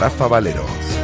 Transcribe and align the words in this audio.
Rafa 0.00 0.28
Valero. 0.28 0.99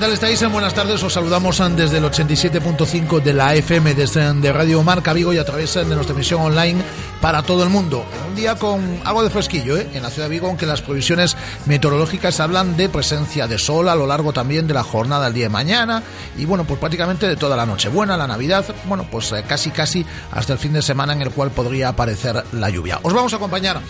Tal 0.00 0.12
estáis? 0.14 0.50
Buenas 0.50 0.72
tardes, 0.72 1.02
os 1.02 1.12
saludamos 1.12 1.62
desde 1.76 1.98
el 1.98 2.04
87.5 2.04 3.20
de 3.20 3.34
la 3.34 3.54
FM, 3.54 3.92
desde 3.94 4.32
de 4.32 4.50
Radio 4.50 4.82
Marca 4.82 5.12
Vigo 5.12 5.34
y 5.34 5.38
a 5.38 5.44
través 5.44 5.74
de 5.74 5.84
nuestra 5.84 6.14
emisión 6.14 6.40
online 6.40 6.80
para 7.20 7.42
todo 7.42 7.62
el 7.62 7.68
mundo. 7.68 8.06
Un 8.30 8.36
día 8.36 8.54
con 8.54 9.00
algo 9.04 9.24
de 9.24 9.30
fresquillo 9.30 9.76
¿eh? 9.76 9.88
en 9.92 10.04
la 10.04 10.08
ciudad 10.08 10.28
de 10.28 10.30
Vigo, 10.34 10.46
aunque 10.46 10.64
las 10.64 10.82
previsiones 10.82 11.36
meteorológicas 11.66 12.38
hablan 12.38 12.76
de 12.76 12.88
presencia 12.88 13.48
de 13.48 13.58
sol 13.58 13.88
a 13.88 13.96
lo 13.96 14.06
largo 14.06 14.32
también 14.32 14.68
de 14.68 14.74
la 14.74 14.84
jornada 14.84 15.24
del 15.24 15.34
día 15.34 15.46
de 15.46 15.48
mañana 15.48 16.00
y 16.38 16.44
bueno, 16.44 16.62
pues 16.62 16.78
prácticamente 16.78 17.26
de 17.26 17.34
toda 17.34 17.56
la 17.56 17.66
noche. 17.66 17.88
Buena 17.88 18.16
la 18.16 18.28
Navidad, 18.28 18.64
bueno, 18.84 19.04
pues 19.10 19.32
eh, 19.32 19.42
casi 19.48 19.72
casi 19.72 20.06
hasta 20.30 20.52
el 20.52 20.60
fin 20.60 20.72
de 20.72 20.80
semana 20.80 21.12
en 21.12 21.22
el 21.22 21.32
cual 21.32 21.50
podría 21.50 21.88
aparecer 21.88 22.44
la 22.52 22.70
lluvia. 22.70 23.00
Os 23.02 23.12
vamos 23.12 23.32
a 23.32 23.36
acompañar 23.36 23.80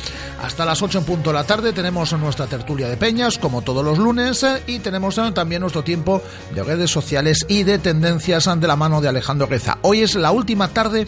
hasta 0.42 0.64
las 0.64 0.80
8 0.80 1.00
en 1.00 1.04
punto 1.04 1.30
de 1.30 1.34
la 1.34 1.44
tarde, 1.44 1.74
tenemos 1.74 2.10
nuestra 2.14 2.46
tertulia 2.46 2.88
de 2.88 2.96
peñas 2.96 3.36
como 3.36 3.60
todos 3.60 3.84
los 3.84 3.98
lunes 3.98 4.42
eh, 4.42 4.62
y 4.66 4.78
tenemos 4.78 5.18
eh, 5.18 5.32
también 5.34 5.60
nuestro 5.60 5.84
tiempo 5.84 6.22
de 6.54 6.62
redes 6.64 6.90
sociales 6.90 7.44
y 7.46 7.64
de 7.64 7.78
tendencias 7.78 8.48
de 8.58 8.66
la 8.66 8.76
mano 8.76 9.02
de 9.02 9.08
Alejandro 9.08 9.46
Reza. 9.46 9.76
Hoy 9.82 10.00
es 10.00 10.14
la 10.14 10.30
última 10.30 10.68
tarde 10.68 11.06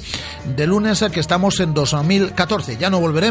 de 0.54 0.66
lunes 0.66 1.02
que 1.10 1.20
estamos 1.20 1.58
en 1.60 1.72
2014. 1.72 2.76
Ya 2.76 2.90
no 2.90 3.00
volveremos 3.00 3.21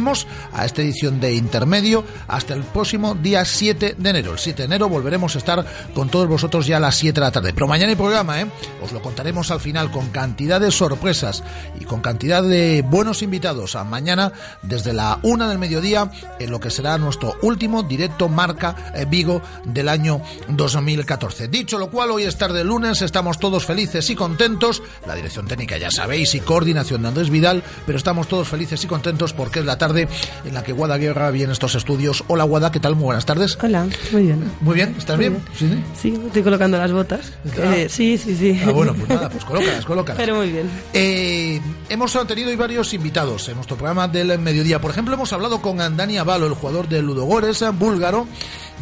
a 0.54 0.66
esta 0.66 0.82
edición 0.82 1.20
de 1.20 1.34
intermedio 1.34 2.06
hasta 2.30 2.54
el 2.54 2.64
próximo 2.64 3.14
día 3.14 3.44
7 3.44 3.96
de 3.98 4.10
enero. 4.10 4.32
El 4.32 4.40
7 4.40 4.62
de 4.62 4.66
enero 4.66 4.88
volveremos 4.88 5.36
a 5.36 5.38
estar 5.38 5.66
con 5.94 6.08
todos 6.08 6.30
vosotros 6.30 6.66
ya 6.66 6.78
a 6.78 6.80
las 6.80 6.96
7 6.96 7.14
de 7.14 7.20
la 7.20 7.32
tarde. 7.32 7.54
Pero 7.54 7.68
mañana 7.68 7.90
hay 7.90 7.98
programa, 7.98 8.40
¿eh? 8.40 8.48
Os 8.82 8.94
lo 8.94 9.02
contaremos 9.02 9.52
al 9.52 9.60
final 9.60 9.92
con 9.92 10.10
cantidad 10.10 10.62
de 10.62 10.72
sorpresas 10.72 11.44
y 11.78 11.84
con 11.84 12.00
cantidad 12.00 12.42
de 12.42 12.86
buenos 12.88 13.22
invitados. 13.22 13.76
A 13.76 13.84
mañana 13.84 14.32
desde 14.62 14.94
la 14.94 15.20
1 15.24 15.50
del 15.50 15.60
mediodía 15.60 16.10
en 16.40 16.52
lo 16.52 16.62
que 16.62 16.70
será 16.70 16.98
nuestro 16.98 17.36
último 17.42 17.84
directo 17.84 18.30
marca 18.30 18.94
eh, 18.96 19.06
Vigo 19.10 19.42
del 19.66 19.90
año 19.90 20.22
2014. 20.48 21.50
Dicho 21.50 21.78
lo 21.78 21.90
cual, 21.90 22.12
hoy 22.12 22.24
es 22.24 22.38
tarde 22.38 22.64
lunes, 22.64 23.02
estamos 23.02 23.40
todos 23.40 23.66
felices 23.66 24.10
y 24.10 24.16
contentos. 24.16 24.82
La 25.06 25.16
dirección 25.16 25.48
técnica 25.48 25.78
ya 25.78 25.92
sabéis 25.92 26.34
y 26.34 26.40
coordinación 26.40 27.02
de 27.02 27.10
Andrés 27.10 27.30
Vidal, 27.30 27.62
pero 27.86 27.98
estamos 27.98 28.30
todos 28.30 28.48
felices 28.48 28.82
y 28.86 28.88
contentos 28.88 29.34
porque 29.34 29.60
es 29.60 29.66
la 29.66 29.81
tarde 29.82 30.08
en 30.46 30.54
la 30.54 30.64
que 30.64 30.74
Guada 30.74 31.00
Guerra 31.00 31.32
viene 31.32 31.50
a 31.50 31.54
estos 31.54 31.74
estudios. 31.74 32.24
Hola 32.28 32.44
Guada, 32.44 32.72
¿qué 32.72 32.80
tal? 32.80 32.96
Muy 32.96 33.06
buenas 33.06 33.26
tardes. 33.26 33.58
Hola, 33.64 33.88
muy 34.12 34.24
bien. 34.24 34.44
Muy 34.62 34.76
bien, 34.76 34.96
¿estás 34.96 35.18
Muy 35.18 35.30
bien? 35.30 35.44
bien. 35.60 35.84
Sí, 36.00 36.14
estoy 36.28 36.44
colocando 36.44 36.78
las 36.78 36.92
botas. 36.92 37.34
Ah. 37.58 37.76
Eh, 37.76 37.90
sí, 37.90 38.16
sí, 38.20 38.36
sí. 38.36 38.62
Ah, 38.64 38.70
bueno, 38.70 38.94
pues 38.94 39.10
nada, 39.10 39.28
pues 39.30 39.44
colócalas, 39.44 39.84
colócalas. 39.84 40.22
Pero 40.22 40.36
muy 40.36 40.52
bien. 40.52 40.70
Eh, 40.94 41.60
hemos 41.90 42.16
tenido 42.28 42.50
hoy 42.50 42.56
varios 42.56 42.94
invitados 42.94 43.50
en 43.50 43.56
nuestro 43.56 43.76
programa 43.76 44.08
del 44.08 44.38
mediodía. 44.38 44.80
Por 44.80 44.92
ejemplo, 44.92 45.16
hemos 45.16 45.34
hablado 45.34 45.64
con 45.64 45.78
Dani 45.78 46.18
Avalo, 46.20 46.46
el 46.46 46.54
jugador 46.54 46.88
de 46.88 47.02
Ludogores, 47.02 47.64
búlgaro. 47.80 48.28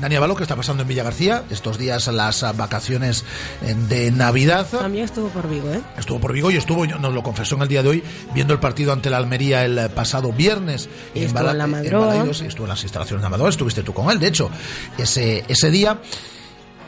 Dani 0.02 0.16
Avalo, 0.16 0.36
que 0.36 0.44
está 0.44 0.56
pasando 0.56 0.84
en 0.84 0.88
Villa 0.90 1.04
García 1.04 1.44
estos 1.50 1.78
días 1.78 2.08
las 2.08 2.46
vacaciones 2.56 3.26
eh, 3.62 3.76
de 3.88 4.12
Navidad. 4.12 4.66
También 4.70 5.06
estuvo 5.06 5.28
por 5.30 5.50
Vigo, 5.50 5.72
¿eh? 5.74 5.82
Estuvo 5.98 6.20
por 6.20 6.32
Vigo 6.34 6.52
y 6.52 6.58
estuvo, 6.58 6.86
nos 6.88 7.14
lo 7.14 7.22
confesó 7.24 7.56
en 7.56 7.64
el 7.64 7.68
día 7.68 7.84
de 7.84 7.90
hoy, 7.90 8.04
viendo 8.34 8.54
el 8.54 8.60
partido 8.60 8.94
ante 8.94 9.10
la 9.10 9.18
Almería 9.18 9.66
el 9.66 9.90
pasado 9.92 10.32
viernes 10.32 10.90
Y 11.14 11.26
Bala- 11.28 11.52
en 11.52 11.58
la 11.58 11.68
Madroa. 11.68 12.08
Balaidos, 12.08 12.42
y 12.42 12.46
estuvo 12.46 12.66
en 12.66 12.70
las 12.70 12.84
instalaciones 12.84 13.22
de 13.22 13.28
Amador, 13.28 13.50
estuviste 13.50 13.84
tú 13.84 13.94
con 13.94 14.10
él, 14.10 14.20
de 14.20 14.28
hecho, 14.28 14.50
ese, 14.98 15.44
ese 15.48 15.70
día. 15.70 16.00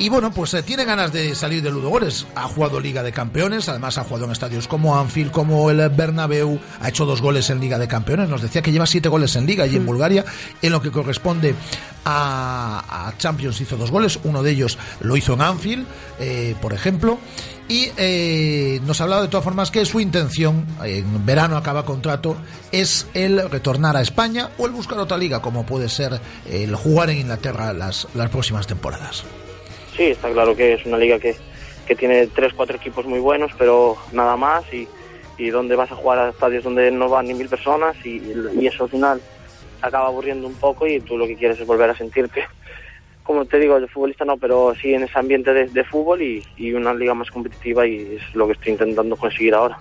Y 0.01 0.09
bueno, 0.09 0.31
pues 0.31 0.51
eh, 0.55 0.63
tiene 0.63 0.83
ganas 0.83 1.13
de 1.13 1.35
salir 1.35 1.61
de 1.61 1.69
Ludogores. 1.69 2.25
Ha 2.33 2.47
jugado 2.47 2.79
Liga 2.79 3.03
de 3.03 3.11
Campeones, 3.11 3.69
además 3.69 3.99
ha 3.99 4.03
jugado 4.03 4.25
en 4.25 4.31
estadios 4.31 4.67
como 4.67 4.97
Anfield, 4.97 5.29
como 5.29 5.69
el 5.69 5.87
Bernabéu, 5.89 6.59
ha 6.79 6.89
hecho 6.89 7.05
dos 7.05 7.21
goles 7.21 7.51
en 7.51 7.59
Liga 7.59 7.77
de 7.77 7.87
Campeones. 7.87 8.27
Nos 8.27 8.41
decía 8.41 8.63
que 8.63 8.71
lleva 8.71 8.87
siete 8.87 9.09
goles 9.09 9.35
en 9.35 9.45
Liga 9.45 9.67
y 9.67 9.75
en 9.75 9.85
Bulgaria, 9.85 10.25
en 10.59 10.71
lo 10.71 10.81
que 10.81 10.89
corresponde 10.89 11.53
a, 12.03 13.09
a 13.09 13.15
Champions 13.19 13.61
hizo 13.61 13.77
dos 13.77 13.91
goles. 13.91 14.17
Uno 14.23 14.41
de 14.41 14.49
ellos 14.49 14.79
lo 15.01 15.15
hizo 15.15 15.33
en 15.33 15.41
Anfield, 15.41 15.85
eh, 16.19 16.55
por 16.59 16.73
ejemplo. 16.73 17.19
Y 17.67 17.91
eh, 17.95 18.81
nos 18.87 19.01
ha 19.01 19.03
hablado 19.03 19.21
de 19.21 19.27
todas 19.27 19.43
formas 19.43 19.69
que 19.69 19.85
su 19.85 19.99
intención, 19.99 20.65
en 20.83 21.27
verano 21.27 21.57
acaba 21.57 21.85
contrato, 21.85 22.37
es 22.71 23.05
el 23.13 23.51
retornar 23.51 23.95
a 23.97 24.01
España 24.01 24.49
o 24.57 24.65
el 24.65 24.71
buscar 24.71 24.97
otra 24.97 25.19
liga, 25.19 25.43
como 25.43 25.63
puede 25.63 25.89
ser 25.89 26.19
el 26.49 26.75
jugar 26.75 27.11
en 27.11 27.19
Inglaterra 27.19 27.71
las, 27.71 28.07
las 28.15 28.31
próximas 28.31 28.65
temporadas. 28.65 29.23
Sí, 29.95 30.03
está 30.03 30.31
claro 30.31 30.55
que 30.55 30.73
es 30.73 30.85
una 30.85 30.97
liga 30.97 31.19
que, 31.19 31.35
que 31.85 31.95
tiene 31.95 32.27
tres, 32.27 32.53
cuatro 32.53 32.77
equipos 32.77 33.05
muy 33.05 33.19
buenos, 33.19 33.51
pero 33.57 33.97
nada 34.11 34.37
más 34.37 34.63
y, 34.73 34.87
y 35.37 35.49
donde 35.49 35.75
vas 35.75 35.91
a 35.91 35.95
jugar 35.95 36.19
a 36.19 36.29
estadios 36.29 36.63
donde 36.63 36.91
no 36.91 37.09
van 37.09 37.27
ni 37.27 37.33
mil 37.33 37.49
personas 37.49 37.95
y, 38.05 38.21
y 38.59 38.67
eso 38.67 38.85
al 38.85 38.89
final 38.89 39.21
acaba 39.81 40.07
aburriendo 40.07 40.47
un 40.47 40.55
poco 40.55 40.87
y 40.87 40.99
tú 41.01 41.17
lo 41.17 41.27
que 41.27 41.35
quieres 41.35 41.59
es 41.59 41.67
volver 41.67 41.89
a 41.89 41.95
sentirte, 41.95 42.45
como 43.23 43.45
te 43.45 43.59
digo, 43.59 43.79
de 43.79 43.87
futbolista 43.87 44.25
no, 44.25 44.37
pero 44.37 44.73
sí 44.75 44.93
en 44.93 45.03
ese 45.03 45.17
ambiente 45.17 45.53
de, 45.53 45.65
de 45.67 45.83
fútbol 45.83 46.21
y, 46.21 46.43
y 46.57 46.73
una 46.73 46.93
liga 46.93 47.13
más 47.13 47.29
competitiva 47.31 47.85
y 47.85 48.17
es 48.17 48.35
lo 48.35 48.47
que 48.47 48.53
estoy 48.53 48.73
intentando 48.73 49.15
conseguir 49.15 49.55
ahora. 49.55 49.77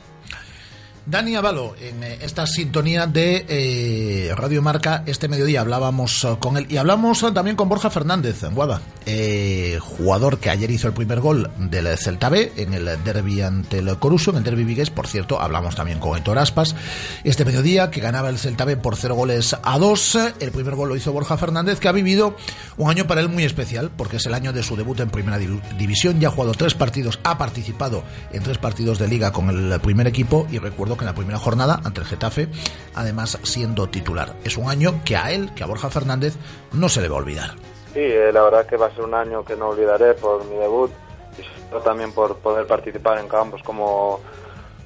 Dani 1.06 1.34
Avalo, 1.34 1.74
en 1.80 2.04
eh, 2.04 2.18
esta 2.20 2.46
sintonía 2.46 3.06
de 3.06 3.44
eh, 3.48 4.32
Radio 4.36 4.62
Marca, 4.62 5.02
este 5.06 5.28
mediodía 5.28 5.62
hablábamos 5.62 6.24
eh, 6.24 6.36
con 6.38 6.56
él. 6.56 6.66
Y 6.68 6.76
hablamos 6.76 7.22
eh, 7.22 7.32
también 7.32 7.56
con 7.56 7.68
Borja 7.68 7.90
Fernández, 7.90 8.42
en 8.44 8.54
Guada, 8.54 8.80
eh, 9.06 9.78
jugador 9.80 10.38
que 10.38 10.50
ayer 10.50 10.70
hizo 10.70 10.86
el 10.86 10.92
primer 10.92 11.20
gol 11.20 11.50
del 11.58 11.88
Celta 11.98 12.28
B 12.28 12.52
en 12.56 12.74
el 12.74 12.84
derby 13.02 13.40
ante 13.40 13.78
el 13.78 13.98
Coruso, 13.98 14.30
en 14.30 14.36
el 14.36 14.44
derby 14.44 14.62
vigués, 14.62 14.90
por 14.90 15.08
cierto, 15.08 15.40
hablamos 15.40 15.74
también 15.74 15.98
con 15.98 16.16
Héctor 16.16 16.38
Aspas, 16.38 16.76
este 17.24 17.44
mediodía 17.44 17.90
que 17.90 18.00
ganaba 18.00 18.28
el 18.28 18.38
Celta 18.38 18.64
B 18.64 18.76
por 18.76 18.94
cero 18.94 19.14
goles 19.16 19.56
a 19.62 19.78
dos, 19.78 20.16
el 20.38 20.52
primer 20.52 20.76
gol 20.76 20.90
lo 20.90 20.96
hizo 20.96 21.12
Borja 21.12 21.36
Fernández, 21.36 21.80
que 21.80 21.88
ha 21.88 21.92
vivido 21.92 22.36
un 22.76 22.88
año 22.90 23.06
para 23.08 23.20
él 23.20 23.28
muy 23.28 23.42
especial, 23.44 23.90
porque 23.96 24.18
es 24.18 24.26
el 24.26 24.34
año 24.34 24.52
de 24.52 24.62
su 24.62 24.76
debut 24.76 25.00
en 25.00 25.10
Primera 25.10 25.40
Div- 25.40 25.60
División, 25.76 26.20
ya 26.20 26.28
ha 26.28 26.30
jugado 26.30 26.52
tres 26.52 26.74
partidos, 26.74 27.18
ha 27.24 27.36
participado 27.36 28.04
en 28.32 28.42
tres 28.44 28.58
partidos 28.58 28.98
de 29.00 29.08
liga 29.08 29.32
con 29.32 29.48
el 29.48 29.80
primer 29.80 30.06
equipo. 30.06 30.46
Y 30.52 30.58
recuerdo 30.58 30.89
que 30.96 31.04
en 31.04 31.08
la 31.10 31.14
primera 31.14 31.38
jornada 31.38 31.80
ante 31.84 32.00
el 32.00 32.06
Getafe, 32.06 32.48
además 32.94 33.38
siendo 33.42 33.88
titular. 33.88 34.34
Es 34.44 34.56
un 34.56 34.68
año 34.68 35.00
que 35.04 35.16
a 35.16 35.30
él, 35.30 35.50
que 35.54 35.62
a 35.62 35.66
Borja 35.66 35.90
Fernández, 35.90 36.36
no 36.72 36.88
se 36.88 37.00
le 37.00 37.08
va 37.08 37.16
a 37.16 37.18
olvidar. 37.18 37.50
Sí, 37.92 38.00
eh, 38.00 38.30
la 38.32 38.42
verdad 38.42 38.66
que 38.66 38.76
va 38.76 38.86
a 38.86 38.94
ser 38.94 39.04
un 39.04 39.14
año 39.14 39.44
que 39.44 39.56
no 39.56 39.68
olvidaré 39.68 40.14
por 40.14 40.44
mi 40.44 40.56
debut 40.56 40.90
y 41.38 41.84
también 41.84 42.12
por 42.12 42.36
poder 42.36 42.66
participar 42.66 43.18
en 43.18 43.28
campos 43.28 43.62
como, 43.62 44.20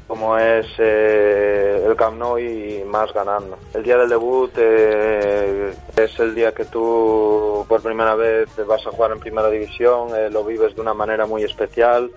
como 0.06 0.36
es 0.38 0.66
eh, 0.78 1.84
el 1.86 1.96
Camp 1.96 2.18
Nou 2.18 2.38
y 2.38 2.84
más 2.84 3.12
ganando. 3.12 3.58
El 3.72 3.82
día 3.82 3.96
del 3.96 4.08
debut 4.08 4.52
eh, 4.56 5.74
es 5.96 6.18
el 6.20 6.34
día 6.34 6.52
que 6.52 6.66
tú 6.66 7.64
por 7.68 7.82
primera 7.82 8.14
vez 8.14 8.48
vas 8.66 8.86
a 8.86 8.90
jugar 8.90 9.12
en 9.12 9.20
primera 9.20 9.48
división, 9.48 10.14
eh, 10.14 10.30
lo 10.30 10.44
vives 10.44 10.74
de 10.74 10.80
una 10.80 10.94
manera 10.94 11.26
muy 11.26 11.42
especial 11.42 12.10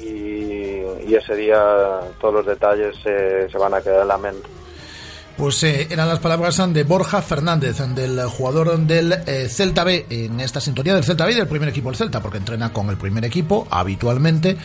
y, 0.00 0.82
y 1.06 1.14
ese 1.14 1.34
día 1.34 1.58
todos 2.20 2.34
los 2.34 2.46
detalles 2.46 2.96
eh, 3.04 3.46
se 3.50 3.58
van 3.58 3.74
a 3.74 3.80
quedar 3.80 4.02
en 4.02 4.08
la 4.08 4.18
mente. 4.18 4.48
Pues 5.36 5.62
eh, 5.64 5.86
eran 5.90 6.08
las 6.08 6.18
palabras 6.20 6.62
de 6.72 6.82
Borja 6.84 7.20
Fernández, 7.20 7.76
del 7.94 8.24
jugador 8.24 8.78
del 8.78 9.12
eh, 9.26 9.48
Celta 9.50 9.84
B, 9.84 10.06
en 10.08 10.40
esta 10.40 10.62
sintonía 10.62 10.94
del 10.94 11.04
Celta 11.04 11.26
B 11.26 11.32
y 11.32 11.34
del 11.34 11.46
primer 11.46 11.68
equipo 11.68 11.90
del 11.90 11.96
Celta, 11.98 12.22
porque 12.22 12.38
entrena 12.38 12.72
con 12.72 12.88
el 12.88 12.96
primer 12.96 13.22
equipo 13.26 13.68
habitualmente, 13.70 14.56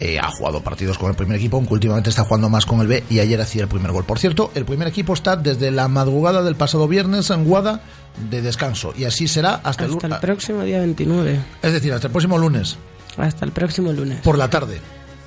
eh, 0.00 0.18
ha 0.18 0.28
jugado 0.28 0.62
partidos 0.62 0.98
con 0.98 1.10
el 1.10 1.16
primer 1.16 1.36
equipo, 1.36 1.58
aunque 1.58 1.74
últimamente 1.74 2.10
está 2.10 2.24
jugando 2.24 2.48
más 2.48 2.66
con 2.66 2.80
el 2.80 2.88
B 2.88 3.04
y 3.08 3.20
ayer 3.20 3.40
hacía 3.40 3.62
el 3.62 3.68
primer 3.68 3.92
gol. 3.92 4.04
Por 4.04 4.18
cierto, 4.18 4.50
el 4.56 4.64
primer 4.64 4.88
equipo 4.88 5.12
está 5.12 5.36
desde 5.36 5.70
la 5.70 5.86
madrugada 5.86 6.42
del 6.42 6.56
pasado 6.56 6.88
viernes 6.88 7.30
en 7.30 7.44
Guada 7.44 7.82
de 8.28 8.42
descanso 8.42 8.94
y 8.96 9.04
así 9.04 9.28
será 9.28 9.60
hasta, 9.62 9.84
el, 9.84 9.92
Hasta 9.92 10.06
el 10.08 10.20
próximo 10.20 10.62
día 10.62 10.80
29. 10.80 11.38
es 11.62 11.72
decir, 11.72 11.92
hasta 11.92 12.08
el 12.08 12.12
próximo 12.12 12.36
lunes, 12.36 12.78
Hasta 13.16 13.44
el 13.44 13.52
próximo 13.52 13.92
lunes. 13.92 14.18
por 14.20 14.36
la 14.38 14.48
tarde. 14.50 14.80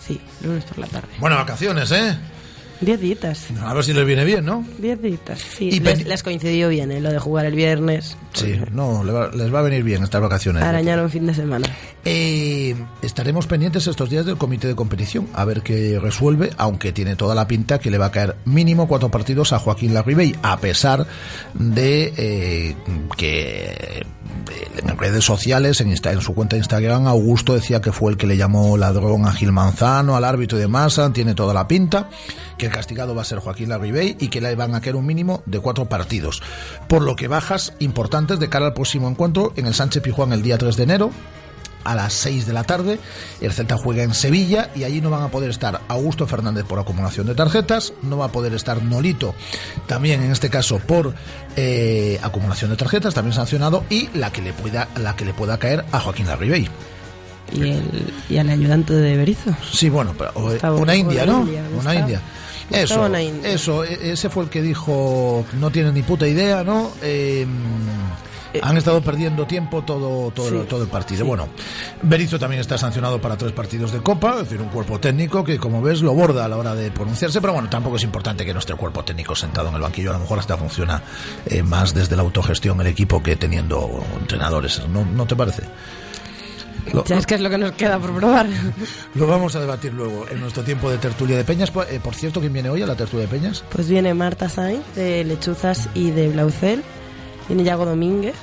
Sí, 0.05 0.19
lunes 0.43 0.63
por 0.65 0.79
la 0.79 0.87
tarde. 0.87 1.07
Bueno, 1.19 1.35
vacaciones, 1.35 1.91
¿eh? 1.91 2.17
Diez 2.81 2.99
días. 3.01 3.47
A 3.61 3.73
ver 3.73 3.83
si 3.83 3.91
les 3.93 4.05
viene 4.05 4.23
bien, 4.23 4.45
¿no? 4.45 4.65
Diez 4.77 5.01
días. 5.01 5.19
Sí, 5.57 5.65
Y 5.69 5.79
les, 5.81 6.05
les 6.05 6.23
coincidió 6.23 6.69
bien, 6.69 6.91
¿eh? 6.93 7.01
Lo 7.01 7.11
de 7.11 7.19
jugar 7.19 7.45
el 7.45 7.53
viernes. 7.53 8.15
Sí, 8.33 8.57
no, 8.71 9.03
le 9.03 9.11
va- 9.11 9.27
les 9.35 9.53
va 9.53 9.59
a 9.59 9.63
venir 9.63 9.83
bien 9.83 10.01
estas 10.03 10.21
vacaciones. 10.21 10.63
Arañaron 10.63 11.09
fin 11.09 11.27
de 11.27 11.33
semana. 11.33 11.67
Eh, 12.05 12.75
estaremos 13.01 13.45
pendientes 13.45 13.85
estos 13.87 14.09
días 14.09 14.25
del 14.25 14.37
comité 14.37 14.67
de 14.67 14.75
competición 14.75 15.27
a 15.33 15.43
ver 15.43 15.61
qué 15.61 15.99
resuelve, 15.99 16.51
aunque 16.57 16.91
tiene 16.93 17.15
toda 17.17 17.35
la 17.35 17.45
pinta 17.47 17.77
que 17.79 17.91
le 17.91 17.97
va 17.97 18.05
a 18.07 18.11
caer 18.11 18.37
mínimo 18.45 18.87
cuatro 18.87 19.09
partidos 19.11 19.51
a 19.51 19.59
Joaquín 19.59 19.93
Larribey, 19.93 20.35
a 20.41 20.57
pesar 20.59 21.05
de 21.53 22.13
eh, 22.15 22.75
que 23.17 23.65
eh, 23.65 24.03
en 24.77 24.97
redes 24.97 25.25
sociales, 25.25 25.81
en, 25.81 25.91
Insta- 25.91 26.13
en 26.13 26.21
su 26.21 26.33
cuenta 26.33 26.55
de 26.55 26.59
Instagram, 26.61 27.05
Augusto 27.07 27.53
decía 27.53 27.81
que 27.81 27.91
fue 27.91 28.11
el 28.11 28.17
que 28.17 28.27
le 28.27 28.37
llamó 28.37 28.77
ladrón 28.77 29.25
a 29.25 29.33
Gil 29.33 29.51
Manzano, 29.51 30.15
al 30.15 30.23
árbitro 30.23 30.57
y 30.57 30.61
demás, 30.61 30.99
tiene 31.13 31.35
toda 31.35 31.53
la 31.53 31.67
pinta, 31.67 32.09
que 32.57 32.67
el 32.67 32.71
castigado 32.71 33.13
va 33.13 33.23
a 33.23 33.25
ser 33.25 33.39
Joaquín 33.39 33.69
Larribey 33.69 34.15
y 34.19 34.29
que 34.29 34.39
le 34.39 34.55
van 34.55 34.73
a 34.73 34.79
caer 34.81 34.95
un 34.95 35.05
mínimo 35.05 35.43
de 35.45 35.59
cuatro 35.59 35.89
partidos. 35.89 36.41
Por 36.87 37.01
lo 37.01 37.17
que 37.17 37.27
bajas 37.27 37.73
importantes 37.79 38.39
de 38.39 38.47
cara 38.49 38.67
al 38.67 38.73
próximo 38.73 39.09
encuentro 39.09 39.51
en 39.57 39.67
el 39.67 39.73
Sánchez 39.73 40.01
Pijuán 40.01 40.31
el 40.31 40.41
día 40.41 40.57
3 40.57 40.77
de 40.77 40.83
enero, 40.83 41.11
a 41.83 41.95
las 41.95 42.13
6 42.13 42.45
de 42.45 42.53
la 42.53 42.63
tarde. 42.63 42.99
El 43.41 43.53
Celta 43.53 43.77
juega 43.77 44.03
en 44.03 44.13
Sevilla 44.13 44.69
y 44.75 44.83
allí 44.83 45.01
no 45.01 45.09
van 45.09 45.23
a 45.23 45.29
poder 45.29 45.49
estar 45.49 45.81
Augusto 45.87 46.27
Fernández 46.27 46.65
por 46.65 46.79
acumulación 46.79 47.27
de 47.27 47.35
tarjetas, 47.35 47.93
no 48.01 48.17
va 48.17 48.25
a 48.25 48.31
poder 48.31 48.53
estar 48.53 48.81
Nolito 48.83 49.33
también 49.87 50.21
en 50.23 50.31
este 50.31 50.49
caso 50.49 50.79
por 50.79 51.13
eh, 51.55 52.19
acumulación 52.21 52.69
de 52.71 52.77
tarjetas, 52.77 53.13
también 53.13 53.33
sancionado, 53.33 53.83
y 53.89 54.09
la 54.13 54.31
que 54.31 54.41
le 54.41 54.53
pueda, 54.53 54.87
la 54.97 55.15
que 55.15 55.25
le 55.25 55.33
pueda 55.33 55.57
caer 55.57 55.85
a 55.91 55.99
Joaquín 55.99 56.27
Larribey. 56.27 56.67
Y, 57.51 57.61
el, 57.61 58.13
y 58.29 58.37
al 58.37 58.49
ayudante 58.49 58.93
de 58.93 59.17
Berizo. 59.17 59.55
Sí, 59.71 59.89
bueno, 59.89 60.13
pero, 60.17 60.31
Gustavo- 60.33 60.77
una 60.79 60.95
india, 60.95 61.25
¿no? 61.25 61.41
india, 61.41 61.63
una 61.79 61.95
india. 61.95 62.21
Eso, 62.69 62.81
Gustavo 62.95 63.05
una 63.07 63.21
india. 63.23 63.49
eso, 63.51 63.83
ese 63.83 64.29
fue 64.29 64.43
el 64.43 64.49
que 64.51 64.61
dijo, 64.61 65.43
no 65.59 65.71
tiene 65.71 65.91
ni 65.91 66.03
puta 66.03 66.27
idea, 66.27 66.63
¿no? 66.63 66.91
Eh, 67.01 67.47
han 68.61 68.77
estado 68.77 69.01
perdiendo 69.01 69.45
tiempo 69.45 69.83
todo, 69.83 70.31
todo, 70.31 70.49
Sí, 70.49 70.67
todo 70.67 70.83
el 70.83 70.89
partido. 70.89 71.21
sí. 71.21 71.27
Bueno, 71.27 71.47
Berizzo 72.01 72.39
también 72.39 72.61
está 72.61 72.77
sancionado 72.77 73.19
para 73.21 73.37
tres 73.37 73.51
partidos 73.51 73.91
de 73.91 73.99
Copa, 73.99 74.31
es 74.35 74.39
decir, 74.49 74.61
un 74.61 74.69
cuerpo 74.69 74.99
técnico 74.99 75.43
que, 75.43 75.57
como 75.57 75.81
ves, 75.81 76.01
lo 76.01 76.13
borda 76.13 76.45
a 76.45 76.47
la 76.47 76.57
hora 76.57 76.73
de 76.75 76.91
pronunciarse, 76.91 77.41
pero 77.41 77.53
bueno, 77.53 77.69
tampoco 77.69 77.97
es 77.97 78.03
importante 78.03 78.45
que 78.45 78.53
nuestro 78.53 78.77
cuerpo 78.77 79.03
técnico 79.03 79.35
sentado 79.35 79.69
en 79.69 79.75
el 79.75 79.81
banquillo, 79.81 80.09
a 80.11 80.13
lo 80.13 80.19
mejor 80.19 80.39
hasta 80.39 80.57
funciona 80.57 81.01
eh, 81.45 81.61
más 81.63 81.93
desde 81.93 82.15
la 82.15 82.21
autogestión 82.23 82.79
el 82.81 82.87
equipo 82.87 83.21
que 83.21 83.35
teniendo 83.35 84.03
entrenadores, 84.19 84.81
¿no, 84.89 85.05
¿no 85.05 85.25
te 85.25 85.35
parece? 85.35 85.63
Lo- 86.93 87.03
Ya 87.03 87.17
es 87.17 87.27
que 87.27 87.35
es 87.35 87.41
lo 87.41 87.49
que 87.51 87.57
nos 87.57 87.73
queda 87.73 87.99
por 87.99 88.15
probar. 88.15 88.47
lo 89.15 89.27
vamos 89.27 89.55
a 89.55 89.59
debatir 89.59 89.93
luego 89.93 90.25
en 90.31 90.39
nuestro 90.39 90.63
tiempo 90.63 90.89
de 90.89 90.97
tertulia 90.97 91.37
de 91.37 91.43
Peñas. 91.43 91.69
Por, 91.69 91.85
eh, 91.91 91.99
por 92.01 92.15
cierto, 92.15 92.39
¿quién 92.39 92.51
viene 92.53 92.69
hoy 92.69 92.81
a 92.81 92.87
la 92.87 92.95
tertulia 92.95 93.27
de 93.27 93.31
Peñas? 93.31 93.63
Pues 93.69 93.87
viene 93.89 94.13
Marta 94.15 94.49
Sainz 94.49 94.81
de 94.95 95.23
Lechuzas 95.23 95.87
y 95.93 96.09
de 96.11 96.29
Blaucel. 96.29 96.83
Viene 97.49 97.63
Yago 97.65 97.85
Domínguez 97.85 98.35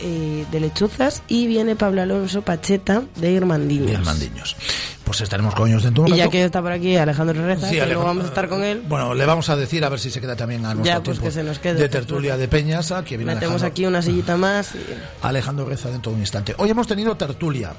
eh, 0.00 0.46
de 0.50 0.60
Lechuzas. 0.60 1.22
Y 1.28 1.46
viene 1.46 1.76
Pablo 1.76 2.00
Alonso 2.02 2.40
Pacheta 2.42 3.02
de 3.16 3.30
Irmandiños. 3.32 3.86
Bien, 3.88 4.02
Mandiños. 4.02 4.56
Pues 5.04 5.20
estaremos 5.20 5.54
con 5.54 5.68
ellos 5.68 5.82
dentro 5.82 6.04
de 6.04 6.10
un 6.12 6.16
Y 6.16 6.18
ya 6.20 6.28
que 6.30 6.44
está 6.44 6.62
por 6.62 6.70
aquí 6.72 6.96
Alejandro 6.96 7.44
Reza, 7.44 7.68
Sí, 7.68 7.74
que 7.74 7.82
Alejandro- 7.82 7.86
luego 7.94 8.04
vamos 8.06 8.24
a 8.24 8.28
estar 8.28 8.48
con 8.48 8.62
él. 8.64 8.82
Bueno, 8.88 9.12
le 9.14 9.26
vamos 9.26 9.48
a 9.50 9.56
decir 9.56 9.84
a 9.84 9.88
ver 9.88 9.98
si 10.00 10.10
se 10.10 10.20
queda 10.20 10.36
también 10.36 10.64
a 10.64 10.74
nuestro 10.74 10.84
Ya, 10.98 11.02
pues 11.02 11.18
que 11.18 11.30
se 11.32 11.42
nos 11.42 11.58
quede. 11.58 11.74
de 11.74 11.88
tertulia 11.88 12.36
de 12.36 12.46
Peñas. 12.48 12.92
ah, 12.92 13.02
Que 13.04 13.16
viene 13.16 13.34
Metemos 13.34 13.56
Alejandro- 13.62 13.68
aquí 13.68 13.86
una 13.86 14.00
sillita 14.00 14.36
más. 14.36 14.74
y- 14.74 14.78
Alejandro 15.26 15.66
Reza 15.66 15.90
dentro 15.90 16.12
de 16.12 16.16
un 16.16 16.22
instante. 16.22 16.54
Hoy 16.56 16.70
hemos 16.70 16.86
tenido 16.86 17.16
tertulia. 17.16 17.72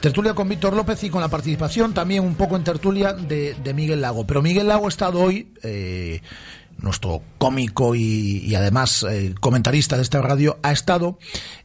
Tertulia 0.00 0.32
con 0.34 0.48
Víctor 0.48 0.74
López 0.74 1.02
y 1.02 1.10
con 1.10 1.20
la 1.22 1.28
participación 1.28 1.92
también 1.92 2.22
un 2.22 2.36
poco 2.36 2.54
en 2.54 2.62
tertulia 2.62 3.14
de, 3.14 3.56
de 3.64 3.74
Miguel 3.74 4.00
Lago. 4.02 4.24
Pero 4.26 4.42
Miguel 4.42 4.68
Lago 4.68 4.86
ha 4.86 4.88
estado 4.90 5.20
hoy, 5.20 5.48
eh, 5.64 6.20
nuestro 6.78 7.22
cómico 7.38 7.94
y, 7.94 8.38
y 8.44 8.54
además 8.54 9.04
eh, 9.08 9.34
comentarista 9.40 9.96
de 9.96 10.02
esta 10.02 10.22
radio, 10.22 10.58
ha 10.62 10.72
estado 10.72 11.18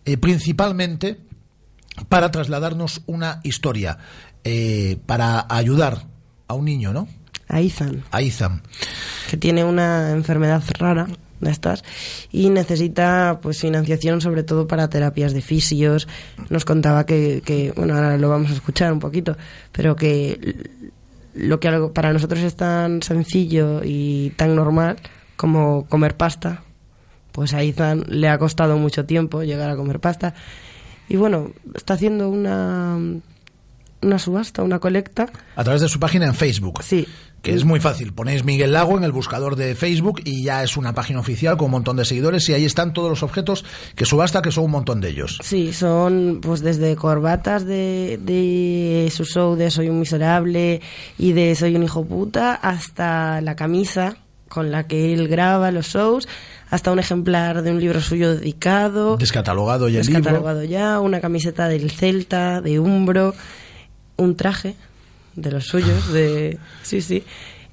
eh, 0.05 0.17
principalmente 0.17 1.19
para 2.09 2.31
trasladarnos 2.31 3.01
una 3.05 3.39
historia, 3.43 3.99
eh, 4.43 4.97
para 5.05 5.45
ayudar 5.49 6.07
a 6.47 6.53
un 6.55 6.65
niño, 6.65 6.93
¿no? 6.93 7.07
A 7.47 7.61
Izan, 7.61 8.03
A 8.11 8.21
Izam. 8.21 8.61
que 9.29 9.37
tiene 9.37 9.63
una 9.63 10.11
enfermedad 10.11 10.63
rara 10.79 11.07
de 11.39 11.51
estas 11.51 11.83
y 12.31 12.49
necesita 12.49 13.39
pues 13.41 13.59
financiación 13.59 14.21
sobre 14.21 14.43
todo 14.43 14.65
para 14.65 14.89
terapias 14.89 15.33
de 15.33 15.41
fisios. 15.41 16.07
Nos 16.49 16.65
contaba 16.65 17.05
que, 17.05 17.43
que, 17.45 17.71
bueno, 17.75 17.95
ahora 17.95 18.17
lo 18.17 18.29
vamos 18.29 18.49
a 18.49 18.53
escuchar 18.53 18.91
un 18.91 18.99
poquito, 18.99 19.37
pero 19.71 19.95
que 19.95 20.91
lo 21.33 21.59
que 21.59 21.67
algo 21.67 21.93
para 21.93 22.13
nosotros 22.13 22.41
es 22.41 22.55
tan 22.55 23.01
sencillo 23.01 23.81
y 23.83 24.31
tan 24.31 24.55
normal 24.55 24.97
como 25.35 25.85
comer 25.87 26.15
pasta, 26.15 26.63
pues 27.31 27.53
a 27.53 27.63
Izan 27.63 28.05
le 28.07 28.29
ha 28.29 28.37
costado 28.37 28.77
mucho 28.77 29.05
tiempo 29.05 29.43
llegar 29.43 29.69
a 29.69 29.75
comer 29.75 29.99
pasta. 29.99 30.33
Y 31.09 31.17
bueno, 31.17 31.51
está 31.75 31.95
haciendo 31.95 32.29
una, 32.29 32.97
una 34.01 34.19
subasta, 34.19 34.63
una 34.63 34.79
colecta. 34.79 35.29
A 35.55 35.63
través 35.63 35.81
de 35.81 35.89
su 35.89 35.99
página 35.99 36.27
en 36.27 36.35
Facebook. 36.35 36.83
Sí. 36.83 37.07
Que 37.43 37.53
es 37.53 37.65
muy 37.65 37.81
fácil. 37.81 38.13
Ponéis 38.13 38.45
Miguel 38.45 38.71
Lago 38.71 38.97
en 38.97 39.03
el 39.03 39.11
buscador 39.11 39.57
de 39.57 39.75
Facebook 39.75 40.21
y 40.23 40.43
ya 40.43 40.63
es 40.63 40.77
una 40.77 40.93
página 40.93 41.19
oficial 41.19 41.57
con 41.57 41.65
un 41.65 41.71
montón 41.71 41.97
de 41.97 42.05
seguidores 42.05 42.47
y 42.47 42.53
ahí 42.53 42.63
están 42.63 42.93
todos 42.93 43.09
los 43.09 43.21
objetos 43.21 43.65
que 43.95 44.05
subasta, 44.05 44.41
que 44.41 44.49
son 44.49 44.63
un 44.63 44.71
montón 44.71 45.01
de 45.01 45.09
ellos. 45.09 45.39
Sí, 45.43 45.73
son 45.73 46.39
pues 46.41 46.61
desde 46.61 46.95
corbatas 46.95 47.65
de, 47.65 48.17
de 48.21 49.11
su 49.13 49.25
show 49.25 49.57
de 49.57 49.69
Soy 49.71 49.89
un 49.89 49.99
miserable 49.99 50.79
y 51.17 51.33
de 51.33 51.53
Soy 51.55 51.75
un 51.75 51.83
hijo 51.83 52.05
puta 52.05 52.55
hasta 52.55 53.41
la 53.41 53.57
camisa 53.57 54.15
con 54.47 54.71
la 54.71 54.87
que 54.87 55.13
él 55.13 55.27
graba 55.27 55.71
los 55.71 55.87
shows, 55.87 56.29
hasta 56.69 56.91
un 56.93 56.99
ejemplar 56.99 57.61
de 57.61 57.71
un 57.71 57.79
libro 57.81 57.99
suyo 57.99 58.35
dedicado, 58.37 59.17
Descatalogado 59.17 59.89
y 59.89 59.97
el 59.97 60.05
libro. 60.05 60.19
descatalogado 60.21 60.63
ya, 60.63 61.01
una 61.01 61.19
camiseta 61.19 61.67
del 61.67 61.91
Celta, 61.91 62.61
de 62.61 62.79
Umbro, 62.79 63.33
un 64.15 64.37
traje 64.37 64.75
de 65.35 65.51
los 65.51 65.65
suyos, 65.65 66.11
de 66.11 66.57
sí, 66.83 67.01
sí, 67.01 67.23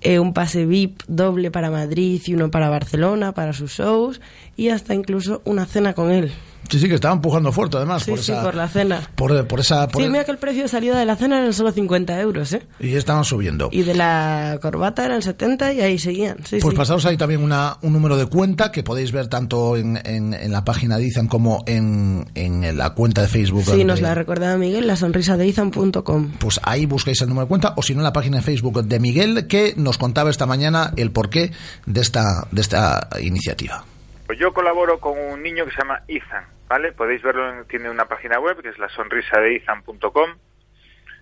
eh, 0.01 0.19
un 0.19 0.33
pase 0.33 0.67
VIP 0.67 1.03
doble 1.09 1.51
para 1.51 1.71
Madrid 1.71 2.21
y 2.25 2.35
uno 2.35 2.51
para 2.51 2.71
Barcelona 2.71 3.33
para 3.33 3.53
sus 3.53 3.73
shows 3.73 4.21
y 4.57 4.69
hasta 4.69 4.95
incluso 4.95 5.43
una 5.45 5.67
cena 5.67 5.95
con 5.95 6.11
él. 6.11 6.33
Sí, 6.69 6.79
sí, 6.79 6.89
que 6.89 6.95
estaba 6.95 7.15
empujando 7.15 7.51
fuerte 7.53 7.79
además. 7.79 8.03
Sí, 8.05 8.11
por 8.13 8.21
sí, 8.21 8.31
esa, 8.33 8.43
por 8.43 8.55
la 8.55 8.69
cena. 8.69 9.03
Por, 9.17 9.47
por 9.49 9.59
esa. 9.61 9.89
por 9.89 10.01
sí, 10.03 10.07
el- 10.07 10.13
mira 10.13 10.25
que 10.25 10.31
el 10.31 10.39
precio 10.39 10.63
de 10.63 10.69
salida 10.69 10.99
de 10.99 11.05
la 11.05 11.17
cena 11.17 11.39
eran 11.41 11.53
solo 11.53 11.73
50 11.73 12.21
euros, 12.21 12.53
¿eh? 12.53 12.63
y 12.79 12.95
estaban 12.95 13.25
subiendo. 13.25 13.69
Y 13.73 13.83
de 13.83 13.95
la 13.95 14.59
corbata 14.63 15.05
eran 15.05 15.21
70 15.23 15.73
y 15.73 15.81
ahí 15.81 15.99
seguían. 15.99 16.37
Sí, 16.45 16.59
Pues 16.61 16.73
sí. 16.73 16.77
pasaros 16.77 17.05
ahí 17.07 17.17
también 17.17 17.43
una, 17.43 17.77
un 17.83 17.93
número 17.93 18.17
de 18.17 18.27
cuenta 18.27 18.71
que 18.71 18.83
podéis 18.85 19.11
ver 19.11 19.27
tanto 19.29 19.77
en, 19.77 19.97
en, 20.05 20.33
en 20.35 20.53
la 20.53 20.65
página 20.65 20.97
de 20.99 21.07
Izan 21.07 21.27
como 21.27 21.65
en, 21.67 22.27
en 22.35 22.77
la 22.79 22.91
cuenta 22.91 23.23
de 23.23 23.29
Facebook. 23.29 23.65
Sí, 23.65 23.83
nos 23.85 24.01
la 24.01 24.15
recordaba 24.15 24.57
Miguel, 24.57 24.87
la 24.87 24.97
sonrisa 24.97 25.37
de 25.37 25.49
Izan.com. 25.49 26.33
pues 26.39 26.61
ahí 26.63 26.87
buscáis 26.87 27.21
el 27.23 27.29
número 27.29 27.47
de 27.47 27.49
cuenta 27.49 27.75
o 27.77 27.83
si 27.83 27.95
no 27.95 28.01
en 28.01 28.05
la 28.05 28.13
página 28.13 28.37
de 28.37 28.43
Facebook 28.43 28.85
de 28.85 29.01
Miguel 29.01 29.47
que 29.49 29.75
nos 29.77 29.99
contaba 29.99 30.31
esta 30.31 30.47
mañana 30.47 30.93
el 30.97 31.11
porqué 31.11 31.51
de 31.87 32.01
esta, 32.01 32.47
de 32.53 32.61
esta 32.61 33.09
iniciativa. 33.21 33.85
Pues 34.31 34.39
yo 34.39 34.53
colaboro 34.53 35.01
con 35.01 35.19
un 35.19 35.43
niño 35.43 35.65
que 35.65 35.73
se 35.73 35.79
llama 35.79 36.03
Ethan, 36.07 36.47
¿vale? 36.69 36.93
Podéis 36.93 37.21
verlo, 37.21 37.51
en- 37.51 37.65
tiene 37.65 37.91
una 37.91 38.05
página 38.05 38.39
web 38.39 38.63
que 38.63 38.69
es 38.69 38.79
la 38.79 38.89
sonrisa 38.91 39.41
de 39.41 39.57
Ethan.com. 39.57 40.39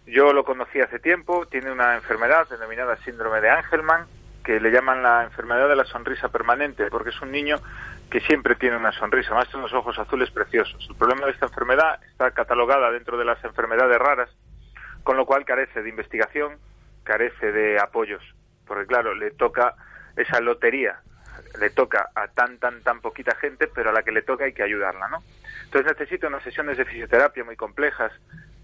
Yo 0.04 0.34
lo 0.34 0.44
conocí 0.44 0.78
hace 0.78 0.98
tiempo, 0.98 1.46
tiene 1.46 1.72
una 1.72 1.94
enfermedad 1.94 2.46
denominada 2.50 2.98
síndrome 3.06 3.40
de 3.40 3.48
Angelman, 3.48 4.04
que 4.44 4.60
le 4.60 4.70
llaman 4.70 5.02
la 5.02 5.24
enfermedad 5.24 5.70
de 5.70 5.76
la 5.76 5.86
sonrisa 5.86 6.28
permanente, 6.28 6.90
porque 6.90 7.08
es 7.08 7.22
un 7.22 7.32
niño 7.32 7.56
que 8.10 8.20
siempre 8.20 8.56
tiene 8.56 8.76
una 8.76 8.92
sonrisa, 8.92 9.32
más 9.32 9.54
unos 9.54 9.72
ojos 9.72 9.98
azules 9.98 10.30
preciosos. 10.30 10.86
El 10.90 10.96
problema 10.96 11.24
de 11.24 11.32
esta 11.32 11.46
enfermedad 11.46 11.98
está 12.10 12.30
catalogada 12.32 12.90
dentro 12.90 13.16
de 13.16 13.24
las 13.24 13.42
enfermedades 13.42 13.96
raras, 13.98 14.28
con 15.02 15.16
lo 15.16 15.24
cual 15.24 15.46
carece 15.46 15.80
de 15.82 15.88
investigación, 15.88 16.58
carece 17.04 17.52
de 17.52 17.80
apoyos. 17.80 18.22
porque 18.66 18.84
claro, 18.86 19.14
le 19.14 19.30
toca 19.30 19.74
esa 20.14 20.40
lotería, 20.40 21.00
le 21.60 21.70
toca 21.70 22.10
a 22.14 22.28
tan, 22.28 22.58
tan, 22.58 22.82
tan 22.82 23.00
poquita 23.00 23.34
gente, 23.36 23.68
pero 23.68 23.90
a 23.90 23.92
la 23.92 24.02
que 24.02 24.12
le 24.12 24.22
toca 24.22 24.44
hay 24.44 24.52
que 24.52 24.62
ayudarla, 24.62 25.08
¿no? 25.08 25.22
Entonces 25.64 25.92
necesita 25.98 26.28
unas 26.28 26.42
sesiones 26.42 26.78
de 26.78 26.84
fisioterapia 26.84 27.44
muy 27.44 27.56
complejas. 27.56 28.12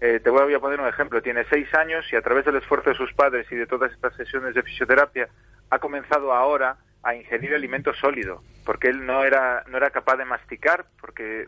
Eh, 0.01 0.19
te 0.23 0.29
voy 0.29 0.53
a 0.53 0.59
poner 0.59 0.79
un 0.79 0.87
ejemplo. 0.87 1.21
Tiene 1.21 1.45
seis 1.49 1.71
años 1.75 2.05
y 2.11 2.15
a 2.15 2.21
través 2.21 2.45
del 2.45 2.55
esfuerzo 2.55 2.89
de 2.89 2.95
sus 2.95 3.13
padres 3.13 3.45
y 3.51 3.55
de 3.55 3.67
todas 3.67 3.91
estas 3.91 4.15
sesiones 4.15 4.55
de 4.55 4.63
fisioterapia 4.63 5.29
ha 5.69 5.79
comenzado 5.79 6.33
ahora 6.33 6.77
a 7.03 7.13
ingerir 7.13 7.53
alimento 7.53 7.93
sólido, 7.93 8.41
porque 8.65 8.87
él 8.87 9.05
no 9.05 9.23
era, 9.23 9.63
no 9.67 9.77
era 9.77 9.91
capaz 9.91 10.17
de 10.17 10.25
masticar, 10.25 10.85
porque 10.99 11.41
eh, 11.43 11.47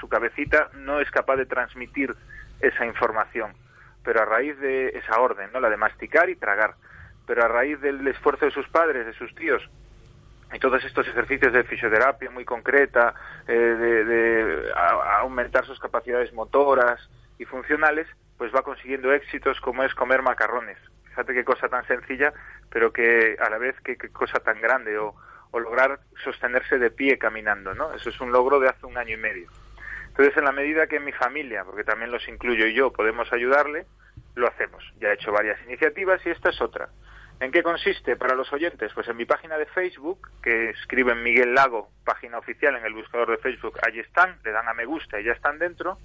su 0.00 0.08
cabecita 0.08 0.70
no 0.74 1.00
es 1.00 1.08
capaz 1.12 1.36
de 1.36 1.46
transmitir 1.46 2.12
esa 2.60 2.84
información. 2.84 3.52
Pero 4.02 4.22
a 4.22 4.24
raíz 4.24 4.58
de 4.58 4.88
esa 4.88 5.20
orden, 5.20 5.50
¿no? 5.52 5.60
la 5.60 5.70
de 5.70 5.76
masticar 5.76 6.28
y 6.28 6.34
tragar, 6.34 6.74
pero 7.24 7.44
a 7.44 7.48
raíz 7.48 7.80
del 7.80 8.06
esfuerzo 8.08 8.46
de 8.46 8.50
sus 8.50 8.68
padres, 8.68 9.06
de 9.06 9.12
sus 9.12 9.32
tíos, 9.36 9.62
y 10.52 10.58
todos 10.58 10.84
estos 10.84 11.06
ejercicios 11.08 11.52
de 11.52 11.64
fisioterapia 11.64 12.30
muy 12.30 12.44
concreta, 12.44 13.14
eh, 13.48 13.52
de, 13.52 14.72
aumentar 15.20 15.66
sus 15.66 15.80
capacidades 15.80 16.32
motoras 16.32 17.00
y 17.38 17.44
funcionales, 17.44 18.06
pues 18.38 18.54
va 18.54 18.62
consiguiendo 18.62 19.12
éxitos 19.12 19.60
como 19.60 19.82
es 19.82 19.94
comer 19.94 20.22
macarrones. 20.22 20.78
Fíjate 21.08 21.34
qué 21.34 21.44
cosa 21.44 21.68
tan 21.68 21.86
sencilla, 21.86 22.32
pero 22.70 22.92
que 22.92 23.36
a 23.40 23.50
la 23.50 23.58
vez 23.58 23.74
qué, 23.82 23.96
cosa 23.96 24.38
tan 24.40 24.60
grande, 24.60 24.98
o, 24.98 25.14
o, 25.50 25.58
lograr 25.58 26.00
sostenerse 26.22 26.78
de 26.78 26.90
pie 26.90 27.18
caminando, 27.18 27.74
¿no? 27.74 27.92
Eso 27.94 28.10
es 28.10 28.20
un 28.20 28.30
logro 28.30 28.60
de 28.60 28.68
hace 28.68 28.86
un 28.86 28.98
año 28.98 29.14
y 29.14 29.20
medio. 29.20 29.48
Entonces, 30.08 30.36
en 30.36 30.44
la 30.44 30.52
medida 30.52 30.86
que 30.86 31.00
mi 31.00 31.12
familia, 31.12 31.64
porque 31.64 31.84
también 31.84 32.10
los 32.10 32.26
incluyo 32.28 32.66
yo, 32.66 32.92
podemos 32.92 33.32
ayudarle, 33.32 33.86
lo 34.34 34.46
hacemos. 34.46 34.84
Ya 35.00 35.08
he 35.08 35.14
hecho 35.14 35.32
varias 35.32 35.60
iniciativas 35.64 36.24
y 36.24 36.30
esta 36.30 36.50
es 36.50 36.60
otra. 36.60 36.88
¿En 37.38 37.52
qué 37.52 37.62
consiste 37.62 38.16
para 38.16 38.34
los 38.34 38.50
oyentes? 38.52 38.92
Pues 38.94 39.08
en 39.08 39.16
mi 39.16 39.26
página 39.26 39.58
de 39.58 39.66
Facebook, 39.66 40.30
que 40.42 40.70
escriben 40.70 41.22
Miguel 41.22 41.54
Lago, 41.54 41.90
página 42.04 42.38
oficial 42.38 42.76
en 42.76 42.86
el 42.86 42.94
buscador 42.94 43.30
de 43.30 43.38
Facebook, 43.38 43.78
allí 43.86 44.00
están, 44.00 44.38
le 44.42 44.52
dan 44.52 44.68
a 44.68 44.74
me 44.74 44.86
gusta 44.86 45.20
y 45.20 45.24
ya 45.24 45.32
están 45.32 45.58
dentro, 45.58 45.98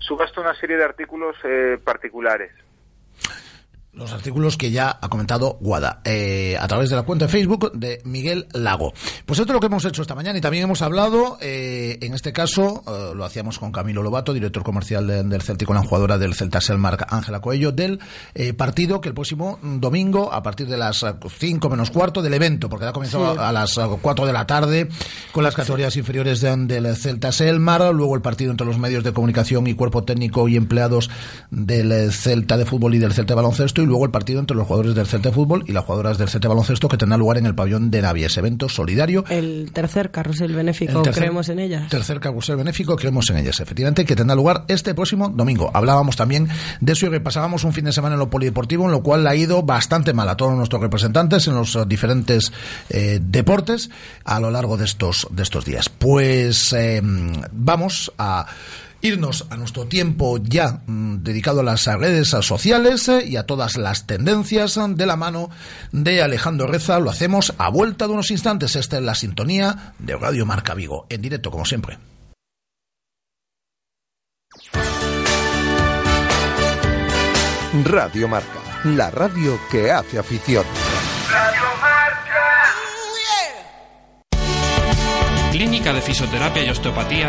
subasto 0.00 0.40
una 0.40 0.54
serie 0.54 0.76
de 0.76 0.84
artículos 0.84 1.36
eh, 1.44 1.78
particulares 1.82 2.52
los 3.96 4.12
artículos 4.12 4.56
que 4.56 4.70
ya 4.70 4.98
ha 5.00 5.08
comentado 5.08 5.56
Guada 5.60 6.00
eh, 6.04 6.56
a 6.60 6.68
través 6.68 6.90
de 6.90 6.96
la 6.96 7.02
cuenta 7.02 7.24
de 7.24 7.32
Facebook 7.32 7.72
de 7.72 8.00
Miguel 8.04 8.46
Lago. 8.52 8.92
Pues 9.24 9.40
esto 9.40 9.52
es 9.52 9.54
lo 9.54 9.60
que 9.60 9.66
hemos 9.66 9.84
hecho 9.86 10.02
esta 10.02 10.14
mañana 10.14 10.38
y 10.38 10.42
también 10.42 10.64
hemos 10.64 10.82
hablado, 10.82 11.38
eh, 11.40 11.98
en 12.02 12.12
este 12.12 12.32
caso, 12.32 12.84
eh, 12.86 13.14
lo 13.14 13.24
hacíamos 13.24 13.58
con 13.58 13.72
Camilo 13.72 14.02
Lobato, 14.02 14.34
director 14.34 14.62
comercial 14.62 15.06
del 15.06 15.42
Celtic, 15.42 15.66
con 15.66 15.76
la 15.76 15.82
jugadora 15.82 16.18
del 16.18 16.34
Celta 16.34 16.60
Selmark, 16.60 17.06
Ángela 17.08 17.40
Coello, 17.40 17.72
del 17.72 17.98
partido 18.56 19.00
que 19.00 19.08
el 19.08 19.14
próximo 19.14 19.58
domingo, 19.62 20.32
a 20.32 20.42
partir 20.42 20.68
de 20.68 20.76
las 20.76 21.04
5 21.38 21.70
menos 21.70 21.90
cuarto 21.90 22.20
del 22.20 22.34
evento, 22.34 22.68
porque 22.68 22.84
ha 22.86 22.92
comenzado 22.92 23.40
a, 23.40 23.50
las 23.50 23.78
4 23.78 24.26
de 24.26 24.32
la 24.32 24.46
tarde 24.46 24.88
con 25.32 25.42
las 25.42 25.54
categorías 25.54 25.96
inferiores 25.96 26.42
del 26.42 26.96
Celta 26.96 27.32
Selmar, 27.32 27.94
luego 27.94 28.14
el 28.14 28.22
partido 28.22 28.50
entre 28.50 28.66
los 28.66 28.78
medios 28.78 29.04
de 29.04 29.12
comunicación 29.12 29.66
y 29.66 29.74
cuerpo 29.74 30.04
técnico 30.04 30.48
y 30.48 30.56
empleados 30.56 31.10
del 31.50 32.12
Celta 32.12 32.58
de 32.58 32.66
fútbol 32.66 32.94
y 32.94 32.98
del 32.98 33.14
Celta 33.14 33.32
de 33.32 33.36
baloncesto 33.36 33.85
y 33.86 33.88
luego 33.88 34.04
el 34.04 34.10
partido 34.10 34.40
entre 34.40 34.56
los 34.56 34.66
jugadores 34.66 34.94
del 34.94 35.06
Celta 35.06 35.30
de 35.30 35.34
Fútbol 35.34 35.64
y 35.66 35.72
las 35.72 35.84
jugadoras 35.84 36.18
del 36.18 36.28
Celta 36.28 36.46
de 36.46 36.48
Baloncesto 36.48 36.88
que 36.88 36.96
tendrá 36.96 37.16
lugar 37.16 37.38
en 37.38 37.46
el 37.46 37.54
pabellón 37.54 37.90
de 37.90 38.02
Navies, 38.02 38.36
evento 38.36 38.68
solidario. 38.68 39.24
El 39.28 39.70
tercer 39.72 40.10
carrusel 40.10 40.54
benéfico, 40.54 41.02
creemos 41.02 41.48
en 41.48 41.60
ellas. 41.60 41.88
Tercer 41.88 42.20
carrusel 42.20 42.56
benéfico, 42.56 42.96
creemos 42.96 43.30
en 43.30 43.38
ellas, 43.38 43.60
efectivamente, 43.60 44.04
que 44.04 44.16
tendrá 44.16 44.34
lugar 44.34 44.64
este 44.68 44.94
próximo 44.94 45.28
domingo. 45.28 45.70
Hablábamos 45.72 46.16
también 46.16 46.48
de 46.80 46.92
eso 46.92 47.06
y 47.06 47.08
repasábamos 47.08 47.64
un 47.64 47.72
fin 47.72 47.84
de 47.84 47.92
semana 47.92 48.14
en 48.14 48.18
lo 48.18 48.28
polideportivo, 48.28 48.84
en 48.84 48.90
lo 48.90 49.02
cual 49.02 49.26
ha 49.26 49.34
ido 49.34 49.62
bastante 49.62 50.12
mal 50.12 50.28
a 50.28 50.36
todos 50.36 50.54
nuestros 50.54 50.82
representantes 50.82 51.46
en 51.46 51.54
los 51.54 51.78
diferentes 51.88 52.52
eh, 52.90 53.20
deportes 53.22 53.90
a 54.24 54.40
lo 54.40 54.50
largo 54.50 54.76
de 54.76 54.84
estos, 54.84 55.28
de 55.30 55.42
estos 55.42 55.64
días. 55.64 55.88
Pues 55.88 56.72
eh, 56.72 57.00
vamos 57.52 58.12
a 58.18 58.46
irnos 59.00 59.46
a 59.50 59.56
nuestro 59.56 59.86
tiempo 59.86 60.38
ya 60.38 60.82
mm, 60.86 61.22
dedicado 61.22 61.60
a 61.60 61.64
las 61.64 61.86
redes 61.86 62.28
sociales 62.28 63.08
eh, 63.08 63.24
y 63.26 63.36
a 63.36 63.44
todas 63.46 63.76
las 63.76 64.06
tendencias 64.06 64.78
de 64.88 65.06
la 65.06 65.16
mano 65.16 65.50
de 65.92 66.22
Alejandro 66.22 66.66
Reza. 66.66 66.98
Lo 66.98 67.10
hacemos 67.10 67.54
a 67.58 67.68
vuelta 67.68 68.06
de 68.06 68.12
unos 68.14 68.30
instantes. 68.30 68.76
Esta 68.76 68.98
es 68.98 69.02
la 69.02 69.14
sintonía 69.14 69.94
de 69.98 70.16
Radio 70.16 70.46
Marca 70.46 70.74
Vigo, 70.74 71.06
en 71.08 71.22
directo 71.22 71.50
como 71.50 71.64
siempre. 71.64 71.98
Radio 77.84 78.28
Marca, 78.28 78.60
la 78.84 79.10
radio 79.10 79.58
que 79.70 79.90
hace 79.90 80.18
afición. 80.18 80.64
Radio 81.30 81.62
Marca. 81.80 82.72
Clínica 85.52 85.92
de 85.92 86.00
Fisioterapia 86.00 86.64
y 86.64 86.70
Osteopatía 86.70 87.28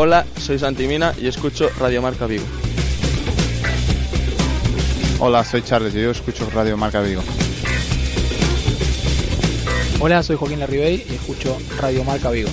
Hola, 0.00 0.24
soy 0.36 0.60
Santimina 0.60 1.12
y 1.20 1.26
escucho 1.26 1.68
Radio 1.76 2.00
Marca 2.00 2.26
Vigo. 2.26 2.44
Hola, 5.18 5.42
soy 5.44 5.62
Charles 5.62 5.92
y 5.92 6.00
yo 6.00 6.12
escucho 6.12 6.48
Radio 6.50 6.76
Marca 6.76 7.00
Vigo. 7.00 7.20
Hola, 9.98 10.22
soy 10.22 10.36
Joaquín 10.36 10.60
Larribey 10.60 11.04
y 11.10 11.14
escucho 11.16 11.58
Radio 11.80 12.04
Marca 12.04 12.30
Vigo. 12.30 12.48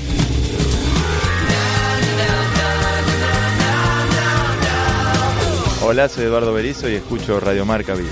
Hola, 5.83 6.09
soy 6.09 6.25
Eduardo 6.25 6.51
Berizo 6.51 6.89
y 6.89 6.95
escucho 6.95 7.39
Radio 7.39 7.63
Marca 7.63 7.93
Vigo. 7.93 8.09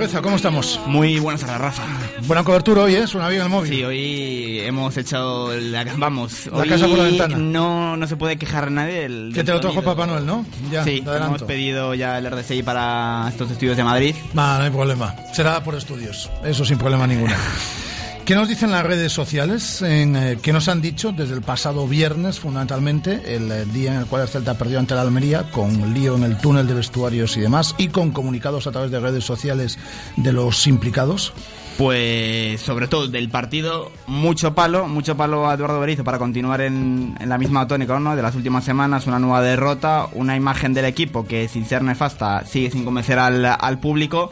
Reza, 0.00 0.22
¿cómo 0.22 0.36
estamos? 0.36 0.80
Muy 0.86 1.18
buenas 1.18 1.42
tardes, 1.42 1.58
Rafa. 1.58 1.82
Buena 2.26 2.42
cobertura 2.42 2.84
hoy, 2.84 2.94
¿eh? 2.94 3.06
Suena 3.06 3.28
bien 3.28 3.42
el 3.42 3.50
móvil. 3.50 3.70
Sí, 3.70 3.84
hoy 3.84 4.60
hemos 4.60 4.96
echado 4.96 5.54
la, 5.54 5.84
vamos, 5.98 6.46
la 6.46 6.64
casa 6.64 6.88
por 6.88 6.96
la 6.96 7.04
ventana. 7.04 7.36
No, 7.36 7.98
no 7.98 8.06
se 8.06 8.16
puede 8.16 8.38
quejar 8.38 8.70
nadie. 8.70 9.02
Del, 9.02 9.32
que 9.34 9.44
te 9.44 9.52
lo 9.52 9.60
trajo 9.60 9.82
Papá 9.82 10.06
Noel, 10.06 10.24
¿no? 10.24 10.46
Ya, 10.70 10.84
sí, 10.84 11.04
hemos 11.06 11.42
pedido 11.42 11.92
ya 11.92 12.16
el 12.16 12.30
RDCI 12.30 12.62
para 12.62 13.26
estos 13.28 13.50
estudios 13.50 13.76
de 13.76 13.84
Madrid. 13.84 14.14
No, 14.32 14.56
no 14.56 14.64
hay 14.64 14.70
problema. 14.70 15.14
Será 15.34 15.62
por 15.62 15.74
estudios. 15.74 16.30
Eso 16.44 16.64
sin 16.64 16.78
problema 16.78 17.06
ninguno. 17.06 17.34
¿Qué 18.30 18.36
nos 18.36 18.48
dicen 18.48 18.70
las 18.70 18.86
redes 18.86 19.12
sociales? 19.12 19.82
En, 19.82 20.14
eh, 20.14 20.38
¿Qué 20.40 20.52
nos 20.52 20.68
han 20.68 20.80
dicho 20.80 21.10
desde 21.10 21.34
el 21.34 21.42
pasado 21.42 21.88
viernes, 21.88 22.38
fundamentalmente, 22.38 23.34
el, 23.34 23.50
eh, 23.50 23.64
día 23.64 23.92
en 23.92 23.98
el 23.98 24.06
cual 24.06 24.22
el 24.22 24.28
Celta 24.28 24.56
perdió 24.56 24.78
ante 24.78 24.94
la 24.94 25.00
Almería, 25.00 25.50
con 25.50 25.92
lío 25.92 26.14
en 26.14 26.22
el 26.22 26.38
túnel 26.38 26.68
de 26.68 26.74
vestuarios 26.74 27.36
y 27.36 27.40
demás, 27.40 27.74
y 27.76 27.88
con 27.88 28.12
comunicados 28.12 28.68
a 28.68 28.70
través 28.70 28.92
de 28.92 29.00
redes 29.00 29.24
sociales 29.24 29.80
de 30.16 30.32
los 30.32 30.68
implicados? 30.68 31.32
Pues 31.76 32.60
sobre 32.60 32.86
todo 32.86 33.08
del 33.08 33.30
partido, 33.30 33.90
mucho 34.06 34.54
palo, 34.54 34.86
mucho 34.86 35.16
palo 35.16 35.50
a 35.50 35.54
Eduardo 35.54 35.80
Berizzo 35.80 36.04
para 36.04 36.20
continuar 36.20 36.60
en, 36.60 37.16
la 37.26 37.36
misma 37.36 37.66
tónica 37.66 37.98
¿no? 37.98 38.14
de 38.14 38.22
las 38.22 38.36
últimas 38.36 38.62
semanas, 38.64 39.08
una 39.08 39.18
nueva 39.18 39.42
derrota, 39.42 40.06
una 40.12 40.36
imagen 40.36 40.72
del 40.72 40.84
equipo 40.84 41.26
que 41.26 41.48
sin 41.48 41.66
ser 41.66 41.82
nefasta 41.82 42.44
sigue 42.46 42.70
sin 42.70 42.84
convencer 42.84 43.18
al, 43.18 43.44
al 43.44 43.80
público 43.80 44.30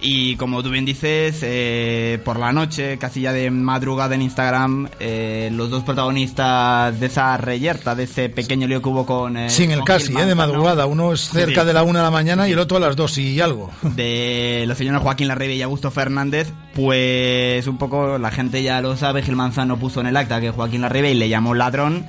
y 0.00 0.36
como 0.36 0.62
tú 0.62 0.70
bien 0.70 0.84
dices, 0.84 1.38
eh, 1.42 2.20
por 2.24 2.38
la 2.38 2.52
noche, 2.52 2.98
casi 2.98 3.22
ya 3.22 3.32
de 3.32 3.50
madrugada 3.50 4.14
en 4.14 4.22
Instagram, 4.22 4.88
eh, 5.00 5.50
los 5.52 5.70
dos 5.70 5.84
protagonistas 5.84 6.98
de 7.00 7.06
esa 7.06 7.36
reyerta, 7.36 7.94
de 7.94 8.04
ese 8.04 8.28
pequeño 8.28 8.68
lío 8.68 8.82
que 8.82 8.88
hubo 8.88 9.06
con... 9.06 9.36
Eh, 9.36 9.50
Sin 9.50 9.70
el 9.70 9.82
casi, 9.84 10.12
de 10.12 10.34
madrugada. 10.34 10.86
Uno 10.86 11.12
es 11.12 11.28
cerca 11.28 11.64
de 11.64 11.72
la 11.72 11.82
una 11.82 12.00
de 12.00 12.04
la 12.04 12.10
mañana 12.10 12.48
y 12.48 12.52
el 12.52 12.58
otro 12.58 12.76
a 12.76 12.80
las 12.80 12.96
dos 12.96 13.16
y 13.18 13.40
algo. 13.40 13.70
De 13.96 14.64
los 14.66 14.76
señores 14.76 15.02
Joaquín 15.02 15.28
Larribe 15.28 15.54
y 15.54 15.62
Augusto 15.62 15.90
Fernández, 15.90 16.52
pues 16.74 17.66
un 17.66 17.78
poco 17.78 18.18
la 18.18 18.30
gente 18.30 18.62
ya 18.62 18.80
lo 18.80 18.96
sabe, 18.96 19.22
Gil 19.22 19.36
Manzano 19.36 19.78
puso 19.78 20.00
en 20.00 20.06
el 20.06 20.16
acta 20.16 20.40
que 20.40 20.50
Joaquín 20.50 20.82
Larribe 20.82 21.10
y 21.12 21.14
le 21.14 21.28
llamó 21.28 21.54
ladrón 21.54 22.06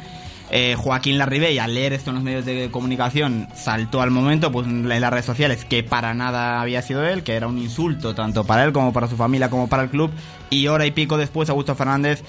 eh, 0.49 0.75
Joaquín 0.77 1.17
Larribey, 1.17 1.59
al 1.59 1.73
leer 1.73 1.93
esto 1.93 2.11
en 2.11 2.15
los 2.15 2.23
medios 2.23 2.45
de 2.45 2.69
comunicación, 2.71 3.47
saltó 3.53 4.01
al 4.01 4.11
momento 4.11 4.51
pues, 4.51 4.65
en 4.65 4.87
las 4.87 5.11
redes 5.11 5.25
sociales 5.25 5.65
que 5.65 5.83
para 5.83 6.13
nada 6.13 6.61
había 6.61 6.81
sido 6.81 7.05
él, 7.05 7.23
que 7.23 7.33
era 7.33 7.47
un 7.47 7.57
insulto 7.57 8.15
tanto 8.15 8.45
para 8.45 8.63
él 8.63 8.71
como 8.71 8.93
para 8.93 9.07
su 9.07 9.17
familia 9.17 9.49
como 9.49 9.67
para 9.67 9.83
el 9.83 9.89
club. 9.89 10.09
Y 10.49 10.67
hora 10.67 10.85
y 10.85 10.91
pico 10.91 11.17
después, 11.17 11.49
Augusto 11.49 11.75
Fernández, 11.75 12.23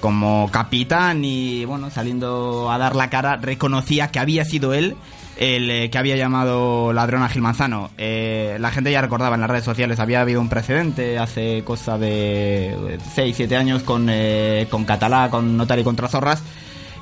como 0.00 0.48
capitán 0.52 1.24
y 1.24 1.64
bueno, 1.64 1.90
saliendo 1.90 2.70
a 2.70 2.78
dar 2.78 2.94
la 2.94 3.10
cara, 3.10 3.36
reconocía 3.36 4.08
que 4.08 4.20
había 4.20 4.44
sido 4.44 4.72
él 4.72 4.96
el 5.36 5.68
eh, 5.68 5.90
que 5.90 5.98
había 5.98 6.14
llamado 6.14 6.92
ladrón 6.92 7.24
a 7.24 7.28
Gil 7.28 7.42
Manzano. 7.42 7.90
Eh, 7.98 8.56
la 8.60 8.70
gente 8.70 8.92
ya 8.92 9.00
recordaba 9.00 9.34
en 9.34 9.40
las 9.40 9.50
redes 9.50 9.64
sociales, 9.64 9.98
había 9.98 10.20
habido 10.20 10.40
un 10.40 10.48
precedente 10.48 11.18
hace 11.18 11.64
cosa 11.64 11.98
de 11.98 13.00
6-7 13.16 13.56
años 13.56 13.82
con, 13.82 14.08
con 14.70 14.84
Catalá, 14.84 15.28
con 15.28 15.56
Notari 15.56 15.82
contra 15.82 16.06
Zorras 16.06 16.40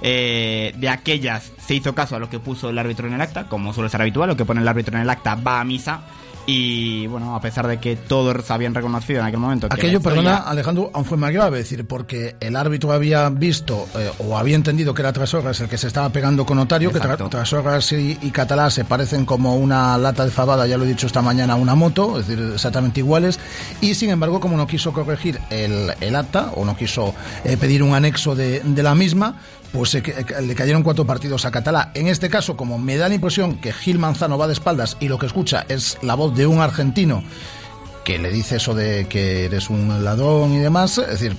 eh, 0.02 0.75
de 0.76 0.88
aquellas 0.88 1.52
se 1.64 1.75
hizo 1.75 1.94
caso 1.94 2.16
a 2.16 2.18
lo 2.18 2.28
que 2.28 2.40
puso 2.40 2.71
el 2.71 2.78
árbitro 2.78 3.06
en 3.06 3.14
el 3.14 3.21
acta, 3.21 3.49
como 3.49 3.73
suele 3.73 3.88
ser 3.88 4.00
habitual, 4.02 4.28
lo 4.28 4.37
que 4.37 4.44
pone 4.44 4.61
el 4.61 4.68
árbitro 4.68 4.97
en 4.97 5.02
el 5.02 5.11
acta 5.11 5.37
va 5.37 5.61
a 5.61 5.64
misa. 5.64 6.02
Y 6.44 7.06
bueno, 7.06 7.37
a 7.37 7.40
pesar 7.40 7.68
de 7.68 7.78
que 7.78 7.94
todos 7.94 8.50
habían 8.50 8.75
reconocido 8.75 9.21
en 9.21 9.26
aquel 9.26 9.38
momento. 9.38 9.68
Aquello, 9.71 10.00
perdona, 10.00 10.38
Alejandro, 10.38 10.90
aún 10.92 11.04
fue 11.04 11.16
más 11.16 11.32
grave, 11.32 11.61
es 11.61 11.71
decir, 11.71 11.87
porque 11.87 12.35
el 12.40 12.56
árbitro 12.56 12.90
había 12.90 13.28
visto 13.28 13.87
eh, 13.97 14.11
o 14.18 14.37
había 14.37 14.56
entendido 14.56 14.92
que 14.92 15.02
era 15.02 15.12
Trasorras 15.12 15.61
el 15.61 15.68
que 15.68 15.78
se 15.78 15.87
estaba 15.87 16.09
pegando 16.09 16.44
con 16.44 16.59
Otario, 16.59 16.90
que 16.90 16.99
Trasorras 16.99 17.92
y, 17.92 18.19
y, 18.21 18.30
Catalá 18.32 18.71
se 18.71 18.84
parecen 18.84 19.25
como 19.25 19.54
una 19.54 19.97
lata 19.99 20.25
de 20.25 20.32
fabada, 20.32 20.67
ya 20.67 20.76
lo 20.76 20.84
he 20.84 20.88
dicho 20.88 21.06
esta 21.06 21.23
mañana, 21.23 21.54
una 21.54 21.76
moto, 21.76 22.19
es 22.19 22.26
decir, 22.26 22.45
exactamente 22.54 22.99
iguales. 22.99 23.38
Y 23.80 23.95
sin 23.95 24.10
embargo, 24.10 24.41
como 24.41 24.56
no 24.56 24.67
quiso 24.67 24.93
corregir 24.93 25.38
el, 25.50 25.93
el 26.00 26.17
acta 26.17 26.50
o 26.56 26.65
no 26.65 26.76
quiso 26.76 27.15
eh, 27.45 27.56
pedir 27.56 27.84
un 27.84 27.95
anexo 27.95 28.34
de, 28.34 28.62
de 28.65 28.82
la 28.82 28.97
misma, 28.97 29.36
pues 29.73 29.95
le 29.95 30.54
cayeron 30.54 30.82
cuatro 30.82 31.06
partidos 31.06 31.45
a 31.45 31.50
Catalá. 31.50 31.91
En 31.95 32.08
este 32.08 32.28
caso, 32.28 32.56
como 32.56 32.78
me 32.78 32.97
da 32.97 33.08
la 33.08 33.15
impresión 33.15 33.56
que 33.56 33.73
Gil 33.73 33.99
Manzano 33.99 34.39
va 34.39 34.47
de 34.47 34.52
espaldas 34.52 34.97
y 35.00 35.08
lo 35.08 35.19
que 35.19 35.26
escucha 35.26 35.65
es 35.69 35.99
la 36.02 36.15
voz 36.15 36.37
de 36.37 36.47
un 36.47 36.61
argentino 36.61 37.25
que 38.04 38.19
le 38.19 38.30
dice 38.30 38.56
eso 38.56 38.75
de 38.75 39.06
que 39.06 39.47
eres 39.47 39.71
un 39.71 40.04
ladrón 40.04 40.52
y 40.52 40.58
demás, 40.58 40.99
es 40.99 41.08
decir, 41.08 41.36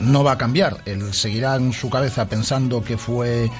no 0.00 0.22
va 0.24 0.32
a 0.32 0.38
cambiar. 0.38 0.78
Él 0.86 1.12
seguirá 1.12 1.56
en 1.56 1.72
su 1.72 1.90
cabeza 1.90 2.26
pensando 2.26 2.82
que 2.82 2.96
fue, 2.96 3.50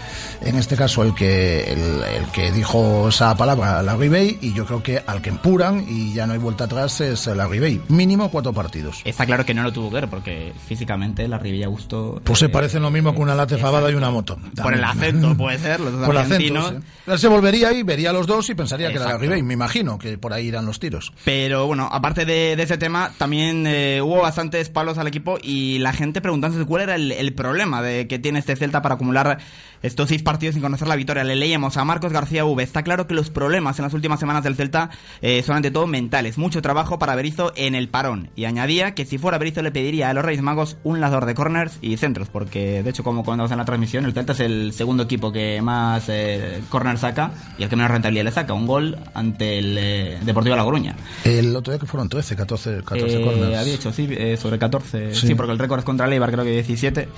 en 0.40 0.56
este 0.56 0.76
caso, 0.76 1.02
el 1.02 1.14
que, 1.14 1.72
el, 1.72 2.26
que 2.32 2.52
dijo 2.52 3.08
esa 3.08 3.36
palabra, 3.36 3.82
la 3.82 3.96
Ribey, 3.96 4.38
y 4.40 4.52
yo 4.52 4.66
creo 4.66 4.82
que 4.82 5.02
al 5.06 5.22
que 5.22 5.30
empuran 5.30 5.84
y 5.88 6.12
ya 6.12 6.26
no 6.26 6.32
hay 6.32 6.38
vuelta 6.38 6.64
atrás 6.64 7.00
es 7.00 7.26
la 7.26 7.46
Ribey. 7.46 7.80
Mínimo 7.88 8.30
cuatro 8.30 8.52
partidos. 8.52 9.02
Está 9.04 9.26
claro 9.26 9.44
que 9.44 9.54
no 9.54 9.62
lo 9.62 9.72
tuvo 9.72 9.88
que 9.88 9.94
ver, 9.96 10.08
porque 10.08 10.52
físicamente 10.66 11.26
la 11.28 11.38
Ribey 11.38 11.62
a 11.62 11.68
gusto. 11.68 12.20
Pues 12.24 12.38
se 12.38 12.48
parecen 12.48 12.82
lo 12.82 12.90
mismo 12.90 13.14
que 13.14 13.20
una 13.20 13.34
late 13.34 13.58
fabada 13.58 13.90
y 13.90 13.94
una 13.94 14.10
moto. 14.10 14.38
Por 14.62 14.74
el 14.74 14.84
acento, 14.84 15.36
puede 15.36 15.58
ser, 15.58 15.80
los 15.80 15.92
dos 15.92 16.06
por 16.06 16.16
argentinos. 16.16 16.74
Él 17.06 17.18
se 17.18 17.28
volvería 17.28 17.68
ahí, 17.68 17.82
vería 17.82 18.10
a 18.10 18.12
los 18.12 18.26
dos 18.26 18.48
y 18.50 18.54
pensaría 18.54 18.88
que 18.88 18.96
era 18.96 19.06
la 19.06 19.18
Ribey, 19.18 19.42
me 19.42 19.54
imagino 19.54 19.98
que 19.98 20.18
por 20.18 20.32
ahí 20.32 20.46
irán 20.46 20.66
los 20.66 20.78
tiros. 20.78 21.12
Pero 21.24 21.66
bueno, 21.66 21.88
aparte 21.90 22.24
de 22.24 22.41
de, 22.56 22.62
ese 22.62 22.78
tema, 22.78 23.12
también 23.18 23.66
eh, 23.66 24.00
hubo 24.02 24.20
bastantes 24.20 24.68
palos 24.68 24.98
al 24.98 25.06
equipo 25.06 25.38
y 25.42 25.78
la 25.78 25.92
gente 25.92 26.20
preguntándose 26.20 26.64
cuál 26.64 26.82
era 26.82 26.94
el, 26.96 27.32
problema 27.34 27.82
de 27.82 28.06
que 28.06 28.18
tiene 28.18 28.38
este 28.38 28.56
Celta 28.56 28.82
para 28.82 28.96
acumular 28.96 29.38
estos 29.82 30.08
seis 30.08 30.22
partidos 30.22 30.54
sin 30.54 30.62
conocer 30.62 30.86
la 30.88 30.96
victoria. 30.96 31.24
Le 31.24 31.34
leíamos 31.34 31.76
a 31.76 31.84
Marcos 31.84 32.12
García 32.12 32.44
V. 32.44 32.62
Está 32.62 32.82
claro 32.82 33.06
que 33.06 33.14
los 33.14 33.30
problemas 33.30 33.78
en 33.78 33.84
las 33.84 33.94
últimas 33.94 34.20
semanas 34.20 34.44
del 34.44 34.54
Celta 34.54 34.90
eh, 35.22 35.42
son 35.42 35.56
ante 35.56 35.70
todo 35.70 35.86
mentales. 35.86 36.38
Mucho 36.38 36.62
trabajo 36.62 36.98
para 36.98 37.14
Berizzo 37.14 37.52
en 37.56 37.74
el 37.74 37.88
parón. 37.88 38.30
Y 38.36 38.44
añadía 38.44 38.94
que 38.94 39.06
si 39.06 39.18
fuera 39.18 39.38
Berizzo 39.38 39.62
le 39.62 39.72
pediría 39.72 40.10
a 40.10 40.14
los 40.14 40.24
Reyes 40.24 40.42
Magos 40.42 40.76
un 40.84 41.00
lador 41.00 41.26
de 41.26 41.34
corners 41.34 41.78
y 41.80 41.96
centros, 41.96 42.28
porque 42.28 42.82
de 42.82 42.90
hecho, 42.90 43.02
como 43.02 43.24
comentamos 43.24 43.52
en 43.52 43.58
la 43.58 43.64
transmisión, 43.64 44.04
el 44.04 44.12
Celta 44.12 44.32
es 44.32 44.40
el 44.40 44.72
segundo 44.72 45.04
equipo 45.04 45.32
que 45.32 45.60
más 45.62 46.04
eh, 46.08 46.62
corners 46.68 47.00
saca 47.00 47.32
y 47.58 47.62
el 47.64 47.68
que 47.68 47.76
menos 47.76 47.90
rentabilidad 47.90 48.24
le 48.24 48.32
saca. 48.32 48.52
Un 48.52 48.66
gol 48.66 48.98
ante 49.14 49.58
el 49.58 50.24
Deportivo 50.24 50.54
de 50.54 50.58
La 50.58 50.64
Coruña. 50.64 50.96
El 51.24 51.54
otro 51.56 51.72
día 51.72 51.80
que 51.80 51.86
fueron 51.86 52.08
13, 52.08 52.31
14 52.36 52.82
14, 52.84 53.22
eh, 53.22 53.56
Había 53.56 53.74
hecho, 53.74 53.92
sí, 53.92 54.08
eh, 54.10 54.36
sobre 54.36 54.58
14. 54.58 55.14
Sí. 55.14 55.34
porque 55.34 55.52
el 55.52 55.58
récord 55.58 55.80
es 55.80 55.84
contra 55.84 56.06
Leibar, 56.06 56.30
creo 56.30 56.44
que 56.44 56.50
17. 56.52 57.08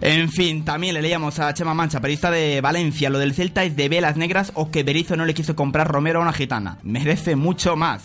En 0.00 0.30
fin, 0.30 0.64
también 0.64 0.94
le 0.94 1.02
leíamos 1.02 1.40
a 1.40 1.52
Chema 1.52 1.74
Mancha, 1.74 2.00
periodista 2.00 2.30
de 2.30 2.60
Valencia. 2.60 3.10
Lo 3.10 3.18
del 3.18 3.34
Celta 3.34 3.64
es 3.64 3.74
de 3.74 3.88
velas 3.88 4.16
negras 4.16 4.52
o 4.54 4.70
que 4.70 4.84
Berizzo 4.84 5.16
no 5.16 5.24
le 5.24 5.34
quiso 5.34 5.56
comprar 5.56 5.88
Romero 5.88 6.20
a 6.20 6.22
una 6.22 6.32
gitana. 6.32 6.78
Merece 6.84 7.34
mucho 7.34 7.74
más. 7.74 8.04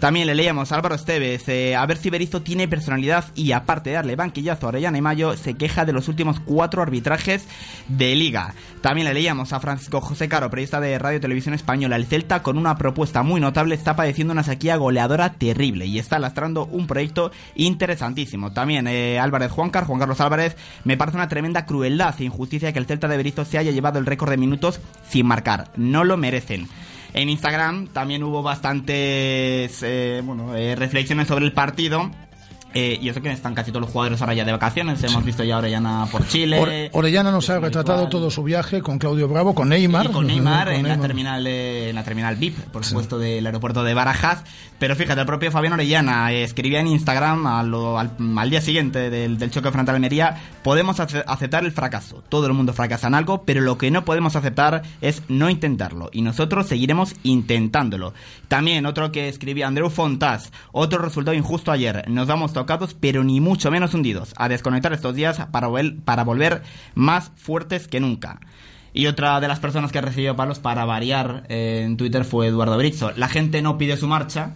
También 0.00 0.26
le 0.26 0.34
leíamos 0.34 0.72
a 0.72 0.76
Álvaro 0.76 0.94
Esteves, 0.94 1.48
eh, 1.48 1.76
a 1.76 1.86
ver 1.86 1.98
si 1.98 2.10
Berizzo 2.10 2.42
tiene 2.42 2.66
personalidad 2.66 3.26
y 3.34 3.52
aparte 3.52 3.90
de 3.90 3.96
darle 3.96 4.16
banquillazo 4.16 4.66
a 4.66 4.68
Orellana 4.70 4.98
y 4.98 5.02
Mayo, 5.02 5.36
se 5.36 5.54
queja 5.54 5.84
de 5.84 5.92
los 5.92 6.08
últimos 6.08 6.40
cuatro 6.40 6.82
arbitrajes 6.82 7.46
de 7.88 8.14
liga. 8.16 8.54
También 8.80 9.06
le 9.06 9.14
leíamos 9.14 9.52
a 9.52 9.60
Francisco 9.60 10.00
José 10.00 10.28
Caro, 10.28 10.50
periodista 10.50 10.80
de 10.80 10.98
Radio 10.98 11.20
Televisión 11.20 11.54
Española. 11.54 11.96
El 11.96 12.06
Celta, 12.06 12.42
con 12.42 12.58
una 12.58 12.76
propuesta 12.76 13.22
muy 13.22 13.40
notable, 13.40 13.74
está 13.74 13.96
padeciendo 13.96 14.32
una 14.32 14.42
sequía 14.42 14.76
goleadora 14.76 15.32
terrible 15.32 15.86
y 15.86 15.98
está 15.98 16.18
lastrando 16.18 16.66
un 16.66 16.86
proyecto 16.86 17.30
interesantísimo. 17.54 18.52
También 18.52 18.86
eh, 18.86 19.18
Álvarez 19.18 19.52
Juancar, 19.52 19.84
Juan 19.84 20.00
Carlos 20.00 20.20
Álvarez, 20.20 20.56
me 20.84 20.96
parece 20.96 21.16
una 21.16 21.28
tremenda 21.34 21.66
crueldad 21.66 22.14
e 22.20 22.24
injusticia 22.24 22.72
que 22.72 22.78
el 22.78 22.86
Celta 22.86 23.08
de 23.08 23.16
Berizzo 23.16 23.44
se 23.44 23.58
haya 23.58 23.72
llevado 23.72 23.98
el 23.98 24.06
récord 24.06 24.30
de 24.30 24.36
minutos 24.36 24.80
sin 25.08 25.26
marcar. 25.26 25.72
No 25.76 26.04
lo 26.04 26.16
merecen. 26.16 26.68
En 27.12 27.28
Instagram 27.28 27.88
también 27.88 28.22
hubo 28.22 28.40
bastantes 28.40 29.82
eh, 29.82 30.22
bueno, 30.24 30.54
eh, 30.54 30.76
reflexiones 30.76 31.26
sobre 31.26 31.44
el 31.44 31.52
partido. 31.52 32.08
Eh, 32.74 32.98
y 33.00 33.08
eso 33.08 33.22
que 33.22 33.30
están 33.30 33.54
casi 33.54 33.70
todos 33.70 33.82
los 33.82 33.90
jugadores 33.90 34.20
ahora 34.20 34.34
ya 34.34 34.44
de 34.44 34.50
vacaciones. 34.50 35.02
Hemos 35.04 35.24
visto 35.24 35.44
ya 35.44 35.54
a 35.54 35.58
Orellana 35.58 36.06
por 36.10 36.26
Chile. 36.26 36.90
Orellana 36.92 37.30
nos 37.30 37.48
ha 37.48 37.60
retratado 37.60 38.08
todo 38.08 38.30
su 38.30 38.42
viaje 38.42 38.82
con 38.82 38.98
Claudio 38.98 39.28
Bravo, 39.28 39.54
con 39.54 39.68
Neymar. 39.68 40.06
Y 40.06 40.08
con 40.08 40.26
Neymar, 40.26 40.70
en, 40.70 40.88
La 40.88 40.98
terminal, 40.98 41.46
en 41.46 41.94
la 41.94 42.02
terminal 42.02 42.34
VIP, 42.34 42.58
por 42.72 42.84
supuesto, 42.84 43.16
del 43.18 43.46
aeropuerto 43.46 43.84
de 43.84 43.94
Barajas. 43.94 44.42
Pero 44.80 44.96
fíjate, 44.96 45.20
el 45.20 45.26
propio 45.26 45.52
Fabián 45.52 45.74
Orellana 45.74 46.32
escribía 46.32 46.80
en 46.80 46.88
Instagram 46.88 47.46
al, 47.46 48.50
día 48.50 48.60
siguiente 48.60 49.08
del, 49.08 49.50
choque 49.50 49.70
frente 49.70 49.92
a 49.92 49.94
Almería: 49.94 50.36
Podemos 50.64 50.98
aceptar 50.98 51.64
el 51.64 51.70
fracaso. 51.70 52.24
Todo 52.28 52.48
el 52.48 52.54
mundo 52.54 52.72
fracasa 52.72 53.06
en 53.06 53.14
algo, 53.14 53.44
pero 53.44 53.60
lo 53.60 53.78
que 53.78 53.92
no 53.92 54.04
podemos 54.04 54.34
aceptar 54.34 54.82
es 55.00 55.22
no 55.28 55.48
intentarlo. 55.48 56.10
Y 56.12 56.22
nosotros 56.22 56.66
seguiremos 56.66 57.14
intentándolo. 57.22 58.14
También 58.48 58.84
otro 58.84 59.12
que 59.12 59.28
escribía 59.28 59.68
Andreu 59.68 59.90
Fontás: 59.90 60.50
Otro 60.72 60.98
resultado 60.98 61.36
injusto 61.36 61.70
ayer. 61.70 62.04
Nos 62.08 62.26
damos 62.26 62.52
pero 63.00 63.24
ni 63.24 63.40
mucho 63.40 63.70
menos 63.70 63.94
hundidos, 63.94 64.34
a 64.36 64.48
desconectar 64.48 64.92
estos 64.92 65.14
días 65.14 65.38
para, 65.50 65.68
para 66.04 66.24
volver 66.24 66.62
más 66.94 67.30
fuertes 67.36 67.88
que 67.88 68.00
nunca. 68.00 68.40
Y 68.92 69.06
otra 69.06 69.40
de 69.40 69.48
las 69.48 69.58
personas 69.58 69.90
que 69.90 70.00
recibió 70.00 70.36
palos 70.36 70.58
para 70.60 70.84
variar 70.84 71.44
eh, 71.48 71.82
en 71.84 71.96
Twitter 71.96 72.24
fue 72.24 72.46
Eduardo 72.46 72.78
Brizzo. 72.78 73.10
La 73.16 73.28
gente 73.28 73.60
no 73.62 73.76
pide 73.78 73.96
su 73.96 74.06
marcha, 74.08 74.52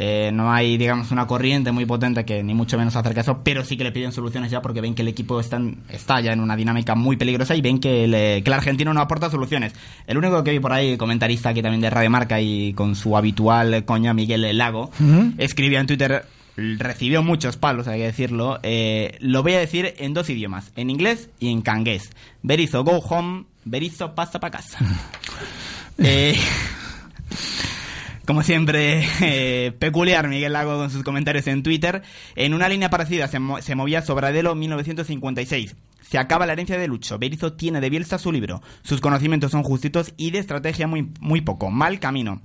Eh, 0.00 0.30
no 0.32 0.52
hay, 0.52 0.78
digamos, 0.78 1.10
una 1.10 1.26
corriente 1.26 1.72
muy 1.72 1.84
potente 1.84 2.24
que 2.24 2.40
ni 2.44 2.54
mucho 2.54 2.78
menos 2.78 2.94
acerca 2.94 3.18
a 3.18 3.22
eso, 3.22 3.40
pero 3.42 3.64
sí 3.64 3.76
que 3.76 3.82
le 3.82 3.90
piden 3.90 4.12
soluciones 4.12 4.48
ya 4.48 4.62
porque 4.62 4.80
ven 4.80 4.94
que 4.94 5.02
el 5.02 5.08
equipo 5.08 5.40
está, 5.40 5.56
en- 5.56 5.78
está 5.88 6.20
ya 6.20 6.32
en 6.32 6.38
una 6.38 6.54
dinámica 6.54 6.94
muy 6.94 7.16
peligrosa 7.16 7.56
y 7.56 7.62
ven 7.62 7.80
que, 7.80 8.06
le- 8.06 8.44
que 8.44 8.48
el 8.48 8.54
argentino 8.54 8.94
no 8.94 9.00
aporta 9.00 9.28
soluciones. 9.28 9.72
El 10.06 10.16
único 10.18 10.44
que 10.44 10.52
vi 10.52 10.60
por 10.60 10.72
ahí, 10.72 10.96
comentarista 10.96 11.48
aquí 11.48 11.62
también 11.62 11.80
de 11.80 11.90
Radio 11.90 12.10
Marca 12.10 12.40
y 12.40 12.74
con 12.74 12.94
su 12.94 13.16
habitual 13.16 13.84
coña 13.86 14.14
Miguel 14.14 14.56
Lago, 14.56 14.90
Ujú. 15.00 15.32
escribía 15.36 15.80
en 15.80 15.88
Twitter, 15.88 16.24
recibió 16.78 17.22
muchos 17.22 17.56
palos, 17.56 17.86
hay 17.88 18.00
que 18.00 18.06
decirlo, 18.06 18.58
eh, 18.62 19.16
lo 19.20 19.42
voy 19.42 19.54
a 19.54 19.58
decir 19.60 19.94
en 19.98 20.12
dos 20.14 20.28
idiomas, 20.28 20.72
en 20.76 20.90
inglés 20.90 21.30
y 21.38 21.50
en 21.50 21.62
cangués. 21.62 22.10
Berizo, 22.42 22.82
go 22.84 22.98
home, 22.98 23.44
Berizo, 23.64 24.14
pasa 24.14 24.40
para 24.40 24.58
casa. 24.58 24.78
Eh, 26.00 26.36
como 28.24 28.42
siempre, 28.42 29.04
eh, 29.22 29.72
peculiar 29.78 30.28
Miguel 30.28 30.52
Lago 30.52 30.76
con 30.76 30.90
sus 30.90 31.02
comentarios 31.02 31.46
en 31.46 31.62
Twitter. 31.62 32.02
En 32.36 32.52
una 32.54 32.68
línea 32.68 32.90
parecida 32.90 33.26
se, 33.26 33.38
mo- 33.38 33.62
se 33.62 33.74
movía 33.74 34.02
Sobradelo 34.02 34.54
1956. 34.54 35.74
Se 36.02 36.18
acaba 36.18 36.46
la 36.46 36.52
herencia 36.52 36.78
de 36.78 36.86
Lucho. 36.86 37.18
Berizzo 37.18 37.54
tiene 37.54 37.80
de 37.80 37.90
Bielsa 37.90 38.18
su 38.18 38.30
libro. 38.30 38.62
Sus 38.82 39.00
conocimientos 39.00 39.50
son 39.50 39.62
justitos 39.62 40.12
y 40.16 40.30
de 40.30 40.38
estrategia 40.38 40.86
muy, 40.86 41.10
muy 41.20 41.40
poco. 41.40 41.70
Mal 41.70 41.98
camino 42.00 42.42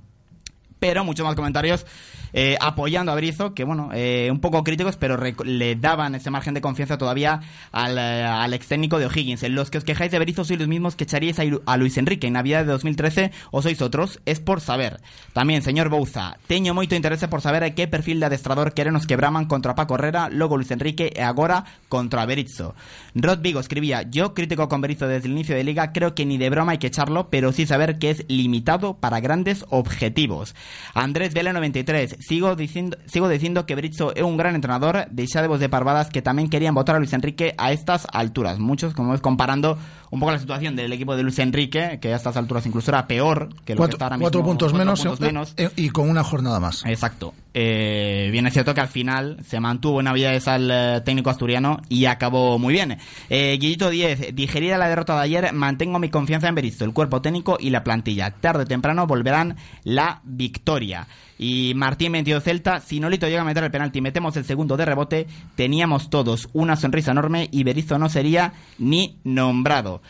pero 0.84 1.02
muchos 1.02 1.24
más 1.24 1.34
comentarios 1.34 1.86
eh, 2.34 2.58
apoyando 2.60 3.10
a 3.10 3.14
Berizzo, 3.14 3.54
que 3.54 3.64
bueno, 3.64 3.88
eh, 3.94 4.28
un 4.30 4.40
poco 4.40 4.62
críticos, 4.64 4.96
pero 4.96 5.16
le 5.16 5.76
daban 5.76 6.16
ese 6.16 6.30
margen 6.30 6.52
de 6.52 6.60
confianza 6.60 6.98
todavía 6.98 7.40
al, 7.70 7.96
eh, 7.96 8.22
al 8.22 8.52
ex 8.52 8.66
técnico 8.66 8.98
de 8.98 9.06
O'Higgins. 9.06 9.48
Los 9.48 9.70
que 9.70 9.78
os 9.78 9.84
quejáis 9.84 10.10
de 10.10 10.18
Berizzo 10.18 10.44
sois 10.44 10.58
los 10.58 10.68
mismos 10.68 10.96
que 10.96 11.04
echaríais 11.04 11.38
a, 11.38 11.76
Luis 11.76 11.96
Enrique 11.96 12.26
en 12.26 12.32
Navidad 12.34 12.66
de 12.66 12.72
2013 12.72 13.30
o 13.52 13.62
sois 13.62 13.80
otros, 13.80 14.20
es 14.26 14.40
por 14.40 14.60
saber. 14.60 15.00
También, 15.32 15.62
señor 15.62 15.88
Bouza, 15.88 16.36
teño 16.48 16.74
moito 16.74 16.94
interese 16.96 17.28
por 17.28 17.40
saber 17.40 17.72
qué 17.74 17.86
perfil 17.86 18.20
de 18.20 18.26
adestrador 18.26 18.74
querenos 18.74 19.06
quebraman 19.06 19.46
contra 19.46 19.76
Paco 19.76 19.94
Herrera, 19.94 20.28
luego 20.28 20.56
Luis 20.56 20.70
Enrique 20.72 21.12
e 21.14 21.22
agora 21.22 21.64
contra 21.88 22.26
Berizzo. 22.26 22.74
Rod 23.14 23.38
Vigo 23.38 23.60
escribía, 23.60 24.02
yo 24.02 24.34
crítico 24.34 24.68
con 24.68 24.82
Berizzo 24.82 25.06
desde 25.06 25.28
el 25.28 25.32
inicio 25.32 25.54
de 25.54 25.64
liga, 25.64 25.92
creo 25.92 26.14
que 26.14 26.26
ni 26.26 26.36
de 26.36 26.50
broma 26.50 26.72
hay 26.72 26.78
que 26.78 26.88
echarlo, 26.88 27.30
pero 27.30 27.52
sí 27.52 27.64
saber 27.64 27.98
que 27.98 28.10
es 28.10 28.24
limitado 28.28 28.98
para 28.98 29.20
grandes 29.20 29.64
objetivos. 29.70 30.54
Andrés 30.94 31.34
Vela 31.34 31.52
93, 31.52 32.16
sigo 32.20 32.56
diciendo, 32.56 32.96
sigo 33.06 33.28
diciendo 33.28 33.66
que 33.66 33.74
Berizzo 33.74 34.14
es 34.14 34.22
un 34.22 34.36
gran 34.36 34.54
entrenador, 34.54 35.06
deixadevos 35.10 35.60
de 35.60 35.68
parvadas 35.68 36.08
que 36.10 36.22
también 36.22 36.48
querían 36.48 36.74
votar 36.74 36.96
a 36.96 36.98
Luis 36.98 37.12
Enrique 37.12 37.54
a 37.58 37.72
estas 37.72 38.06
alturas. 38.12 38.58
Muchos, 38.58 38.94
como 38.94 39.14
es 39.14 39.20
comparando 39.20 39.78
un 40.10 40.20
poco 40.20 40.32
la 40.32 40.38
situación 40.38 40.76
del 40.76 40.92
equipo 40.92 41.16
de 41.16 41.22
Luis 41.22 41.38
Enrique, 41.38 41.98
que 42.00 42.12
a 42.12 42.16
estas 42.16 42.36
alturas 42.36 42.66
incluso 42.66 42.90
era 42.90 43.06
peor 43.06 43.48
que 43.64 43.74
lo 43.74 43.76
que 43.76 43.76
Cuatro, 43.76 43.94
está 43.96 44.04
ahora 44.06 44.16
mismo. 44.16 44.24
cuatro 44.26 44.44
puntos, 44.44 44.72
cuatro 44.72 44.78
menos, 44.86 45.00
puntos 45.00 45.20
eh, 45.20 45.24
menos. 45.24 45.54
eh, 45.56 45.70
y 45.76 45.88
con 45.90 46.08
una 46.08 46.22
jornada 46.24 46.60
más. 46.60 46.84
Exacto. 46.86 47.34
Eh, 47.56 48.30
bien 48.32 48.48
es 48.48 48.52
cierto 48.52 48.74
que 48.74 48.80
al 48.80 48.88
final 48.88 49.38
se 49.46 49.60
mantuvo 49.60 50.00
en 50.00 50.06
Navidades 50.06 50.48
al 50.48 50.68
eh, 50.72 51.00
técnico 51.04 51.30
asturiano 51.30 51.80
y 51.88 52.06
acabó 52.06 52.58
muy 52.58 52.74
bien. 52.74 52.98
Eh, 53.30 53.56
Guillito 53.60 53.90
10, 53.90 54.34
digerida 54.34 54.76
la 54.76 54.88
derrota 54.88 55.14
de 55.14 55.22
ayer, 55.22 55.52
mantengo 55.52 56.00
mi 56.00 56.08
confianza 56.08 56.48
en 56.48 56.56
Berizzo, 56.56 56.84
el 56.84 56.92
cuerpo 56.92 57.22
técnico 57.22 57.56
y 57.60 57.70
la 57.70 57.84
plantilla. 57.84 58.32
Tarde 58.32 58.64
o 58.64 58.66
temprano 58.66 59.06
volverán 59.06 59.56
la 59.84 60.20
victoria. 60.24 61.06
Y 61.38 61.74
Martín 61.76 62.12
22 62.12 62.42
Celta, 62.42 62.80
si 62.80 62.98
Nolito 62.98 63.28
llega 63.28 63.42
a 63.42 63.44
meter 63.44 63.62
el 63.62 63.70
penalti 63.70 63.98
y 63.98 64.02
metemos 64.02 64.36
el 64.36 64.44
segundo 64.44 64.76
de 64.76 64.84
rebote, 64.84 65.26
teníamos 65.54 66.10
todos 66.10 66.48
una 66.52 66.74
sonrisa 66.74 67.12
enorme 67.12 67.48
y 67.52 67.62
Berizzo 67.62 67.98
no 67.98 68.08
sería 68.08 68.52
ni 68.78 69.18
nombrado. 69.22 70.02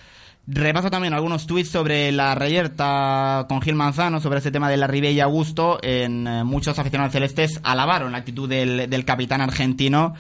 Repaso 0.47 0.91
también 0.91 1.15
algunos 1.15 1.47
tweets 1.47 1.71
sobre 1.71 2.13
la 2.13 2.35
reyerta 2.35 3.47
con 3.49 3.63
Gil 3.63 3.77
Manzano, 3.77 4.21
sobre 4.21 4.41
ese 4.41 4.51
tema 4.51 4.69
de 4.69 4.77
la 4.77 4.87
Ribey 4.87 5.15
y 5.15 5.21
Augusto. 5.21 5.79
En 5.83 6.27
eh, 6.27 6.45
muchos 6.45 6.79
aficionados 6.79 7.15
celestes 7.15 7.61
alabaron 7.63 8.13
la 8.13 8.19
actitud 8.19 8.47
del, 8.47 8.91
del 8.91 9.05
capitán 9.07 9.41
argentino. 9.41 10.15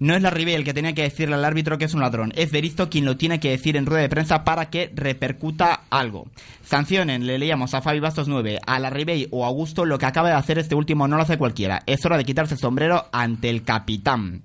No 0.00 0.14
es 0.14 0.20
la 0.20 0.28
Ribey 0.28 0.54
el 0.54 0.64
que 0.64 0.74
tenía 0.74 0.92
que 0.92 1.02
decirle 1.02 1.36
al 1.36 1.44
árbitro 1.44 1.78
que 1.78 1.86
es 1.86 1.94
un 1.94 2.00
ladrón, 2.00 2.32
es 2.36 2.50
Berizzo 2.50 2.90
quien 2.90 3.04
lo 3.04 3.16
tiene 3.16 3.38
que 3.40 3.50
decir 3.50 3.76
en 3.76 3.86
rueda 3.86 4.02
de 4.02 4.08
prensa 4.08 4.44
para 4.44 4.68
que 4.68 4.92
repercuta 4.94 5.82
algo. 5.88 6.26
Sancionen, 6.62 7.26
le 7.26 7.38
leíamos 7.38 7.74
a 7.74 7.80
Fabi 7.80 8.00
Bastos 8.00 8.26
9, 8.26 8.58
a 8.66 8.78
la 8.80 8.90
Ribey 8.90 9.28
o 9.30 9.46
Augusto, 9.46 9.84
lo 9.84 9.96
que 9.96 10.06
acaba 10.06 10.28
de 10.28 10.34
hacer 10.34 10.58
este 10.58 10.74
último 10.74 11.06
no 11.06 11.16
lo 11.16 11.22
hace 11.22 11.38
cualquiera. 11.38 11.82
Es 11.86 12.04
hora 12.04 12.18
de 12.18 12.24
quitarse 12.24 12.54
el 12.54 12.60
sombrero 12.60 13.06
ante 13.12 13.50
el 13.50 13.62
capitán. 13.62 14.42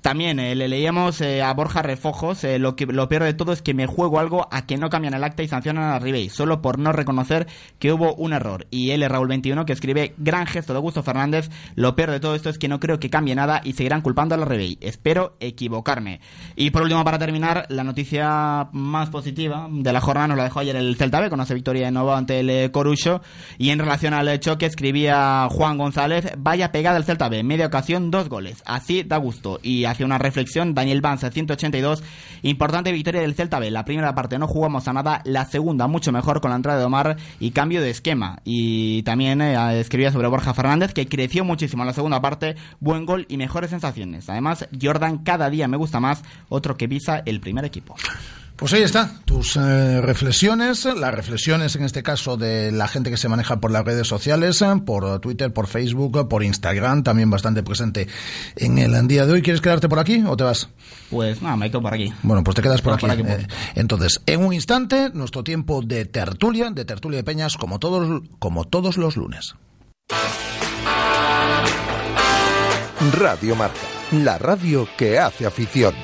También 0.00 0.38
eh, 0.38 0.54
le 0.54 0.68
leíamos 0.68 1.20
eh, 1.20 1.42
a 1.42 1.52
Borja 1.54 1.82
Refojos, 1.82 2.44
eh, 2.44 2.58
lo, 2.58 2.76
que, 2.76 2.86
lo 2.86 3.08
peor 3.08 3.24
de 3.24 3.34
todo 3.34 3.52
es 3.52 3.62
que 3.62 3.74
me 3.74 3.86
juego 3.86 4.20
algo 4.20 4.48
a 4.50 4.66
que 4.66 4.76
no 4.76 4.90
cambian 4.90 5.14
el 5.14 5.24
acta 5.24 5.42
y 5.42 5.48
sancionan 5.48 5.84
a 5.84 5.98
Ribey, 5.98 6.28
solo 6.28 6.62
por 6.62 6.78
no 6.78 6.92
reconocer 6.92 7.46
que 7.78 7.92
hubo 7.92 8.14
un 8.14 8.32
error. 8.32 8.66
Y 8.70 8.90
él, 8.90 9.08
Raúl 9.08 9.28
21, 9.28 9.64
que 9.64 9.72
escribe, 9.72 10.14
gran 10.18 10.46
gesto 10.46 10.72
de 10.72 10.78
Augusto 10.78 11.02
Fernández, 11.02 11.50
lo 11.74 11.96
peor 11.96 12.10
de 12.10 12.20
todo 12.20 12.34
esto 12.34 12.50
es 12.50 12.58
que 12.58 12.68
no 12.68 12.80
creo 12.80 13.00
que 13.00 13.10
cambie 13.10 13.34
nada 13.34 13.60
y 13.64 13.72
seguirán 13.72 14.02
culpando 14.02 14.34
a 14.34 14.38
la 14.38 14.44
Ribey. 14.44 14.78
Espero 14.80 15.36
equivocarme. 15.40 16.20
Y 16.56 16.70
por 16.70 16.82
último, 16.82 17.04
para 17.04 17.18
terminar, 17.18 17.66
la 17.68 17.84
noticia 17.84 18.68
más 18.72 19.10
positiva 19.10 19.68
de 19.70 19.92
la 19.92 20.00
jornada 20.00 20.28
nos 20.28 20.38
la 20.38 20.44
dejó 20.44 20.60
ayer 20.60 20.76
el 20.76 20.96
Celta 20.96 21.20
B 21.20 21.30
con 21.30 21.40
esa 21.40 21.54
victoria 21.54 21.86
de 21.86 21.92
nuevo 21.92 22.14
ante 22.14 22.40
el 22.40 22.70
Corucho. 22.70 23.20
Y 23.58 23.70
en 23.70 23.78
relación 23.78 24.14
al 24.14 24.38
choque 24.40 24.66
escribía 24.66 25.48
Juan 25.50 25.78
González, 25.78 26.32
vaya 26.38 26.72
pegada 26.72 26.96
el 26.96 27.04
Celta 27.04 27.28
B, 27.28 27.42
media 27.42 27.66
ocasión, 27.66 28.10
dos 28.10 28.28
goles. 28.28 28.62
Así 28.64 29.02
da 29.02 29.16
gusto. 29.16 29.58
Y 29.68 29.84
hace 29.84 30.02
una 30.02 30.16
reflexión, 30.16 30.72
Daniel 30.72 31.02
Banza, 31.02 31.30
182, 31.30 32.02
importante 32.40 32.90
victoria 32.90 33.20
del 33.20 33.34
Celta 33.34 33.58
B. 33.58 33.70
La 33.70 33.84
primera 33.84 34.14
parte 34.14 34.38
no 34.38 34.48
jugamos 34.48 34.88
a 34.88 34.94
nada, 34.94 35.20
la 35.26 35.44
segunda 35.44 35.86
mucho 35.86 36.10
mejor 36.10 36.40
con 36.40 36.50
la 36.50 36.56
entrada 36.56 36.78
de 36.78 36.86
Omar 36.86 37.18
y 37.38 37.50
cambio 37.50 37.82
de 37.82 37.90
esquema. 37.90 38.40
Y 38.44 39.02
también 39.02 39.42
eh, 39.42 39.78
escribía 39.78 40.10
sobre 40.10 40.28
Borja 40.28 40.54
Fernández, 40.54 40.94
que 40.94 41.06
creció 41.06 41.44
muchísimo 41.44 41.82
en 41.82 41.88
la 41.88 41.92
segunda 41.92 42.22
parte, 42.22 42.56
buen 42.80 43.04
gol 43.04 43.26
y 43.28 43.36
mejores 43.36 43.68
sensaciones. 43.68 44.30
Además, 44.30 44.66
Jordan 44.80 45.18
cada 45.18 45.50
día 45.50 45.68
me 45.68 45.76
gusta 45.76 46.00
más, 46.00 46.22
otro 46.48 46.78
que 46.78 46.86
visa 46.86 47.22
el 47.26 47.40
primer 47.40 47.66
equipo. 47.66 47.94
Pues 48.58 48.72
ahí 48.72 48.82
está, 48.82 49.12
tus 49.24 49.56
eh, 49.56 50.00
reflexiones, 50.00 50.84
las 50.84 51.14
reflexiones 51.14 51.76
en 51.76 51.84
este 51.84 52.02
caso 52.02 52.36
de 52.36 52.72
la 52.72 52.88
gente 52.88 53.08
que 53.08 53.16
se 53.16 53.28
maneja 53.28 53.60
por 53.60 53.70
las 53.70 53.84
redes 53.84 54.08
sociales, 54.08 54.60
eh, 54.62 54.66
por 54.84 55.20
Twitter, 55.20 55.52
por 55.52 55.68
Facebook, 55.68 56.28
por 56.28 56.42
Instagram, 56.42 57.04
también 57.04 57.30
bastante 57.30 57.62
presente 57.62 58.08
en 58.56 58.78
el 58.78 59.06
día 59.06 59.26
de 59.26 59.32
hoy. 59.34 59.42
¿Quieres 59.42 59.60
quedarte 59.60 59.88
por 59.88 60.00
aquí 60.00 60.24
o 60.26 60.36
te 60.36 60.42
vas? 60.42 60.68
Pues 61.08 61.40
nada, 61.40 61.54
me 61.56 61.70
quedo 61.70 61.82
por 61.82 61.94
aquí. 61.94 62.12
Bueno, 62.24 62.42
pues 62.42 62.56
te 62.56 62.62
quedas 62.62 62.82
por 62.82 62.90
No, 62.90 62.94
aquí. 62.96 63.02
por 63.02 63.10
aquí, 63.12 63.22
por- 63.22 63.30
Eh, 63.40 63.46
entonces, 63.76 64.20
en 64.26 64.44
un 64.44 64.52
instante, 64.52 65.10
nuestro 65.14 65.44
tiempo 65.44 65.80
de 65.80 66.04
tertulia, 66.06 66.70
de 66.72 66.84
tertulia 66.84 67.18
de 67.18 67.24
peñas, 67.24 67.56
como 67.56 67.78
todos, 67.78 68.22
como 68.40 68.64
todos 68.64 68.96
los 68.96 69.16
lunes. 69.16 69.54
Radio 73.16 73.54
Marca, 73.54 73.78
la 74.10 74.36
radio 74.38 74.88
que 74.96 75.20
hace 75.20 75.46
afición. 75.46 75.94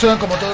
Eh, 0.00 0.16
como 0.20 0.36
todos 0.36 0.47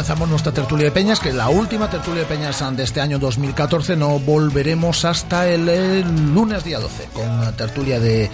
comenzamos 0.00 0.30
nuestra 0.30 0.52
tertulia 0.52 0.86
de 0.86 0.92
peñas, 0.92 1.20
que 1.20 1.28
es 1.28 1.34
la 1.34 1.50
última 1.50 1.90
tertulia 1.90 2.22
de 2.22 2.26
peñas 2.26 2.64
de 2.74 2.82
este 2.82 3.02
año 3.02 3.18
2014. 3.18 3.96
No 3.96 4.18
volveremos 4.18 5.04
hasta 5.04 5.46
el, 5.46 6.00
lunes 6.32 6.64
día 6.64 6.80
12 6.80 7.10
con 7.12 7.42
la 7.42 7.52
tertulia 7.52 8.00
de, 8.00 8.30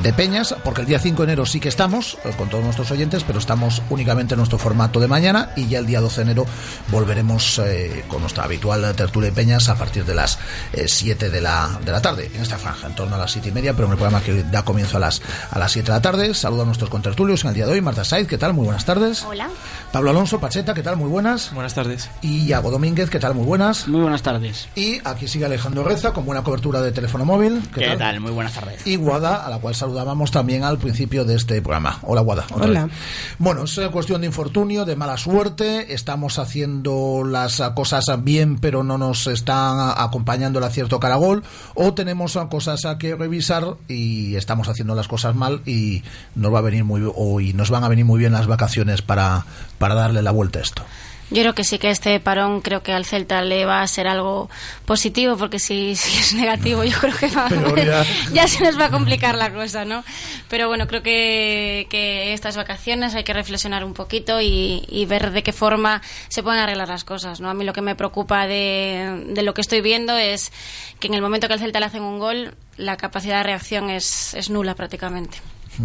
de 0.00 0.12
peñas, 0.12 0.54
porque 0.62 0.82
el 0.82 0.86
día 0.86 1.00
5 1.00 1.20
de 1.20 1.32
enero 1.32 1.44
sí 1.44 1.58
que 1.58 1.70
estamos 1.70 2.18
eh, 2.24 2.32
con 2.38 2.48
todos 2.48 2.62
nuestros 2.62 2.92
oyentes, 2.92 3.24
pero 3.24 3.40
estamos 3.40 3.82
únicamente 3.90 4.34
en 4.34 4.38
nuestro 4.38 4.58
formato 4.58 5.00
de 5.00 5.08
mañana 5.08 5.50
y 5.56 5.66
ya 5.66 5.80
el 5.80 5.86
día 5.86 6.00
12 6.00 6.18
de 6.18 6.22
enero 6.22 6.46
volveremos 6.92 7.58
eh, 7.64 8.04
con 8.06 8.20
nuestra 8.20 8.44
habitual 8.44 8.94
tertulia 8.94 9.30
de 9.30 9.34
peñas 9.34 9.68
a 9.68 9.74
partir 9.74 10.04
de 10.04 10.14
las 10.14 10.38
eh, 10.72 10.84
7 10.86 11.30
de 11.30 11.40
la, 11.40 11.80
de 11.84 11.90
la 11.90 12.00
tarde, 12.00 12.30
en 12.32 12.42
esta 12.42 12.58
franja, 12.58 12.86
en 12.86 12.94
torno 12.94 13.16
a 13.16 13.18
las 13.18 13.32
7 13.32 13.48
y 13.48 13.50
media, 13.50 13.72
pero 13.74 13.86
en 13.86 13.92
el 13.94 13.98
programa 13.98 14.22
que 14.22 14.44
da 14.44 14.64
comienzo 14.64 14.98
a 14.98 15.00
las, 15.00 15.20
a 15.50 15.58
las 15.58 15.72
7 15.72 15.84
de 15.84 15.92
la 15.92 16.00
tarde. 16.00 16.32
Saludo 16.32 16.62
a 16.62 16.66
nuestros 16.66 16.90
contertulios 16.90 17.42
en 17.42 17.48
el 17.48 17.54
día 17.56 17.66
de 17.66 17.72
hoy. 17.72 17.80
Marta 17.80 18.04
Saiz, 18.04 18.28
¿qué 18.28 18.38
tal? 18.38 18.54
Muy 18.54 18.66
buenas 18.66 18.84
tardes. 18.84 19.24
Hola. 19.24 19.48
Pablo 19.90 20.10
Alonso 20.10 20.38
Pacheta, 20.38 20.74
¿qué 20.74 20.84
tal? 20.84 20.96
Muy 20.96 21.07
buenas. 21.08 21.52
Buenas 21.52 21.74
tardes. 21.74 22.10
Y 22.22 22.46
Iago 22.46 22.70
Domínguez, 22.70 23.10
¿qué 23.10 23.18
tal? 23.18 23.34
Muy 23.34 23.44
buenas. 23.44 23.88
Muy 23.88 24.00
buenas 24.00 24.22
tardes. 24.22 24.68
Y 24.74 25.00
aquí 25.04 25.26
sigue 25.26 25.46
Alejandro 25.46 25.82
Reza 25.82 26.12
con 26.12 26.24
buena 26.24 26.42
cobertura 26.42 26.80
de 26.80 26.92
teléfono 26.92 27.24
móvil. 27.24 27.62
¿Qué, 27.74 27.96
tal? 27.96 28.20
Muy 28.20 28.30
buenas 28.30 28.54
tardes. 28.54 28.86
Y 28.86 28.96
Guada, 28.96 29.44
a 29.44 29.50
la 29.50 29.58
cual 29.58 29.74
saludábamos 29.74 30.30
también 30.30 30.64
al 30.64 30.78
principio 30.78 31.24
de 31.24 31.34
este 31.34 31.60
programa. 31.62 31.98
Hola, 32.02 32.20
Guada. 32.20 32.46
Hola. 32.52 32.84
vez. 32.84 32.94
Bueno, 33.38 33.64
es 33.64 33.76
eh, 33.78 33.88
cuestión 33.90 34.20
de 34.20 34.26
infortunio, 34.26 34.84
de 34.84 34.96
mala 34.96 35.16
suerte. 35.16 35.92
Estamos 35.92 36.38
haciendo 36.38 37.24
las 37.24 37.60
ah, 37.60 37.74
cosas 37.74 38.04
bien, 38.22 38.58
pero 38.58 38.84
no 38.84 38.98
nos 38.98 39.26
están 39.26 39.94
acompañando 39.96 40.58
el 40.58 40.64
acierto 40.64 41.00
caragol. 41.00 41.42
O 41.74 41.94
tenemos 41.94 42.36
ah, 42.36 42.48
cosas 42.48 42.84
a 42.84 42.98
que 42.98 43.16
revisar 43.16 43.76
y 43.88 44.36
estamos 44.36 44.68
haciendo 44.68 44.94
las 44.94 45.08
cosas 45.08 45.34
mal 45.34 45.62
y 45.66 46.02
nos 46.34 46.52
va 46.52 46.58
a 46.58 46.62
venir 46.62 46.84
muy 46.84 47.02
o 47.04 47.40
y 47.40 47.52
nos 47.52 47.70
van 47.70 47.84
a 47.84 47.88
venir 47.88 48.04
muy 48.04 48.18
bien 48.18 48.32
las 48.32 48.46
vacaciones 48.46 49.02
para, 49.02 49.46
para 49.78 49.94
darle 49.94 50.22
la 50.22 50.30
vuelta 50.30 50.58
a 50.58 50.62
esto. 50.62 50.82
Yo 51.30 51.42
creo 51.42 51.54
que 51.54 51.62
sí 51.64 51.78
que 51.78 51.90
este 51.90 52.18
parón 52.20 52.62
creo 52.62 52.82
que 52.82 52.92
al 52.92 53.04
Celta 53.04 53.42
le 53.42 53.66
va 53.66 53.82
a 53.82 53.86
ser 53.86 54.08
algo 54.08 54.48
positivo 54.86 55.36
porque 55.36 55.58
si, 55.58 55.94
si 55.96 56.18
es 56.18 56.32
negativo 56.34 56.84
yo 56.84 56.98
creo 56.98 57.14
que 57.14 57.28
va, 57.28 57.48
ya- 57.76 58.04
ya 58.32 58.48
se 58.48 58.64
nos 58.64 58.80
va 58.80 58.86
a 58.86 58.90
complicar 58.90 59.34
la 59.36 59.52
cosa, 59.52 59.84
¿no? 59.84 60.04
Pero 60.48 60.68
bueno, 60.68 60.86
creo 60.86 61.02
que, 61.02 61.86
que 61.90 62.32
estas 62.32 62.56
vacaciones 62.56 63.14
hay 63.14 63.24
que 63.24 63.34
reflexionar 63.34 63.84
un 63.84 63.92
poquito 63.92 64.40
y, 64.40 64.84
y 64.88 65.04
ver 65.04 65.30
de 65.32 65.42
qué 65.42 65.52
forma 65.52 66.00
se 66.28 66.42
pueden 66.42 66.60
arreglar 66.60 66.88
las 66.88 67.04
cosas, 67.04 67.40
¿no? 67.40 67.50
A 67.50 67.54
mí 67.54 67.64
lo 67.64 67.74
que 67.74 67.82
me 67.82 67.94
preocupa 67.94 68.46
de, 68.46 69.24
de 69.28 69.42
lo 69.42 69.52
que 69.52 69.60
estoy 69.60 69.82
viendo 69.82 70.16
es 70.16 70.50
que 70.98 71.08
en 71.08 71.14
el 71.14 71.20
momento 71.20 71.46
que 71.46 71.52
al 71.54 71.60
Celta 71.60 71.78
le 71.80 71.86
hacen 71.86 72.02
un 72.02 72.18
gol 72.18 72.54
la 72.78 72.96
capacidad 72.96 73.38
de 73.38 73.42
reacción 73.42 73.90
es, 73.90 74.32
es 74.34 74.48
nula 74.50 74.74
prácticamente. 74.74 75.38
Sí, 75.76 75.82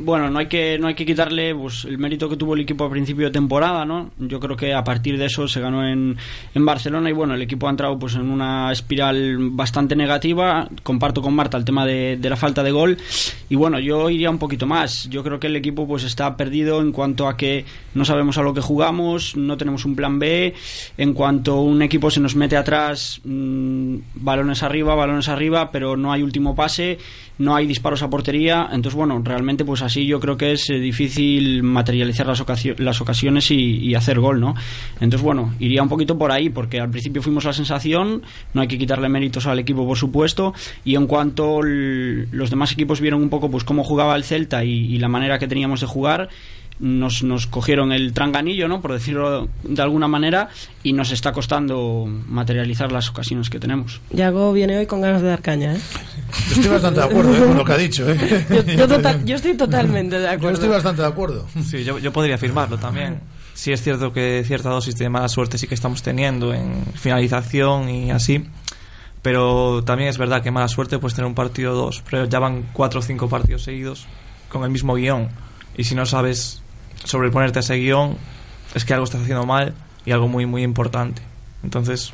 bueno, 0.00 0.28
no 0.28 0.38
hay 0.38 0.46
que 0.46 0.78
no 0.78 0.88
hay 0.88 0.94
que 0.94 1.06
quitarle 1.06 1.54
pues, 1.54 1.84
el 1.84 1.98
mérito 1.98 2.28
que 2.28 2.36
tuvo 2.36 2.54
el 2.54 2.60
equipo 2.60 2.84
a 2.84 2.90
principio 2.90 3.26
de 3.26 3.32
temporada, 3.32 3.84
¿no? 3.84 4.10
Yo 4.18 4.40
creo 4.40 4.56
que 4.56 4.74
a 4.74 4.84
partir 4.84 5.16
de 5.18 5.26
eso 5.26 5.46
se 5.46 5.60
ganó 5.60 5.86
en, 5.86 6.16
en 6.54 6.64
Barcelona 6.64 7.08
y 7.08 7.12
bueno, 7.12 7.34
el 7.34 7.42
equipo 7.42 7.66
ha 7.68 7.70
entrado 7.70 7.98
pues 7.98 8.14
en 8.14 8.30
una 8.30 8.72
espiral 8.72 9.38
bastante 9.50 9.94
negativa. 9.96 10.68
Comparto 10.82 11.22
con 11.22 11.34
Marta 11.34 11.56
el 11.56 11.64
tema 11.64 11.86
de, 11.86 12.16
de 12.16 12.30
la 12.30 12.36
falta 12.36 12.62
de 12.62 12.72
gol 12.72 12.98
y 13.48 13.56
bueno, 13.56 13.78
yo 13.78 14.10
iría 14.10 14.30
un 14.30 14.38
poquito 14.38 14.66
más. 14.66 15.08
Yo 15.08 15.22
creo 15.22 15.38
que 15.38 15.46
el 15.46 15.56
equipo 15.56 15.86
pues 15.86 16.04
está 16.04 16.36
perdido 16.36 16.80
en 16.80 16.92
cuanto 16.92 17.28
a 17.28 17.36
que 17.36 17.64
no 17.94 18.04
sabemos 18.04 18.38
a 18.38 18.42
lo 18.42 18.54
que 18.54 18.60
jugamos, 18.60 19.36
no 19.36 19.56
tenemos 19.56 19.84
un 19.84 19.94
plan 19.94 20.18
B. 20.18 20.54
En 20.98 21.14
cuanto 21.14 21.60
un 21.60 21.82
equipo 21.82 22.10
se 22.10 22.20
nos 22.20 22.34
mete 22.34 22.56
atrás, 22.56 23.20
mm, 23.24 23.96
balones 24.14 24.62
arriba, 24.62 24.94
balones 24.94 25.28
arriba, 25.28 25.70
pero 25.70 25.96
no 25.96 26.12
hay 26.12 26.22
último 26.22 26.54
pase, 26.54 26.98
no 27.38 27.54
hay 27.54 27.66
disparos 27.66 28.02
a 28.02 28.10
portería. 28.10 28.68
Entonces 28.72 28.94
bueno, 28.94 29.20
realmente 29.24 29.64
pues 29.64 29.82
así 29.82 30.06
yo 30.06 30.20
creo 30.20 30.36
que 30.36 30.52
es 30.52 30.70
eh, 30.70 30.74
difícil 30.74 31.62
materializar 31.62 32.26
las, 32.26 32.44
las 32.78 33.00
ocasiones 33.00 33.50
y, 33.50 33.92
hacer 33.94 34.20
gol, 34.20 34.40
¿no? 34.40 34.54
Entonces 34.94 35.22
bueno, 35.22 35.54
iría 35.58 35.82
un 35.82 35.88
poquito 35.88 36.16
por 36.16 36.32
ahí 36.32 36.48
porque 36.48 36.80
al 36.80 36.90
principio 36.90 37.20
fuimos 37.20 37.44
la 37.44 37.52
sensación, 37.52 38.22
no 38.54 38.62
hay 38.62 38.68
que 38.68 38.78
quitarle 38.78 39.08
méritos 39.08 39.46
al 39.46 39.58
equipo 39.58 39.86
por 39.86 39.98
supuesto 39.98 40.54
y 40.84 40.96
en 40.96 41.06
cuanto 41.06 41.60
los 41.62 42.50
demás 42.50 42.72
equipos 42.72 43.00
vieron 43.00 43.22
un 43.22 43.28
poco 43.28 43.50
pues 43.50 43.64
cómo 43.64 43.84
jugaba 43.84 44.16
el 44.16 44.24
Celta 44.24 44.64
y, 44.64 44.70
y 44.70 44.98
la 44.98 45.08
manera 45.08 45.38
que 45.38 45.46
teníamos 45.46 45.80
de 45.82 45.86
jugar 45.86 46.30
nos, 46.82 47.22
nos 47.22 47.46
cogieron 47.46 47.92
el 47.92 48.12
tranganillo, 48.12 48.66
¿no? 48.68 48.80
Por 48.82 48.92
decirlo 48.92 49.48
de 49.62 49.80
alguna 49.80 50.08
manera, 50.08 50.48
y 50.82 50.92
nos 50.92 51.12
está 51.12 51.32
costando 51.32 52.06
materializar 52.28 52.92
las 52.92 53.08
ocasiones 53.08 53.48
que 53.48 53.58
tenemos. 53.60 54.00
Yago 54.10 54.52
viene 54.52 54.76
hoy 54.76 54.86
con 54.86 55.00
ganas 55.00 55.22
de 55.22 55.28
dar 55.28 55.40
caña, 55.42 55.74
¿eh? 55.76 55.80
Yo 56.48 56.54
estoy 56.56 56.70
bastante 56.72 57.00
de 57.00 57.06
acuerdo 57.06 57.36
¿eh? 57.36 57.46
con 57.46 57.56
lo 57.56 57.64
que 57.64 57.72
ha 57.72 57.78
dicho. 57.78 58.10
¿eh? 58.10 58.46
Yo, 58.50 58.62
yo 58.74 58.88
total- 58.88 59.24
yo 59.24 59.36
estoy 59.36 59.54
totalmente 59.56 60.16
de 60.18 60.24
Yo 60.24 60.30
acuerdo. 60.30 60.54
estoy 60.54 60.68
bastante 60.68 61.02
de 61.02 61.08
acuerdo. 61.08 61.46
Sí, 61.64 61.84
yo, 61.84 61.98
yo 61.98 62.12
podría 62.12 62.34
afirmarlo 62.34 62.76
también. 62.78 63.20
Sí 63.54 63.70
es 63.70 63.80
cierto 63.82 64.12
que 64.12 64.42
cierta 64.46 64.70
dosis 64.70 64.96
de 64.96 65.08
mala 65.08 65.28
suerte 65.28 65.58
sí 65.58 65.66
que 65.68 65.74
estamos 65.74 66.02
teniendo 66.02 66.52
en 66.52 66.84
finalización 66.94 67.88
y 67.90 68.10
así. 68.10 68.44
Pero 69.20 69.84
también 69.84 70.08
es 70.08 70.18
verdad 70.18 70.42
que 70.42 70.50
mala 70.50 70.66
suerte 70.68 70.98
puedes 70.98 71.14
tener 71.14 71.26
un 71.28 71.34
partido 71.34 71.72
o 71.72 71.76
dos. 71.76 72.02
Pero 72.10 72.24
ya 72.24 72.38
van 72.40 72.64
cuatro 72.72 73.00
o 73.00 73.02
cinco 73.02 73.28
partidos 73.28 73.62
seguidos 73.62 74.06
con 74.48 74.64
el 74.64 74.70
mismo 74.70 74.94
guion. 74.94 75.28
Y 75.76 75.84
si 75.84 75.94
no 75.94 76.06
sabes 76.06 76.61
sobreponerte 77.04 77.58
a 77.58 77.60
ese 77.60 77.76
guion, 77.76 78.16
es 78.74 78.84
que 78.84 78.94
algo 78.94 79.04
estás 79.04 79.22
haciendo 79.22 79.46
mal 79.46 79.74
y 80.04 80.12
algo 80.12 80.28
muy, 80.28 80.46
muy 80.46 80.62
importante. 80.62 81.22
Entonces, 81.62 82.10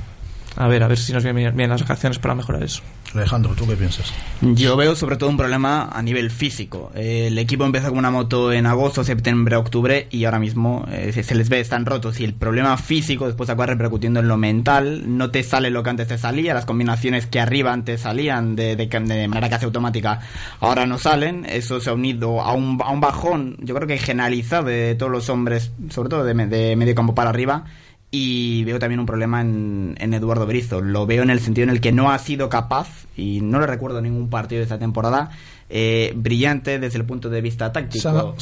a 0.56 0.66
ver, 0.68 0.82
a 0.82 0.88
ver 0.88 0.98
si 0.98 1.12
nos 1.12 1.24
vienen 1.24 1.56
bien 1.56 1.70
las 1.70 1.82
vacaciones 1.82 2.18
para 2.18 2.34
mejorar 2.34 2.62
eso. 2.62 2.82
Alejandro, 3.14 3.54
¿tú 3.54 3.66
qué 3.66 3.74
piensas? 3.74 4.12
Yo 4.42 4.76
veo 4.76 4.94
sobre 4.94 5.16
todo 5.16 5.30
un 5.30 5.38
problema 5.38 5.88
a 5.90 6.02
nivel 6.02 6.30
físico. 6.30 6.92
El 6.94 7.38
equipo 7.38 7.64
empezó 7.64 7.88
con 7.88 7.96
una 7.98 8.10
moto 8.10 8.52
en 8.52 8.66
agosto, 8.66 9.02
septiembre, 9.02 9.56
octubre 9.56 10.08
y 10.10 10.26
ahora 10.26 10.38
mismo 10.38 10.84
eh, 10.92 11.12
se- 11.14 11.34
les 11.34 11.48
ve 11.48 11.58
están 11.60 11.86
rotos 11.86 12.20
y 12.20 12.24
el 12.24 12.34
problema 12.34 12.76
físico 12.76 13.26
después 13.26 13.48
acaba 13.48 13.64
repercutiendo 13.64 14.20
en 14.20 14.28
lo 14.28 14.36
mental. 14.36 15.16
No 15.16 15.30
te 15.30 15.42
sale 15.42 15.70
lo 15.70 15.82
que 15.82 15.88
antes 15.90 16.08
te 16.08 16.18
salía, 16.18 16.52
las 16.52 16.66
combinaciones 16.66 17.26
que 17.26 17.40
arriba 17.40 17.72
antes 17.72 18.02
salían 18.02 18.54
de, 18.56 18.76
de, 18.76 18.86
de 18.86 19.28
manera 19.28 19.48
casi 19.48 19.64
automática 19.64 20.20
ahora 20.60 20.84
no 20.84 20.98
salen. 20.98 21.46
Eso 21.48 21.80
se 21.80 21.88
ha 21.88 21.94
unido 21.94 22.42
a 22.42 22.52
un, 22.52 22.78
a 22.84 22.90
un 22.90 23.00
bajón, 23.00 23.56
yo 23.60 23.74
creo 23.74 23.88
que 23.88 23.96
generalizado 23.96 24.64
de 24.66 24.94
todos 24.96 25.10
los 25.10 25.30
hombres, 25.30 25.72
sobre 25.88 26.10
todo 26.10 26.24
de, 26.24 26.34
de 26.34 26.76
medio 26.76 26.94
campo 26.94 27.14
para 27.14 27.30
arriba. 27.30 27.64
Y 28.10 28.64
veo 28.64 28.78
también 28.78 29.00
un 29.00 29.06
problema 29.06 29.42
en, 29.42 29.94
en 29.98 30.14
Eduardo 30.14 30.46
Berizzo. 30.46 30.80
Lo 30.80 31.04
veo 31.06 31.22
en 31.22 31.28
el 31.30 31.40
sentido 31.40 31.64
en 31.64 31.70
el 31.70 31.80
que 31.82 31.92
no 31.92 32.10
ha 32.10 32.18
sido 32.18 32.48
capaz, 32.48 32.88
y 33.16 33.40
no 33.42 33.60
le 33.60 33.66
recuerdo 33.66 34.00
ningún 34.00 34.30
partido 34.30 34.60
de 34.60 34.62
esta 34.62 34.78
temporada, 34.78 35.30
eh, 35.68 36.14
brillante 36.16 36.78
desde 36.78 36.96
el 36.98 37.04
punto 37.04 37.28
de 37.28 37.42
vista 37.42 37.70
táctico. 37.70 38.02
Sama- 38.02 38.34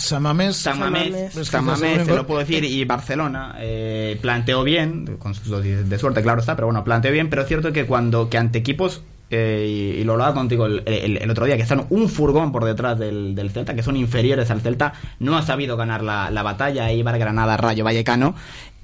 Samamés. 0.54 1.34
Samamés, 1.50 2.06
se 2.06 2.14
lo 2.14 2.26
puedo 2.28 2.38
decir, 2.40 2.62
y 2.64 2.84
Barcelona 2.84 3.56
eh, 3.58 4.16
planteó 4.22 4.62
bien, 4.62 5.16
con 5.18 5.34
sus 5.34 5.48
dosis 5.48 5.88
de 5.88 5.98
suerte, 5.98 6.22
claro 6.22 6.38
está, 6.38 6.54
pero 6.54 6.68
bueno, 6.68 6.84
planteó 6.84 7.10
bien, 7.10 7.28
pero 7.28 7.42
es 7.42 7.48
cierto 7.48 7.72
que 7.72 7.86
cuando 7.86 8.30
que 8.30 8.38
ante 8.38 8.58
equipos, 8.60 9.02
eh, 9.30 9.94
y, 9.96 10.00
y 10.00 10.04
lo 10.04 10.12
hablaba 10.12 10.34
contigo 10.34 10.66
el, 10.66 10.84
el- 10.86 11.16
el 11.16 11.28
otro 11.30 11.44
día, 11.44 11.56
que 11.56 11.62
están 11.64 11.86
un 11.90 12.08
furgón 12.08 12.52
por 12.52 12.64
detrás 12.64 12.96
del, 12.96 13.34
del 13.34 13.50
Celta, 13.50 13.74
que 13.74 13.82
son 13.82 13.96
inferiores 13.96 14.48
al 14.52 14.60
Celta, 14.60 14.92
no 15.18 15.36
ha 15.36 15.42
sabido 15.42 15.76
ganar 15.76 16.04
la, 16.04 16.30
la 16.30 16.44
batalla, 16.44 16.92
Ibar, 16.92 17.18
Granada, 17.18 17.56
Rayo 17.56 17.82
Vallecano, 17.82 18.36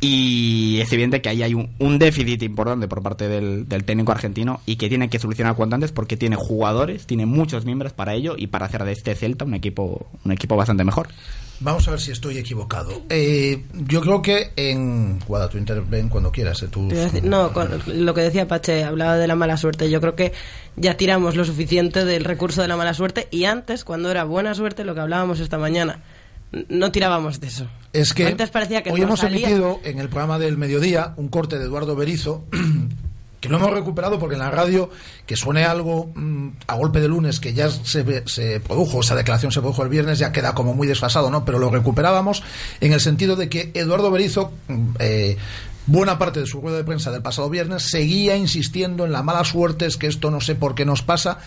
y 0.04 0.80
es 0.80 0.92
evidente 0.92 1.22
que 1.22 1.28
ahí 1.28 1.44
hay 1.44 1.54
un, 1.54 1.70
un 1.78 1.98
déficit 2.00 2.42
importante 2.42 2.88
por 2.88 3.02
parte 3.02 3.28
del, 3.28 3.68
del 3.68 3.84
técnico 3.84 4.10
argentino 4.10 4.60
y 4.66 4.74
que 4.74 4.88
tiene 4.88 5.08
que 5.08 5.20
solucionar 5.20 5.54
cuanto 5.54 5.76
antes 5.76 5.92
porque 5.92 6.16
tiene 6.16 6.34
jugadores, 6.34 7.06
tiene 7.06 7.24
muchos 7.24 7.64
miembros 7.64 7.92
para 7.92 8.12
ello 8.14 8.34
y 8.36 8.48
para 8.48 8.66
hacer 8.66 8.82
de 8.84 8.90
este 8.92 9.14
Celta 9.14 9.44
un 9.44 9.54
equipo, 9.54 10.08
un 10.24 10.32
equipo 10.32 10.56
bastante 10.56 10.82
mejor. 10.82 11.06
Vamos 11.60 11.86
a 11.86 11.92
ver 11.92 12.00
si 12.00 12.10
estoy 12.10 12.36
equivocado. 12.38 13.02
Eh, 13.08 13.62
yo 13.86 14.00
creo 14.00 14.20
que 14.20 14.50
en. 14.56 15.20
Guada, 15.20 15.48
tú 15.48 15.58
interven 15.58 16.08
cuando 16.08 16.32
quieras. 16.32 16.60
eh, 16.64 16.68
tú- 16.68 16.88
No, 17.22 17.52
con 17.52 17.68
lo 17.86 18.12
que 18.14 18.22
decía 18.22 18.48
Pache, 18.48 18.82
hablaba 18.82 19.16
de 19.16 19.28
la 19.28 19.36
mala 19.36 19.56
suerte. 19.56 19.88
Yo 19.88 20.00
creo 20.00 20.16
que 20.16 20.32
ya 20.74 20.96
tiramos 20.96 21.36
lo 21.36 21.44
suficiente 21.44 22.04
del 22.04 22.24
recurso 22.24 22.62
de 22.62 22.66
la 22.66 22.76
mala 22.76 22.94
suerte 22.94 23.28
y 23.30 23.44
antes, 23.44 23.84
cuando 23.84 24.10
era 24.10 24.24
buena 24.24 24.54
suerte, 24.56 24.84
lo 24.84 24.94
que 24.94 25.02
hablábamos 25.02 25.38
esta 25.38 25.56
mañana, 25.58 26.00
no 26.68 26.92
tirábamos 26.92 27.40
de 27.40 27.46
eso. 27.48 27.66
Es 27.92 28.14
que 28.14 28.26
antes 28.26 28.50
parecía 28.50 28.82
que 28.82 28.90
hoy 28.90 29.02
hemos 29.02 29.20
salía- 29.20 29.46
emitido 29.48 29.80
en 29.84 29.98
el 29.98 30.08
programa 30.08 30.38
del 30.38 30.56
mediodía 30.58 31.12
un 31.16 31.28
corte 31.28 31.58
de 31.58 31.64
Eduardo 31.64 31.94
Berizo 31.96 32.44
que 33.40 33.48
lo 33.48 33.56
hemos 33.56 33.72
recuperado 33.72 34.18
porque 34.20 34.34
en 34.34 34.40
la 34.40 34.50
radio 34.50 34.88
que 35.26 35.34
suene 35.36 35.64
algo 35.64 36.12
mm, 36.14 36.48
a 36.68 36.74
golpe 36.76 37.00
de 37.00 37.08
lunes 37.08 37.40
que 37.40 37.52
ya 37.54 37.70
se, 37.70 38.22
se 38.28 38.60
produjo, 38.60 39.00
esa 39.00 39.16
declaración 39.16 39.50
se 39.50 39.60
produjo 39.60 39.82
el 39.82 39.88
viernes, 39.88 40.18
ya 40.20 40.30
queda 40.32 40.54
como 40.54 40.74
muy 40.74 40.86
desfasado, 40.86 41.30
¿no? 41.30 41.44
Pero 41.44 41.58
lo 41.58 41.68
recuperábamos 41.70 42.42
en 42.80 42.92
el 42.92 43.00
sentido 43.00 43.34
de 43.36 43.48
que 43.48 43.70
Eduardo 43.74 44.10
Berizo, 44.12 44.52
mm, 44.68 44.88
eh, 45.00 45.36
buena 45.86 46.16
parte 46.18 46.38
de 46.38 46.46
su 46.46 46.60
rueda 46.60 46.76
de 46.76 46.84
prensa 46.84 47.10
del 47.10 47.22
pasado 47.22 47.50
viernes, 47.50 47.82
seguía 47.90 48.36
insistiendo 48.36 49.04
en 49.04 49.10
la 49.12 49.24
mala 49.24 49.44
suerte, 49.44 49.86
es 49.86 49.96
que 49.96 50.06
esto 50.06 50.30
no 50.30 50.40
sé 50.40 50.54
por 50.54 50.74
qué 50.76 50.84
nos 50.84 51.02
pasa. 51.02 51.38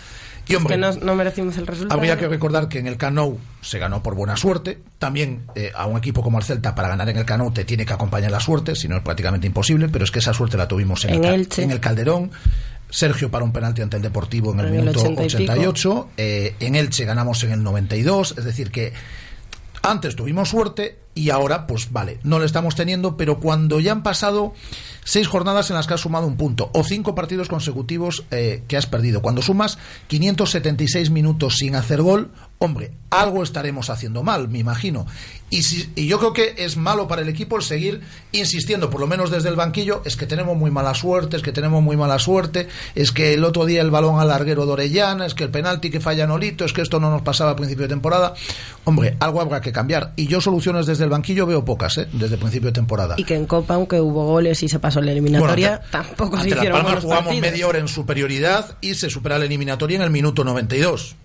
Y 0.48 0.56
hombre, 0.56 0.76
que 0.76 0.82
no, 0.82 0.92
no 0.94 1.16
merecimos 1.16 1.58
el 1.58 1.66
resultado. 1.68 1.98
Habría 2.00 2.18
que 2.18 2.28
recordar 2.28 2.70
que 2.70 2.80
en 2.80 2.88
el 2.88 2.98
Cano 2.98 3.38
se 3.62 3.80
ganó 3.80 4.04
por 4.04 4.16
buena 4.16 4.38
suerte. 4.38 4.80
También 5.00 5.44
eh, 5.56 5.72
a 5.76 5.86
un 5.88 5.98
equipo 5.98 6.22
como 6.22 6.38
el 6.38 6.44
Celta, 6.44 6.76
para 6.76 6.88
ganar 6.88 7.10
en 7.10 7.18
el 7.18 7.26
Cano, 7.26 7.52
te 7.52 7.66
tiene 7.66 7.86
que 7.86 7.94
acompañar 7.94 8.32
la 8.32 8.40
suerte, 8.40 8.76
si 8.76 8.88
no 8.88 8.98
es 8.98 9.04
prácticamente 9.04 9.48
imposible, 9.48 9.90
pero 9.90 10.04
es 10.06 10.12
que 10.12 10.20
esa 10.20 10.34
suerte 10.34 10.58
la 10.58 10.68
tuvimos 10.68 11.04
en, 11.06 11.16
En 11.16 11.26
el, 11.26 11.48
en 11.58 11.72
el 11.72 11.80
Calderón. 11.80 12.32
Sergio 12.90 13.32
para 13.32 13.44
un 13.44 13.52
penalti 13.52 13.82
ante 13.82 13.98
el 13.98 14.04
Deportivo 14.04 14.54
en 14.54 14.60
el 14.60 14.68
En 14.68 14.74
el 14.76 14.80
minuto 14.82 15.00
80 15.00 15.24
y 15.24 15.26
pico. 15.26 15.52
88. 15.54 16.10
eh, 16.18 16.56
en 16.60 16.76
Elche 16.76 17.06
ganamos 17.06 17.44
en 17.44 17.52
el 17.52 17.64
92. 17.64 18.36
Es 18.38 18.46
decir, 18.46 18.72
que 18.72 18.94
antes 19.82 20.16
tuvimos 20.16 20.50
suerte, 20.50 21.00
y 21.16 21.30
ahora, 21.32 21.66
pues 21.66 21.92
vale, 21.92 22.20
no 22.24 22.38
lo 22.40 22.46
estamos 22.46 22.76
teniendo, 22.76 23.18
pero 23.18 23.40
cuando 23.40 23.80
ya 23.80 23.94
han 23.94 24.04
pasado 24.04 24.54
seis 25.04 25.28
jornadas 25.28 25.70
en 25.70 25.76
las 25.78 25.88
que 25.88 25.94
has 25.94 26.02
sumado 26.02 26.28
un 26.28 26.36
punto 26.36 26.70
o 26.74 26.84
cinco 26.84 27.16
partidos 27.16 27.48
consecutivos 27.48 28.24
eh, 28.32 28.64
que 28.68 28.76
has 28.78 28.86
perdido, 28.86 29.22
cuando 29.22 29.42
sumas 29.42 29.78
576 30.08 31.10
minutos 31.12 31.58
sin 31.58 31.76
hacer 31.76 32.02
gol, 32.02 32.32
hombre, 32.58 32.92
algo 33.12 33.44
estaremos 33.44 33.90
haciendo 33.90 34.24
mal, 34.24 34.48
me 34.50 34.60
imagino. 34.60 35.06
Y, 35.52 35.62
si- 35.64 35.92
y 35.96 36.08
yo 36.08 36.18
creo 36.20 36.34
que 36.34 36.56
es 36.58 36.76
malo 36.78 37.08
para 37.08 37.22
el 37.22 37.30
equipo 37.30 37.56
el 37.58 37.62
seguir 37.64 38.02
insistiendo, 38.32 38.90
por 38.90 39.00
lo 39.00 39.08
menos 39.08 39.30
desde 39.30 39.50
el 39.50 39.56
banquillo, 39.56 40.02
es 40.06 40.18
que 40.18 40.26
tenemos 40.26 40.58
muy 40.58 40.72
mala 40.72 40.94
suerte, 40.96 41.38
es 41.38 41.44
que 41.44 41.52
tenemos 41.52 41.84
muy 41.84 41.96
mala 41.96 42.18
suerte, 42.18 42.68
es 42.96 43.12
que 43.12 43.36
el 43.36 43.44
otro 43.44 43.66
día 43.66 43.82
el 43.82 43.92
balón 43.92 44.20
al 44.20 44.30
larguero 44.30 44.66
de 44.66 44.72
Orellana, 44.72 45.26
es 45.28 45.36
que 45.36 45.44
el 45.44 45.52
penalti 45.52 45.90
que 45.92 46.00
falla 46.00 46.26
Nolito, 46.26 46.66
es 46.66 46.74
que 46.74 46.82
esto 46.82 47.00
no 47.00 47.12
nos 47.12 47.22
pasaba 47.22 47.52
a 47.52 47.56
principio 47.56 47.84
de 47.84 47.90
temporada. 47.90 48.34
Hombre, 48.86 49.16
algo 49.20 49.40
habrá 49.42 49.62
que 49.62 49.72
cambiar. 49.72 50.14
Y 50.16 50.28
yo 50.28 50.42
soluciones 50.42 50.86
desde 50.88 51.05
el 51.06 51.10
banquillo 51.12 51.46
veo 51.46 51.64
pocas, 51.64 51.98
¿eh? 51.98 52.08
desde 52.12 52.36
el 52.36 52.40
principio 52.42 52.68
de 52.68 52.74
temporada. 52.74 53.16
Y 53.18 53.24
que 53.24 53.36
en 53.36 53.46
Copa, 53.46 53.76
aunque 53.76 54.02
hubo 54.02 54.26
goles 54.26 54.62
y 54.64 54.68
se 54.70 54.80
pasó 54.80 55.00
en 55.00 55.06
la 55.06 55.12
eliminatoria, 55.14 55.78
Bueno, 55.78 55.92
tampoco 55.92 56.36
se 56.38 56.44
Ante 56.44 56.50
Las 56.50 56.58
hicieron 56.58 56.82
buenos 56.84 57.04
jugamos 57.04 57.26
partidos. 57.26 57.52
media 57.52 57.68
hora 57.68 57.80
en 57.80 57.88
superioridad 57.88 58.78
y 58.82 58.96
se 58.96 59.10
supera 59.10 59.40
la 59.40 59.46
eliminatoria 59.46 59.96
en 59.96 60.02
el 60.02 60.10
minuto 60.10 60.44
92. 60.44 61.16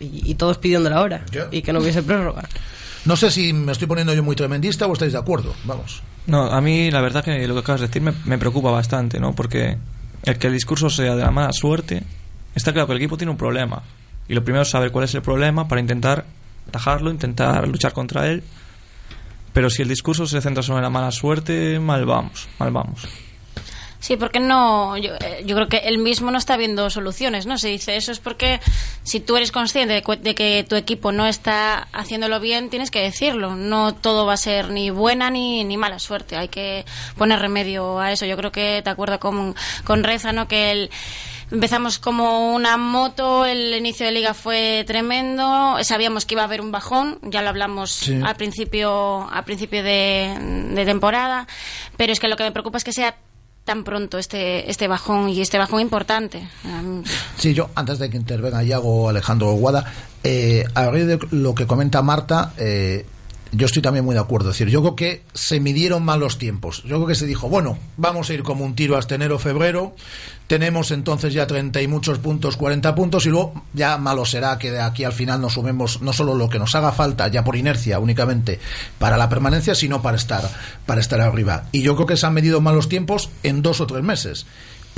Y, 0.00 0.30
y 0.30 0.34
todos 0.34 0.58
pidiendo 0.58 0.88
la 0.88 1.00
hora. 1.02 1.24
Y 1.50 1.62
que 1.62 1.72
no 1.72 1.80
hubiese 1.80 2.02
prórroga. 2.02 2.44
No 3.04 3.16
sé 3.16 3.30
si 3.30 3.52
me 3.52 3.72
estoy 3.72 3.86
poniendo 3.88 4.12
yo 4.14 4.22
muy 4.22 4.36
tremendista 4.36 4.86
o 4.86 4.92
estáis 4.92 5.12
de 5.12 5.18
acuerdo. 5.18 5.54
Vamos. 5.64 6.02
No, 6.26 6.44
a 6.44 6.60
mí 6.60 6.90
la 6.90 7.00
verdad 7.00 7.24
que 7.24 7.46
lo 7.46 7.54
que 7.54 7.60
acabas 7.60 7.80
de 7.80 7.86
decir 7.86 8.02
me, 8.02 8.12
me 8.24 8.38
preocupa 8.38 8.70
bastante, 8.70 9.18
¿no? 9.18 9.34
Porque 9.34 9.78
el 10.24 10.38
que 10.38 10.46
el 10.48 10.52
discurso 10.52 10.90
sea 10.90 11.16
de 11.16 11.22
la 11.22 11.30
mala 11.30 11.52
suerte, 11.52 12.02
está 12.54 12.72
claro 12.72 12.86
que 12.86 12.92
el 12.92 12.98
equipo 12.98 13.16
tiene 13.16 13.30
un 13.30 13.38
problema. 13.38 13.82
Y 14.28 14.34
lo 14.34 14.44
primero 14.44 14.62
es 14.62 14.68
saber 14.68 14.92
cuál 14.92 15.06
es 15.06 15.14
el 15.14 15.22
problema 15.22 15.66
para 15.66 15.80
intentar 15.80 16.24
atajarlo, 16.70 17.10
intentar 17.10 17.66
luchar 17.68 17.92
contra 17.92 18.26
él. 18.28 18.42
Pero 19.52 19.68
si 19.68 19.82
el 19.82 19.88
discurso 19.88 20.26
se 20.26 20.40
centra 20.40 20.62
solo 20.62 20.78
en 20.78 20.84
la 20.84 20.90
mala 20.90 21.10
suerte, 21.10 21.78
mal 21.78 22.06
vamos, 22.06 22.48
mal 22.58 22.70
vamos. 22.70 23.06
Sí, 24.00 24.16
porque 24.16 24.40
no. 24.40 24.96
Yo, 24.96 25.12
eh, 25.16 25.44
creo 25.44 25.68
que 25.68 25.76
él 25.76 25.98
mismo 25.98 26.30
no 26.30 26.38
está 26.38 26.56
viendo 26.56 26.88
soluciones, 26.88 27.44
¿no? 27.44 27.58
Se 27.58 27.68
dice 27.68 27.96
eso 27.96 28.12
es 28.12 28.18
porque 28.18 28.58
si 29.02 29.20
tú 29.20 29.36
eres 29.36 29.52
consciente 29.52 29.92
de, 29.92 30.16
de 30.16 30.34
que 30.34 30.64
tu 30.66 30.74
equipo 30.74 31.12
no 31.12 31.26
está 31.26 31.86
haciéndolo 31.92 32.40
bien, 32.40 32.70
tienes 32.70 32.90
que 32.90 33.02
decirlo. 33.02 33.56
No 33.56 33.94
todo 33.94 34.24
va 34.24 34.32
a 34.32 34.38
ser 34.38 34.70
ni 34.70 34.88
buena 34.88 35.30
ni, 35.30 35.64
ni 35.64 35.76
mala 35.76 35.98
suerte. 35.98 36.38
Hay 36.38 36.48
que 36.48 36.86
poner 37.18 37.40
remedio 37.40 38.00
a 38.00 38.10
eso. 38.10 38.24
Yo 38.24 38.38
creo 38.38 38.50
que 38.50 38.80
te 38.82 38.88
acuerdo 38.88 39.20
con, 39.20 39.54
con 39.84 40.02
Reza, 40.02 40.32
¿no? 40.32 40.48
Que 40.48 40.70
él. 40.72 40.90
Empezamos 41.50 41.98
como 41.98 42.54
una 42.54 42.76
moto, 42.76 43.44
el 43.44 43.74
inicio 43.74 44.06
de 44.06 44.12
liga 44.12 44.34
fue 44.34 44.84
tremendo, 44.86 45.76
sabíamos 45.82 46.24
que 46.24 46.34
iba 46.34 46.42
a 46.42 46.44
haber 46.44 46.60
un 46.60 46.70
bajón, 46.70 47.18
ya 47.22 47.42
lo 47.42 47.48
hablamos 47.48 47.90
Sí. 47.90 48.20
al 48.24 48.36
principio, 48.36 49.28
al 49.30 49.44
principio 49.44 49.82
de, 49.82 50.36
de 50.74 50.84
temporada, 50.84 51.46
pero 51.96 52.12
es 52.12 52.20
que 52.20 52.28
lo 52.28 52.36
que 52.36 52.44
me 52.44 52.52
preocupa 52.52 52.78
es 52.78 52.84
que 52.84 52.92
sea 52.92 53.16
tan 53.64 53.84
pronto 53.84 54.18
este, 54.18 54.70
este 54.70 54.88
bajón 54.88 55.28
y 55.28 55.40
este 55.40 55.58
bajón 55.58 55.80
importante. 55.80 56.48
Sí, 57.36 57.52
yo, 57.52 57.70
antes 57.74 57.98
de 57.98 58.10
que 58.10 58.16
intervenga 58.16 58.62
Iago 58.64 59.04
o 59.04 59.08
Alejandro 59.08 59.52
Guada, 59.52 59.92
eh, 60.24 60.64
a 60.74 60.86
raíz 60.90 61.06
de 61.06 61.18
lo 61.30 61.54
que 61.54 61.66
comenta 61.66 62.00
Marta, 62.02 62.52
eh, 62.58 63.06
yo 63.52 63.66
estoy 63.66 63.82
también 63.82 64.04
muy 64.04 64.14
de 64.14 64.20
acuerdo. 64.20 64.50
Es 64.50 64.58
decir, 64.58 64.72
yo 64.72 64.80
creo 64.80 64.96
que 64.96 65.22
se 65.34 65.60
midieron 65.60 66.04
mal 66.04 66.20
los 66.20 66.38
tiempos. 66.38 66.82
Yo 66.84 66.96
creo 66.96 67.06
que 67.06 67.14
se 67.14 67.26
dijo, 67.26 67.48
bueno, 67.48 67.78
vamos 67.96 68.30
a 68.30 68.34
ir 68.34 68.42
como 68.42 68.64
un 68.64 68.74
tiro 68.74 68.96
hasta 68.96 69.14
enero-febrero, 69.14 69.94
tenemos 70.46 70.90
entonces 70.90 71.32
ya 71.32 71.46
30 71.46 71.80
y 71.80 71.86
muchos 71.86 72.18
puntos, 72.18 72.56
40 72.56 72.94
puntos, 72.94 73.26
y 73.26 73.28
luego 73.28 73.64
ya 73.72 73.98
malo 73.98 74.24
será 74.24 74.58
que 74.58 74.72
de 74.72 74.80
aquí 74.80 75.04
al 75.04 75.12
final 75.12 75.40
nos 75.40 75.54
sumemos 75.54 76.02
no 76.02 76.12
solo 76.12 76.34
lo 76.34 76.48
que 76.48 76.58
nos 76.58 76.74
haga 76.74 76.92
falta, 76.92 77.28
ya 77.28 77.44
por 77.44 77.56
inercia 77.56 77.98
únicamente, 77.98 78.58
para 78.98 79.16
la 79.16 79.28
permanencia, 79.28 79.74
sino 79.74 80.02
para 80.02 80.16
estar, 80.16 80.42
para 80.86 81.00
estar 81.00 81.20
arriba. 81.20 81.64
Y 81.72 81.82
yo 81.82 81.94
creo 81.94 82.06
que 82.06 82.16
se 82.16 82.26
han 82.26 82.34
medido 82.34 82.60
mal 82.60 82.74
los 82.74 82.88
tiempos 82.88 83.30
en 83.42 83.62
dos 83.62 83.80
o 83.80 83.86
tres 83.86 84.02
meses. 84.02 84.46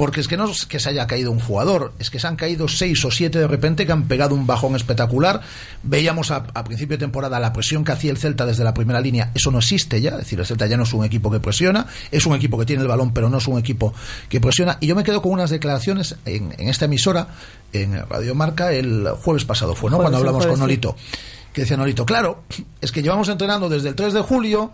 Porque 0.03 0.21
es 0.21 0.27
que 0.27 0.37
no 0.37 0.51
es 0.51 0.67
que 0.67 0.81
se 0.81 0.88
haya 0.88 1.07
caído 1.07 1.31
un 1.31 1.38
jugador, 1.38 1.93
es 2.01 2.11
que 2.11 2.19
se 2.19 2.27
han 2.27 2.35
caído 2.35 2.67
seis 2.67 3.05
o 3.05 3.12
siete 3.12 3.38
de 3.38 3.47
repente 3.47 3.87
que 3.87 3.93
han 3.93 4.09
pegado 4.09 4.35
un 4.35 4.49
bajón 4.49 4.75
espectacular. 4.75 5.43
Veíamos 5.85 6.33
a, 6.33 6.38
a 6.55 6.65
principio 6.65 6.97
de 6.97 7.03
temporada 7.03 7.38
la 7.38 7.53
presión 7.53 7.85
que 7.85 7.93
hacía 7.93 8.11
el 8.11 8.19
Celta 8.19 8.45
desde 8.45 8.65
la 8.65 8.75
primera 8.75 9.01
línea, 9.01 9.31
eso 9.33 9.53
no 9.53 9.59
existe 9.59 10.01
ya, 10.01 10.11
es 10.11 10.17
decir, 10.17 10.41
el 10.41 10.45
Celta 10.45 10.67
ya 10.67 10.77
no 10.77 10.83
es 10.83 10.93
un 10.93 11.05
equipo 11.05 11.31
que 11.31 11.38
presiona, 11.38 11.87
es 12.11 12.27
un 12.27 12.35
equipo 12.35 12.59
que 12.59 12.67
tiene 12.67 12.83
el 12.83 12.88
balón, 12.88 13.15
pero 13.15 13.31
no 13.31 13.38
es 13.38 13.47
un 13.47 13.61
equipo 13.61 13.95
que 14.29 14.41
presiona. 14.41 14.77
Y 14.81 14.88
yo 14.88 14.97
me 14.97 15.05
quedo 15.05 15.23
con 15.23 15.31
unas 15.31 15.51
declaraciones 15.51 16.17
en, 16.25 16.53
en 16.59 16.69
esta 16.69 16.87
emisora, 16.87 17.29
en 17.73 18.05
Radio 18.09 18.35
Marca, 18.35 18.73
el 18.73 19.09
jueves 19.23 19.45
pasado 19.45 19.77
fue, 19.77 19.88
¿no? 19.88 19.99
Jueves, 19.99 20.11
Cuando 20.11 20.19
hablamos 20.19 20.47
jueves, 20.47 20.59
con 20.59 20.69
sí. 20.69 20.75
Nolito 20.75 20.97
que 21.53 21.61
decía 21.61 21.77
Nolito, 21.77 22.07
claro, 22.07 22.43
es 22.81 22.91
que 22.93 23.03
llevamos 23.03 23.29
entrenando 23.29 23.69
desde 23.69 23.91
el 23.91 23.95
3 23.95 24.15
de 24.15 24.21
julio, 24.23 24.73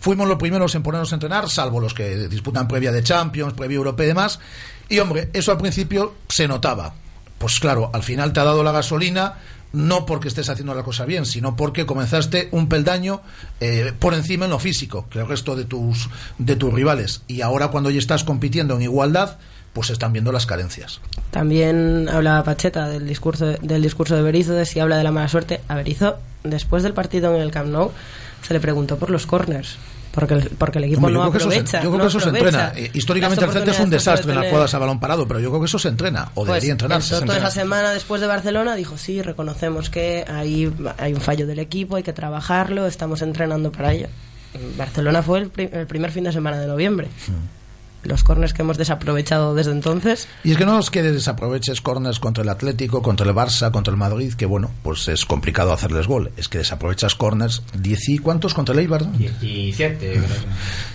fuimos 0.00 0.26
los 0.26 0.38
primeros 0.38 0.74
en 0.74 0.82
ponernos 0.82 1.12
a 1.12 1.16
entrenar, 1.16 1.48
salvo 1.48 1.80
los 1.80 1.94
que 1.94 2.28
disputan 2.28 2.66
previa 2.66 2.90
de 2.90 3.02
Champions, 3.02 3.54
previa 3.54 3.76
europea 3.76 4.06
y 4.06 4.08
demás, 4.08 4.40
y 4.88 4.98
hombre, 4.98 5.30
eso 5.32 5.52
al 5.52 5.58
principio 5.58 6.14
se 6.28 6.48
notaba. 6.48 6.94
Pues 7.38 7.60
claro, 7.60 7.90
al 7.94 8.02
final 8.02 8.32
te 8.32 8.40
ha 8.40 8.44
dado 8.44 8.62
la 8.62 8.72
gasolina, 8.72 9.36
no 9.72 10.04
porque 10.04 10.28
estés 10.28 10.48
haciendo 10.48 10.74
la 10.74 10.82
cosa 10.82 11.04
bien, 11.04 11.24
sino 11.24 11.56
porque 11.56 11.86
comenzaste 11.86 12.48
un 12.50 12.68
peldaño 12.68 13.22
eh, 13.60 13.92
por 13.98 14.14
encima 14.14 14.46
en 14.46 14.50
lo 14.50 14.58
físico 14.58 15.06
que 15.08 15.20
el 15.20 15.28
resto 15.28 15.54
de 15.56 15.64
tus, 15.64 16.10
de 16.38 16.56
tus 16.56 16.72
rivales. 16.72 17.22
Y 17.28 17.40
ahora 17.42 17.68
cuando 17.68 17.90
ya 17.90 17.98
estás 17.98 18.24
compitiendo 18.24 18.74
en 18.74 18.82
igualdad, 18.82 19.38
pues 19.72 19.90
están 19.90 20.12
viendo 20.12 20.32
las 20.32 20.46
carencias. 20.46 21.00
También 21.30 22.08
hablaba 22.08 22.42
Pacheta 22.42 22.88
del 22.88 23.06
discurso 23.06 23.46
del 23.46 23.82
discurso 23.82 24.16
de 24.16 24.22
Berizzo, 24.22 24.52
de 24.52 24.66
si 24.66 24.80
habla 24.80 24.96
de 24.96 25.04
la 25.04 25.12
mala 25.12 25.28
suerte. 25.28 25.60
A 25.68 25.76
Berizzo, 25.76 26.18
después 26.42 26.82
del 26.82 26.92
partido 26.92 27.34
en 27.34 27.40
el 27.40 27.52
Camp 27.52 27.68
Nou, 27.68 27.92
se 28.42 28.54
le 28.54 28.60
preguntó 28.60 28.96
por 28.98 29.10
los 29.10 29.26
corners. 29.26 29.76
Porque 30.12 30.34
el, 30.34 30.50
porque 30.50 30.78
el 30.78 30.84
equipo 30.86 30.98
Hombre, 31.06 31.12
yo 31.14 31.18
no 31.24 31.30
se- 31.30 31.36
aprovecha. 31.38 31.82
yo 31.82 31.90
creo 31.90 31.92
no 31.92 31.98
que 32.02 32.08
eso 32.08 32.18
se 32.18 32.28
entrena. 32.30 32.72
Eh, 32.74 32.90
históricamente 32.94 33.44
el 33.44 33.50
Celta 33.52 33.70
es 33.70 33.78
un 33.78 33.90
desastre 33.90 34.32
en 34.32 34.40
las 34.40 34.48
jugadas 34.48 34.74
a 34.74 34.78
balón 34.80 34.98
parado, 34.98 35.28
pero 35.28 35.38
yo 35.38 35.50
creo 35.50 35.60
que 35.60 35.66
eso 35.66 35.78
se 35.78 35.86
entrena, 35.88 36.32
o 36.34 36.44
Pues 36.44 36.46
debería 36.48 36.66
el 36.70 36.72
entrenarse. 36.72 37.14
Toto 37.20 37.32
esa 37.32 37.50
semana 37.52 37.92
después 37.92 38.20
de 38.20 38.26
Barcelona 38.26 38.74
dijo, 38.74 38.98
sí, 38.98 39.22
reconocemos 39.22 39.88
que 39.88 40.24
hay, 40.26 40.72
hay 40.98 41.14
un 41.14 41.20
fallo 41.20 41.46
del 41.46 41.60
equipo, 41.60 41.94
hay 41.94 42.02
que 42.02 42.12
trabajarlo, 42.12 42.88
estamos 42.88 43.22
entrenando 43.22 43.70
para 43.70 43.92
ello. 43.92 44.08
Barcelona 44.76 45.22
fue 45.22 45.38
el, 45.38 45.48
pri- 45.48 45.70
el 45.72 45.86
primer 45.86 46.10
fin 46.10 46.24
de 46.24 46.32
semana 46.32 46.58
de 46.58 46.66
noviembre. 46.66 47.06
Los 48.02 48.24
corners 48.24 48.54
que 48.54 48.62
hemos 48.62 48.78
desaprovechado 48.78 49.54
desde 49.54 49.72
entonces. 49.72 50.26
Y 50.42 50.52
es 50.52 50.56
que 50.56 50.64
no 50.64 50.78
es 50.78 50.88
que 50.90 51.02
desaproveches 51.02 51.80
corners 51.82 52.18
contra 52.18 52.42
el 52.42 52.48
Atlético, 52.48 53.02
contra 53.02 53.26
el 53.28 53.34
Barça, 53.34 53.70
contra 53.70 53.90
el 53.92 53.98
Madrid, 53.98 54.32
que 54.34 54.46
bueno, 54.46 54.70
pues 54.82 55.06
es 55.08 55.26
complicado 55.26 55.72
hacerles 55.72 56.06
gol. 56.06 56.30
Es 56.38 56.48
que 56.48 56.58
desaprovechas 56.58 57.14
corners, 57.14 57.62
¿diez 57.78 58.08
y 58.08 58.18
cuántos 58.18 58.54
contra 58.54 58.72
el 58.72 58.78
Eibar? 58.80 59.06
no? 59.06 59.12
17, 59.18 59.96
creo. 60.12 60.22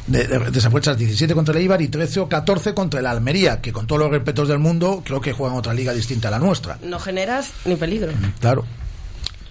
De- 0.08 0.28
de- 0.28 0.52
desaprovechas 0.52 0.98
17 0.98 1.34
contra 1.36 1.54
el 1.54 1.62
Eibar 1.62 1.82
y 1.82 1.90
13 1.90 2.22
o 2.22 2.28
14 2.30 2.74
contra 2.74 3.00
el 3.00 3.06
Almería, 3.06 3.62
que 3.62 3.72
con 3.72 3.86
todos 3.86 4.00
los 4.02 4.10
respetos 4.12 4.48
del 4.48 4.60
mundo, 4.60 5.04
creo 5.06 5.22
que 5.22 5.32
juegan 5.34 5.58
otra 5.58 5.74
liga 5.74 5.94
distinta 5.94 6.30
a 6.30 6.32
la 6.32 6.40
nuestra. 6.40 6.80
No 6.84 7.00
generas 7.00 7.52
ni 7.66 7.76
peligro. 7.76 8.12
Claro. 8.40 8.66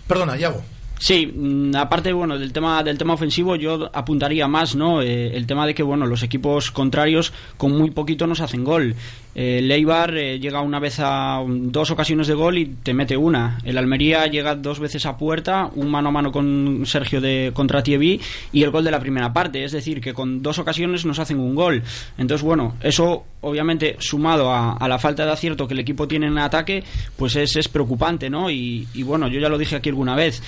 Perdona, 0.08 0.36
Yago. 0.36 0.62
Sí, 1.04 1.26
mm, 1.26 1.76
aparte 1.76 2.14
bueno 2.14 2.38
del 2.38 2.50
tema 2.50 2.82
del 2.82 2.96
tema 2.96 3.12
ofensivo 3.12 3.56
yo 3.56 3.90
apuntaría 3.92 4.48
más 4.48 4.74
no 4.74 5.02
Eh, 5.02 5.36
el 5.36 5.46
tema 5.46 5.66
de 5.66 5.74
que 5.74 5.82
bueno 5.82 6.06
los 6.06 6.22
equipos 6.22 6.70
contrarios 6.70 7.30
con 7.58 7.76
muy 7.76 7.90
poquito 7.90 8.26
nos 8.26 8.40
hacen 8.40 8.64
gol. 8.64 8.94
Eh, 9.34 9.58
el 9.58 9.70
Eibar 9.70 10.16
eh, 10.16 10.40
llega 10.40 10.62
una 10.62 10.78
vez 10.78 11.00
a 11.00 11.42
dos 11.46 11.90
ocasiones 11.90 12.26
de 12.26 12.32
gol 12.32 12.56
y 12.56 12.64
te 12.82 12.94
mete 12.94 13.18
una. 13.18 13.58
El 13.64 13.76
Almería 13.76 14.28
llega 14.28 14.54
dos 14.54 14.80
veces 14.80 15.04
a 15.04 15.18
puerta 15.18 15.68
un 15.74 15.90
mano 15.90 16.08
a 16.08 16.12
mano 16.12 16.32
con 16.32 16.84
Sergio 16.86 17.20
de 17.20 17.50
contra 17.52 17.82
Thierry 17.82 18.18
y 18.50 18.62
el 18.62 18.70
gol 18.70 18.84
de 18.84 18.90
la 18.90 19.00
primera 19.00 19.30
parte. 19.30 19.62
Es 19.62 19.72
decir 19.72 20.00
que 20.00 20.14
con 20.14 20.40
dos 20.40 20.58
ocasiones 20.58 21.04
nos 21.04 21.18
hacen 21.18 21.38
un 21.38 21.54
gol. 21.54 21.82
Entonces 22.16 22.42
bueno 22.42 22.76
eso 22.80 23.24
obviamente 23.42 23.96
sumado 23.98 24.50
a, 24.50 24.72
a 24.72 24.88
la 24.88 24.98
falta 24.98 25.26
de 25.26 25.32
acierto 25.32 25.68
que 25.68 25.74
el 25.74 25.80
equipo 25.80 26.08
tiene 26.08 26.28
en 26.28 26.38
ataque 26.38 26.82
pues 27.18 27.36
es, 27.36 27.56
es 27.56 27.68
preocupante 27.68 28.30
no 28.30 28.50
y, 28.50 28.88
y 28.94 29.02
bueno 29.02 29.28
yo 29.28 29.38
ya 29.38 29.50
lo 29.50 29.58
dije 29.58 29.76
aquí 29.76 29.90
alguna 29.90 30.14
vez 30.14 30.40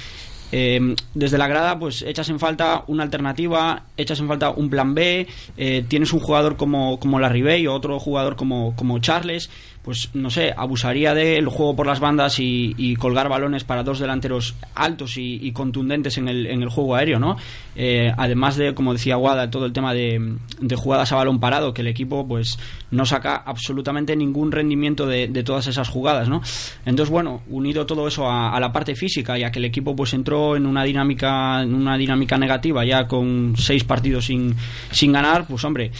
eh, 0.52 0.94
desde 1.14 1.38
la 1.38 1.48
grada 1.48 1.78
pues 1.78 2.02
echas 2.02 2.28
en 2.28 2.38
falta 2.38 2.84
una 2.86 3.02
alternativa, 3.02 3.84
echas 3.96 4.20
en 4.20 4.28
falta 4.28 4.50
un 4.50 4.70
plan 4.70 4.94
B, 4.94 5.26
eh, 5.56 5.84
tienes 5.88 6.12
un 6.12 6.20
jugador 6.20 6.56
como, 6.56 6.98
como 7.00 7.18
la 7.18 7.28
Ribey 7.28 7.66
o 7.66 7.74
otro 7.74 7.98
jugador 7.98 8.36
como, 8.36 8.74
como 8.76 8.98
Charles, 8.98 9.50
pues 9.86 10.10
no 10.14 10.30
sé, 10.30 10.52
abusaría 10.56 11.14
del 11.14 11.46
juego 11.46 11.76
por 11.76 11.86
las 11.86 12.00
bandas 12.00 12.40
y, 12.40 12.74
y 12.76 12.96
colgar 12.96 13.28
balones 13.28 13.62
para 13.62 13.84
dos 13.84 14.00
delanteros 14.00 14.56
altos 14.74 15.14
y, 15.16 15.52
contundentes 15.52 16.18
en 16.18 16.26
el, 16.26 16.48
en 16.48 16.60
el 16.64 16.68
juego 16.68 16.96
aéreo, 16.96 17.20
¿no? 17.20 17.36
Eh, 17.76 18.12
además 18.16 18.56
de, 18.56 18.74
como 18.74 18.92
decía 18.92 19.14
Guada, 19.14 19.48
todo 19.48 19.64
el 19.64 19.72
tema 19.72 19.94
de, 19.94 20.38
de 20.60 20.74
jugadas 20.74 21.12
a 21.12 21.16
balón 21.16 21.38
parado, 21.38 21.72
que 21.72 21.82
el 21.82 21.86
equipo 21.86 22.26
pues 22.26 22.58
no 22.90 23.06
saca 23.06 23.36
absolutamente 23.36 24.16
ningún 24.16 24.50
rendimiento 24.50 25.06
de, 25.06 25.28
de 25.28 25.44
todas 25.44 25.68
esas 25.68 25.88
jugadas, 25.88 26.28
¿no? 26.28 26.42
Entonces, 26.84 27.12
bueno, 27.12 27.42
unido 27.48 27.86
todo 27.86 28.08
eso 28.08 28.28
a, 28.28 28.56
a 28.56 28.58
la 28.58 28.72
parte 28.72 28.96
física 28.96 29.38
y 29.38 29.44
a 29.44 29.52
que 29.52 29.60
el 29.60 29.66
equipo 29.66 29.94
pues 29.94 30.14
entró 30.14 30.56
en 30.56 30.66
una 30.66 30.82
dinámica, 30.82 31.62
en 31.62 31.72
una 31.72 31.96
dinámica 31.96 32.36
negativa 32.36 32.84
ya 32.84 33.06
con 33.06 33.54
seis 33.56 33.84
partidos 33.84 34.24
sin, 34.24 34.56
sin 34.90 35.12
ganar, 35.12 35.46
pues 35.46 35.62
hombre, 35.62 35.92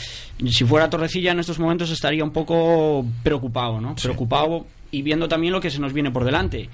si 0.45 0.65
fuera 0.65 0.91
Torrecilla 0.91 1.33
en 1.33 1.41
estos 1.41 1.59
momentos 1.59 1.91
estaría 1.91 2.25
un 2.25 2.31
poco 2.31 3.05
preocupado, 3.23 3.81
¿no? 3.81 3.95
Preocupado 3.97 4.67
y 4.91 5.03
viendo 5.03 5.29
también 5.29 5.53
lo 5.53 5.61
que 5.61 5.71
se 5.71 5.79
nos 5.81 5.93
viene 5.93 6.11
por 6.11 6.25
delante. 6.25 6.69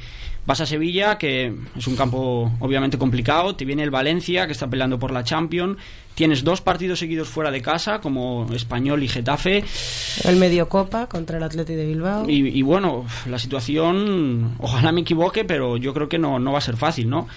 Vas 0.45 0.61
a 0.61 0.67
Sevilla, 0.67 1.19
que 1.19 1.55
es 1.77 1.87
un 1.87 1.97
campo 1.97 2.51
obviamente 2.59 2.99
complicado, 2.99 3.55
te 3.55 3.65
viene 3.65 3.85
el 3.85 3.91
Valencia, 3.91 4.47
que 4.47 4.53
está 4.53 4.69
peleando 4.69 4.99
por 4.99 5.13
la 5.13 5.23
Champions, 5.25 5.79
tienes 6.15 6.43
dos 6.43 6.61
partidos 6.61 6.99
seguidos 6.99 7.29
fuera 7.29 7.51
de 7.51 7.63
casa, 7.63 8.01
como 8.01 8.47
Español 8.53 9.03
y 9.03 9.09
Getafe, 9.09 9.65
El 10.25 10.37
medio 10.37 10.69
copa 10.69 11.07
contra 11.07 11.39
el 11.39 11.45
Atleti 11.45 11.75
de 11.75 11.87
Bilbao. 11.87 12.29
y, 12.29 12.49
y 12.49 12.63
bueno, 12.63 13.07
la 13.27 13.39
situación, 13.39 14.57
ojalá 14.59 14.91
me 14.93 15.03
equivoque, 15.03 15.45
pero 15.45 15.77
yo 15.77 15.95
creo 15.95 16.09
que 16.09 16.19
no, 16.19 16.39
no 16.39 16.53
va 16.53 16.59
a 16.59 16.63
ser 16.63 16.77
fácil, 16.77 17.09
¿no? 17.09 17.29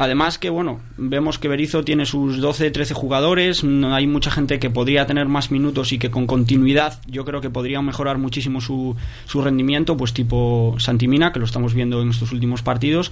Además 0.00 0.38
que, 0.38 0.48
bueno, 0.48 0.78
vemos 0.96 1.40
que 1.40 1.48
Berizzo 1.48 1.82
tiene 1.82 2.06
sus 2.06 2.40
12, 2.40 2.70
13 2.70 2.94
jugadores, 2.94 3.64
no 3.64 3.96
hay 3.96 4.06
mucha 4.06 4.30
gente 4.30 4.60
que 4.60 4.70
podría 4.70 5.06
tener 5.06 5.26
más 5.26 5.50
minutos 5.50 5.92
y 5.92 5.98
que 5.98 6.08
con 6.08 6.28
continuidad 6.28 7.00
yo 7.08 7.24
creo 7.24 7.40
que 7.40 7.50
podría 7.50 7.82
mejorar 7.82 8.16
muchísimo 8.16 8.60
su, 8.60 8.94
su 9.26 9.42
rendimiento, 9.42 9.96
pues 9.96 10.12
tipo 10.12 10.76
Santimina, 10.78 11.32
que 11.32 11.40
lo 11.40 11.46
estamos 11.46 11.74
viendo 11.74 12.00
en 12.00 12.10
estos 12.10 12.30
últimos 12.30 12.62
partidos. 12.62 13.10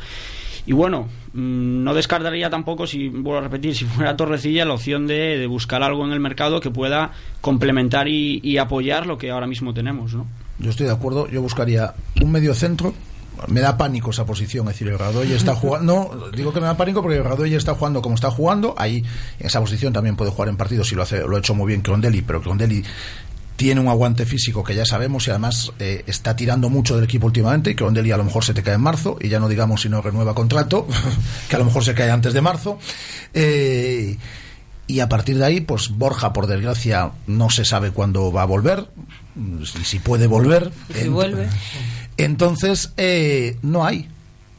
Y 0.64 0.74
bueno, 0.74 1.08
mm, 1.32 1.82
no 1.82 1.92
descartaría 1.92 2.50
tampoco, 2.50 2.86
si 2.86 3.08
vuelvo 3.08 3.38
a 3.38 3.40
repetir, 3.40 3.74
si 3.74 3.84
fuera 3.84 4.16
Torrecilla, 4.16 4.64
la 4.64 4.74
opción 4.74 5.08
de, 5.08 5.44
buscar 5.48 5.82
algo 5.82 6.04
en 6.06 6.12
el 6.12 6.20
mercado 6.20 6.60
que 6.60 6.70
pueda 6.70 7.10
complementar 7.40 8.06
y, 8.06 8.40
y 8.44 8.58
apoyar 8.58 9.08
lo 9.08 9.18
que 9.18 9.32
ahora 9.32 9.48
mismo 9.48 9.74
tenemos, 9.74 10.14
¿no? 10.14 10.28
Yo 10.60 10.70
estoy 10.70 10.86
de 10.86 10.92
acuerdo, 10.92 11.28
yo 11.28 11.42
buscaría 11.42 11.94
un 12.22 12.30
medio 12.30 12.54
centro. 12.54 12.94
Me 13.48 13.60
da 13.60 13.76
pánico 13.76 14.10
esa 14.10 14.24
posición, 14.24 14.66
es 14.68 14.74
decir, 14.74 14.88
el 14.88 14.98
Radoy 14.98 15.32
está 15.32 15.54
jugando. 15.56 16.10
No, 16.14 16.30
digo 16.30 16.52
que 16.52 16.60
me 16.60 16.66
da 16.66 16.76
pánico 16.76 17.02
porque 17.02 17.18
el 17.18 17.24
Radoy 17.24 17.54
está 17.54 17.74
jugando 17.74 18.02
como 18.02 18.14
está 18.14 18.30
jugando. 18.30 18.74
Ahí, 18.76 19.04
en 19.38 19.46
esa 19.46 19.60
posición 19.60 19.92
también 19.92 20.16
puede 20.16 20.30
jugar 20.30 20.48
en 20.48 20.56
partidos 20.56 20.90
y 20.92 20.94
lo, 20.94 21.02
hace, 21.02 21.20
lo 21.20 21.36
ha 21.36 21.38
hecho 21.38 21.54
muy 21.54 21.68
bien 21.68 21.82
Crondelli, 21.82 22.22
pero 22.22 22.40
Crondelli 22.40 22.82
tiene 23.56 23.80
un 23.80 23.88
aguante 23.88 24.26
físico 24.26 24.62
que 24.62 24.74
ya 24.74 24.84
sabemos 24.84 25.26
y 25.26 25.30
además 25.30 25.72
eh, 25.78 26.04
está 26.06 26.36
tirando 26.36 26.68
mucho 26.68 26.94
del 26.94 27.04
equipo 27.04 27.26
últimamente 27.26 27.70
y 27.70 27.74
Crondelli 27.74 28.12
a 28.12 28.18
lo 28.18 28.24
mejor 28.24 28.44
se 28.44 28.52
te 28.52 28.62
cae 28.62 28.74
en 28.74 28.82
marzo 28.82 29.16
y 29.18 29.28
ya 29.28 29.40
no 29.40 29.48
digamos 29.48 29.80
si 29.80 29.88
no 29.88 30.02
renueva 30.02 30.34
contrato, 30.34 30.86
que 31.48 31.56
a 31.56 31.58
lo 31.58 31.64
mejor 31.64 31.84
se 31.84 31.94
cae 31.94 32.10
antes 32.10 32.34
de 32.34 32.40
marzo. 32.42 32.78
Eh, 33.32 34.16
y 34.88 35.00
a 35.00 35.08
partir 35.08 35.36
de 35.38 35.44
ahí, 35.44 35.60
pues 35.60 35.88
Borja, 35.88 36.32
por 36.32 36.46
desgracia, 36.46 37.10
no 37.26 37.50
se 37.50 37.64
sabe 37.64 37.90
cuándo 37.90 38.30
va 38.30 38.42
a 38.42 38.46
volver, 38.46 38.86
y 39.34 39.84
si 39.84 39.98
puede 39.98 40.28
volver. 40.28 40.70
Si 40.94 41.08
vuelve. 41.08 41.48
Entonces, 42.16 42.92
eh, 42.96 43.56
no 43.62 43.84
hay. 43.84 44.08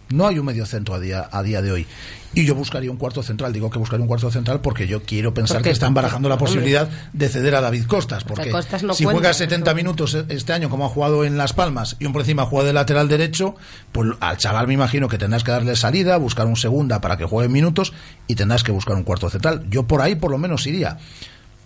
No 0.10 0.26
hay 0.26 0.39
un 0.39 0.45
medio 0.45 0.66
centro 0.66 0.95
a 0.95 0.99
día, 1.01 1.28
a 1.30 1.43
día 1.43 1.62
de 1.62 1.70
hoy. 1.72 1.86
Y 2.34 2.45
yo 2.45 2.55
buscaría 2.55 2.89
un 2.89 2.95
cuarto 2.97 3.24
central. 3.24 3.51
Digo 3.51 3.70
que 3.70 3.78
buscaría 3.80 4.01
un 4.03 4.08
cuarto 4.08 4.32
central 4.32 4.62
porque 4.62 4.88
yo 4.88 5.01
quiero 5.03 5.34
pensar 5.34 5.62
que 5.62 5.70
están 5.72 5.93
barajando 5.93 6.30
la 6.30 6.38
posibilidad 6.38 6.88
de 7.12 7.28
ceder 7.30 7.55
a 7.55 7.62
David 7.62 7.86
Costas. 7.88 8.24
Porque 8.24 8.49
Costas 8.49 8.84
no 8.84 8.93
si 8.93 9.03
cuenta, 9.03 9.20
juega 9.20 9.34
70 9.34 9.72
eso. 9.72 9.76
minutos 9.76 10.14
e- 10.14 10.26
este 10.30 10.53
año, 10.53 10.70
como 10.70 10.86
ha 10.86 10.89
jugado 10.89 11.26
en 11.26 11.38
Las 11.38 11.51
Palmas, 11.51 11.97
y 11.99 12.05
un 12.05 12.14
por 12.14 12.22
encima 12.22 12.45
juega 12.45 12.68
de 12.68 12.74
lateral 12.74 13.10
derecho, 13.10 13.55
pues 13.91 14.10
al 14.22 14.38
chaval 14.38 14.68
me 14.68 14.76
imagino 14.76 15.10
que 15.10 15.18
tendrás 15.18 15.43
que 15.43 15.51
darle 15.51 15.76
salida, 15.76 16.16
buscar 16.18 16.45
un 16.47 16.55
segunda 16.55 17.01
para 17.01 17.18
que 17.18 17.26
juegue 17.26 17.49
minutos 17.49 17.91
y 18.28 18.36
tendrás 18.36 18.64
que 18.64 18.72
buscar 18.72 18.95
un 18.95 19.03
cuarto 19.03 19.30
central. 19.30 19.66
Yo 19.70 19.84
por 19.88 20.01
ahí 20.01 20.16
por 20.16 20.32
lo 20.32 20.38
menos 20.38 20.68
iría. 20.68 20.99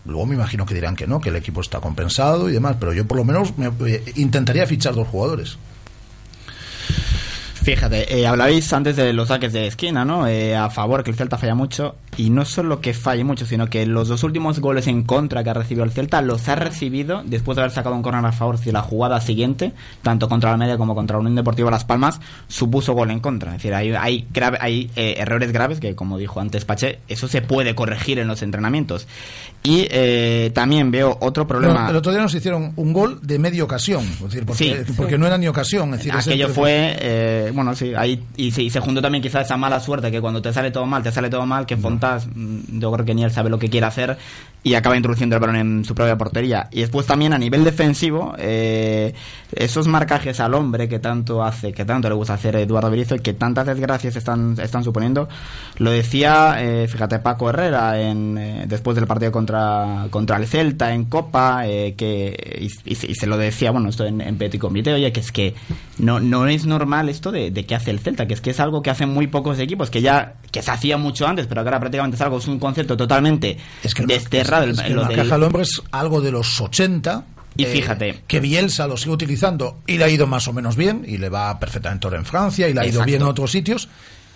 Luego 0.06 0.26
me 0.26 0.34
imagino 0.36 0.66
que 0.66 0.74
dirán 0.74 0.96
que 0.96 1.06
no, 1.06 1.22
que 1.22 1.30
el 1.30 1.36
equipo 1.36 1.62
está 1.62 1.80
compensado 1.80 2.50
y 2.50 2.54
demás, 2.54 2.78
pero 2.80 2.92
yo 2.94 3.06
por 3.06 3.18
lo 3.18 3.24
menos 3.26 3.56
me- 3.58 3.72
eh, 3.88 4.04
intentaría 4.16 4.66
fichar 4.66 4.96
dos 4.96 5.08
jugadores. 5.10 5.58
Fíjate, 7.64 8.20
eh, 8.20 8.26
hablabais 8.26 8.74
antes 8.74 8.95
de 8.95 9.14
los 9.14 9.28
saques 9.28 9.53
de 9.53 9.68
esquina, 9.68 10.03
¿no? 10.03 10.26
Eh, 10.28 10.55
a 10.55 10.70
favor, 10.72 11.03
que 11.03 11.12
el 11.12 11.16
Celta 11.18 11.38
falla 11.38 11.53
mucho. 11.53 11.95
Y 12.18 12.30
no 12.32 12.43
solo 12.43 12.82
que 12.82 12.93
falle 12.93 13.24
mucho, 13.24 13.45
sino 13.45 13.68
que 13.68 13.86
los 13.86 14.07
dos 14.07 14.24
últimos 14.24 14.59
goles 14.59 14.88
en 14.88 15.03
contra 15.03 15.43
que 15.43 15.51
ha 15.51 15.53
recibido 15.53 15.84
el 15.86 15.91
Celta 15.91 16.22
los 16.22 16.49
ha 16.49 16.55
recibido 16.55 17.22
después 17.24 17.55
de 17.55 17.62
haber 17.62 17.72
sacado 17.72 17.95
un 17.95 18.01
córner 18.01 18.26
a 18.26 18.32
favor. 18.32 18.57
Si 18.57 18.72
la 18.72 18.82
jugada 18.82 19.22
siguiente, 19.22 19.74
tanto 20.01 20.28
contra 20.28 20.49
la 20.51 20.57
media 20.57 20.78
como 20.78 20.95
contra 20.95 21.20
Unión 21.20 21.36
Deportiva 21.36 21.70
Las 21.72 21.86
Palmas, 21.86 22.20
supuso 22.47 22.93
gol 22.93 23.12
en 23.12 23.20
contra. 23.20 23.51
Es 23.51 23.57
decir, 23.57 23.74
hay, 23.76 23.91
hay, 23.93 24.28
grave- 24.34 24.57
hay 24.59 24.89
eh, 24.95 25.16
errores 25.20 25.51
graves 25.53 25.80
que, 25.80 25.95
como 25.95 26.18
dijo 26.18 26.39
antes 26.41 26.66
Pache, 26.66 26.99
eso 27.07 27.28
se 27.28 27.41
puede 27.43 27.76
corregir 27.76 28.18
en 28.20 28.28
los 28.28 28.41
entrenamientos. 28.41 29.07
Y 29.64 29.88
eh, 29.91 30.51
también 30.55 30.89
veo 30.89 31.16
otro 31.22 31.45
problema. 31.47 31.82
Pero 31.82 31.89
el 31.91 31.95
otro 31.97 32.12
día 32.12 32.22
nos 32.22 32.34
hicieron 32.34 32.74
un 32.76 32.91
gol 32.91 33.20
de 33.22 33.38
media 33.39 33.64
ocasión, 33.64 34.03
es 34.03 34.20
decir, 34.22 34.45
porque, 34.47 34.84
Sí. 34.86 34.93
porque 34.97 35.18
no 35.20 35.28
era 35.28 35.38
ni 35.38 35.47
ocasión. 35.47 35.93
Es 35.93 35.99
decir, 35.99 36.12
Aquello 36.14 36.47
el- 36.47 36.53
fue, 36.53 37.51
bueno, 37.52 37.76
sí, 37.76 37.93
ahí 37.95 38.24
y, 38.36 38.52
sí, 38.52 38.64
y 38.64 38.70
se 38.70 38.80
juntó 38.80 39.02
también 39.02 39.22
quizás 39.22 39.45
esa 39.45 39.58
mala 39.58 39.80
suerte 39.80 40.12
que 40.12 40.22
cuando 40.22 40.41
te 40.41 40.52
sale 40.52 40.72
todo 40.72 40.86
mal, 40.86 41.04
te 41.04 41.12
sale 41.12 41.30
todo 41.30 41.45
mal, 41.45 41.66
que 41.66 41.78
Fontas, 41.78 42.28
mm, 42.28 42.80
yo 42.80 42.91
creo 42.91 43.06
que 43.06 43.14
ni 43.14 43.24
él 43.24 43.32
sabe 43.32 43.49
lo 43.49 43.60
que 43.60 43.70
quiere 43.70 43.86
hacer 43.86 44.18
y 44.64 44.76
acaba 44.76 44.95
introduciendo 44.95 45.36
el 45.36 45.39
balón 45.39 45.56
en 45.56 45.86
su 45.86 45.95
propia 45.95 46.18
portería. 46.18 46.68
Y 46.72 46.82
después 46.82 47.08
también 47.08 47.34
a 47.34 47.38
nivel 47.38 47.64
defensivo, 47.64 48.36
eh, 48.38 49.14
esos 49.54 49.88
marcajes 49.88 50.39
al 50.39 50.54
hombre 50.54 50.88
que 50.88 50.99
tanto 50.99 51.43
hace, 51.43 51.74
que 51.74 51.86
tanto 51.86 52.08
le 52.10 52.16
gusta 52.16 52.34
hacer 52.36 52.56
Eduardo 52.56 52.89
Berizzo 52.89 53.16
y 53.16 53.20
que 53.20 53.34
tantas 53.34 53.66
desgracias 53.68 54.16
están, 54.16 54.56
están 54.62 54.84
suponiendo, 54.84 55.28
lo 55.78 55.91
decía, 55.91 56.56
eh, 56.60 56.88
fíjate, 56.88 57.20
Paco 57.20 57.49
Herrera 57.49 57.99
en, 58.02 58.38
eh, 58.38 58.66
después 58.68 58.95
del 58.95 59.08
partido 59.08 59.32
contra, 59.32 60.08
contra 60.10 60.38
el 60.38 60.47
Celta 60.47 60.93
en 60.93 61.06
Copa, 61.06 61.68
eh, 61.68 61.95
que, 61.97 62.60
y, 62.86 62.91
y 62.91 62.95
se- 62.95 63.12
y 63.12 63.16
se 63.16 63.28
lo 63.28 63.38
decía, 63.38 63.72
bueno, 63.72 63.89
esto 63.89 64.06
en, 64.06 64.22
en 64.22 64.38
Petit 64.38 64.60
Comité, 64.60 64.93
oye, 64.93 65.12
que 65.12 65.20
es 65.20 65.32
que 65.32 65.54
no, 65.97 66.20
no 66.20 66.47
es 66.47 66.66
normal 66.66 67.10
esto 67.10 67.32
de, 67.32 67.52
de 67.52 67.66
que 67.66 67.76
hace 67.76 67.91
el 67.91 67.99
Celta, 67.99 68.26
que 68.28 68.34
es 68.34 68.41
que 68.41 68.52
es 68.52 68.60
algo 68.60 68.82
que 68.82 68.89
hacen 68.89 69.10
muy 69.10 69.28
pocos 69.28 69.60
equipos, 69.60 69.89
que 69.89 70.02
ya 70.02 70.36
que 70.52 70.62
se 70.62 70.72
hacía 70.72 70.97
mucho 70.97 71.28
antes, 71.28 71.47
pero 71.47 71.62
que 71.64 71.70
ahora 71.70 71.80
prácticamente 71.80 72.16
es 72.16 72.22
algo, 72.22 72.38
es 72.38 72.47
un 72.47 72.60
concepto 72.60 72.95
totalmente 72.97 73.58
desterrado. 74.08 74.66
Es 74.66 74.78
que 74.82 74.93
el 74.93 75.32
al 75.34 75.43
hombre 75.43 75.64
es 75.64 75.82
algo 75.91 76.22
de 76.22 76.32
los 76.32 76.60
80. 76.62 77.24
Y 77.62 77.66
eh, 77.66 77.68
fíjate. 77.68 78.24
que 78.28 78.39
Bielsa 78.39 78.88
lo 78.88 78.97
sigue 78.97 79.12
utilizando 79.12 79.80
y 79.88 79.97
le 79.97 80.05
ha 80.05 80.09
ido 80.09 80.28
más 80.28 80.47
o 80.47 80.53
menos 80.53 80.76
bien, 80.76 81.03
y 81.07 81.18
le 81.18 81.30
va 81.30 81.59
perfectamente 81.59 82.07
ahora 82.07 82.20
en 82.20 82.26
Francia, 82.26 82.68
y 82.68 82.74
le 82.74 82.82
ha 82.82 82.86
ido 82.86 83.03
bien 83.03 83.22
en 83.22 83.28
otros 83.28 83.51
sitios. 83.51 83.88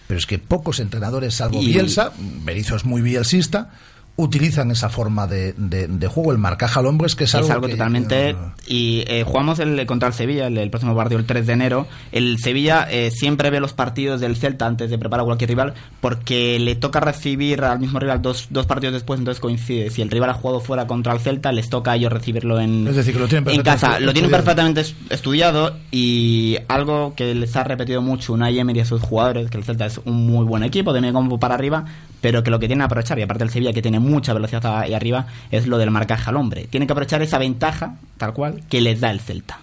Pero 0.07 0.17
es 0.19 0.25
que 0.25 0.37
pocos 0.39 0.79
entrenadores, 0.79 1.33
salvo 1.35 1.61
Y- 1.61 1.67
Bielsa, 1.67 2.11
Berizzo 2.17 2.75
es 2.75 2.85
muy 2.85 3.01
bielsista, 3.01 3.71
utilizan 4.17 4.71
esa 4.71 4.87
forma 4.89 5.27
de, 5.27 5.53
de- 5.57 5.87
de 5.87 6.07
juego, 6.07 6.31
el 6.31 6.37
marcaje 6.37 6.79
al 6.79 6.85
hombre, 6.85 7.07
es 7.07 7.15
que 7.15 7.25
es, 7.25 7.33
es 7.33 7.49
algo 7.49 7.67
que- 7.67 7.73
totalmente 7.73 8.35
y 8.67 9.03
eh, 9.07 9.23
jugamos 9.25 9.59
el 9.59 9.85
contra 9.85 10.07
el 10.07 10.13
Sevilla 10.13 10.47
el, 10.47 10.57
el 10.57 10.69
próximo 10.69 10.95
partido 10.95 11.19
el 11.19 11.25
3 11.25 11.45
de 11.45 11.53
enero. 11.53 11.87
El 12.11 12.37
Sevilla 12.39 12.87
eh, 12.89 13.11
siempre 13.11 13.49
ve 13.49 13.59
los 13.59 13.73
partidos 13.73 14.21
del 14.21 14.37
Celta 14.37 14.65
antes 14.67 14.89
de 14.89 14.97
preparar 14.97 15.23
a 15.23 15.25
cualquier 15.25 15.49
rival 15.49 15.73
porque 16.01 16.57
le 16.59 16.75
toca 16.75 16.99
recibir 16.99 17.61
al 17.63 17.79
mismo 17.79 17.99
rival 17.99 18.21
dos, 18.21 18.47
dos 18.51 18.65
partidos 18.65 18.93
después 18.93 19.19
entonces 19.19 19.41
coincide. 19.41 19.89
Si 19.89 20.01
el 20.01 20.09
rival 20.09 20.29
ha 20.29 20.33
jugado 20.33 20.61
fuera 20.61 20.87
contra 20.87 21.11
el 21.13 21.19
Celta 21.19 21.51
les 21.51 21.69
toca 21.69 21.91
a 21.91 21.95
ellos 21.97 22.11
recibirlo 22.11 22.59
en, 22.59 22.87
Es 22.87 22.95
decir, 22.95 23.13
que 23.13 23.19
lo 23.19 23.27
tienen 23.27 23.53
en 23.53 23.61
casa. 23.63 23.99
Lo 23.99 24.13
tienen 24.13 24.31
perfectamente 24.31 24.81
es- 24.81 24.95
estudiado 25.09 25.75
y 25.91 26.57
algo 26.69 27.13
que 27.15 27.35
les 27.35 27.55
ha 27.55 27.63
repetido 27.63 28.01
mucho 28.01 28.33
Unai 28.33 28.57
Emery 28.59 28.79
a 28.79 28.85
sus 28.85 29.01
jugadores 29.01 29.49
que 29.49 29.57
el 29.57 29.63
Celta 29.63 29.85
es 29.85 29.99
un 30.05 30.25
muy 30.25 30.45
buen 30.45 30.63
equipo 30.63 30.93
de 30.93 31.01
medio 31.01 31.13
campo 31.15 31.39
para 31.39 31.55
arriba 31.55 31.85
pero 32.25 32.41
que 32.41 32.49
lo 32.49 32.59
que 32.59 32.65
tiene 32.65 32.81
que 32.81 32.85
aprovechar 32.85 33.19
y 33.19 33.21
aparte 33.21 33.43
el 33.43 33.51
Sevilla 33.51 33.71
que 33.71 33.83
tiene 33.83 33.99
mucha 33.99 34.33
velocidad 34.33 34.79
ahí 34.79 34.95
arriba 34.95 35.27
es 35.51 35.67
lo 35.67 35.77
del 35.77 35.91
marcaje 35.91 36.27
al 36.27 36.37
hombre. 36.37 36.65
Tiene 36.65 36.87
que 36.87 36.93
aprovechar 36.93 37.21
esa 37.21 37.37
ventaja 37.37 37.97
tal 38.17 38.33
cual 38.33 38.63
que 38.67 38.81
les 38.81 38.99
da 38.99 39.11
el 39.11 39.19
Celta. 39.19 39.59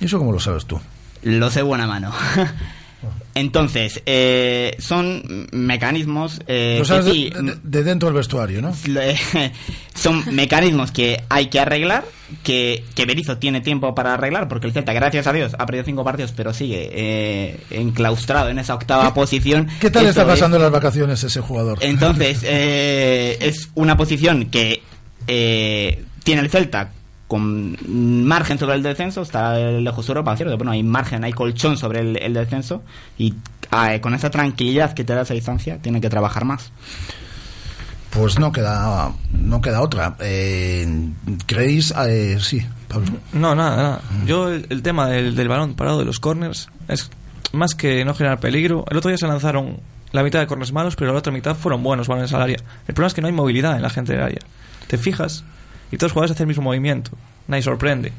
¿Y 0.00 0.06
eso 0.06 0.18
cómo 0.18 0.32
lo 0.32 0.40
sabes 0.40 0.64
tú? 0.64 0.80
lo 1.22 1.50
sé 1.50 1.60
buena 1.60 1.86
mano 1.86 2.10
entonces 3.34 4.02
eh, 4.06 4.76
son 4.78 5.48
mecanismos 5.52 6.40
eh, 6.46 6.82
que 6.86 6.94
de, 7.02 7.12
sí, 7.12 7.30
de- 7.30 7.56
de 7.62 7.82
dentro 7.84 8.08
del 8.08 8.16
vestuario, 8.16 8.60
¿no? 8.62 8.74
son 9.94 10.22
mecanismos 10.34 10.90
que 10.92 11.22
hay 11.28 11.46
que 11.46 11.60
arreglar, 11.60 12.04
que, 12.42 12.84
que 12.94 13.04
Berizzo 13.04 13.38
tiene 13.38 13.60
tiempo 13.60 13.94
para 13.94 14.14
arreglar, 14.14 14.48
porque 14.48 14.66
el 14.66 14.72
Celta, 14.72 14.92
gracias 14.92 15.26
a 15.26 15.32
Dios, 15.32 15.52
ha 15.58 15.66
perdido 15.66 15.84
cinco 15.84 16.04
partidos, 16.04 16.32
pero 16.32 16.52
sigue 16.54 16.90
eh, 16.92 17.60
enclaustrado 17.70 18.48
en 18.48 18.58
esa 18.58 18.74
octava 18.74 19.12
posición. 19.14 19.68
¿Qué 19.80 19.90
tal 19.90 20.02
Eso 20.04 20.10
está 20.10 20.22
es- 20.22 20.28
pasando 20.28 20.56
en 20.56 20.62
las 20.62 20.72
vacaciones 20.72 21.22
ese 21.24 21.40
jugador? 21.40 21.78
Entonces, 21.82 22.40
eh, 22.44 23.38
es 23.40 23.68
una 23.74 23.96
posición 23.96 24.46
que 24.46 24.82
eh, 25.26 26.04
tiene 26.24 26.42
el 26.42 26.50
Celta 26.50 26.90
con 27.32 27.78
margen 28.26 28.58
sobre 28.58 28.74
el 28.74 28.82
descenso, 28.82 29.22
está 29.22 29.56
lejos 29.56 30.06
Europa, 30.06 30.36
cierto, 30.36 30.54
bueno, 30.58 30.72
hay 30.72 30.82
margen, 30.82 31.24
hay 31.24 31.32
colchón 31.32 31.78
sobre 31.78 32.00
el, 32.00 32.18
el 32.18 32.34
descenso 32.34 32.82
y 33.16 33.32
ah, 33.70 33.98
con 34.02 34.12
esa 34.12 34.28
tranquilidad 34.28 34.92
que 34.92 35.02
te 35.02 35.14
da 35.14 35.22
esa 35.22 35.32
distancia, 35.32 35.78
tiene 35.78 36.02
que 36.02 36.10
trabajar 36.10 36.44
más. 36.44 36.72
Pues 38.10 38.38
no 38.38 38.52
queda, 38.52 39.12
no 39.32 39.62
queda 39.62 39.80
otra. 39.80 40.14
Eh, 40.20 40.86
¿Creéis? 41.46 41.94
Eh, 42.06 42.36
sí, 42.38 42.62
Pablo. 42.86 43.12
No, 43.32 43.54
nada, 43.54 43.76
nada. 43.76 44.00
Yo 44.26 44.50
el, 44.50 44.66
el 44.68 44.82
tema 44.82 45.08
del, 45.08 45.34
del 45.34 45.48
balón 45.48 45.72
parado 45.72 46.00
de 46.00 46.04
los 46.04 46.20
corners 46.20 46.68
es 46.86 47.10
más 47.52 47.74
que 47.74 48.04
no 48.04 48.12
generar 48.12 48.40
peligro. 48.40 48.84
El 48.90 48.98
otro 48.98 49.08
día 49.08 49.16
se 49.16 49.26
lanzaron 49.26 49.80
la 50.10 50.22
mitad 50.22 50.38
de 50.40 50.46
corners 50.46 50.74
malos, 50.74 50.96
pero 50.96 51.14
la 51.14 51.18
otra 51.20 51.32
mitad 51.32 51.56
fueron 51.56 51.82
buenos 51.82 52.08
balones 52.08 52.30
al 52.34 52.42
área. 52.42 52.58
El 52.86 52.92
problema 52.92 53.06
es 53.06 53.14
que 53.14 53.22
no 53.22 53.28
hay 53.28 53.32
movilidad 53.32 53.74
en 53.74 53.80
la 53.80 53.88
gente 53.88 54.12
del 54.12 54.20
área. 54.20 54.40
Te 54.86 54.98
fijas 54.98 55.44
y 55.92 55.96
todos 55.96 56.08
los 56.08 56.12
jugadores 56.12 56.32
hacen 56.32 56.44
el 56.44 56.48
mismo 56.48 56.64
movimiento. 56.64 57.12
Nadie 57.46 57.62
sorprende. 57.62 58.12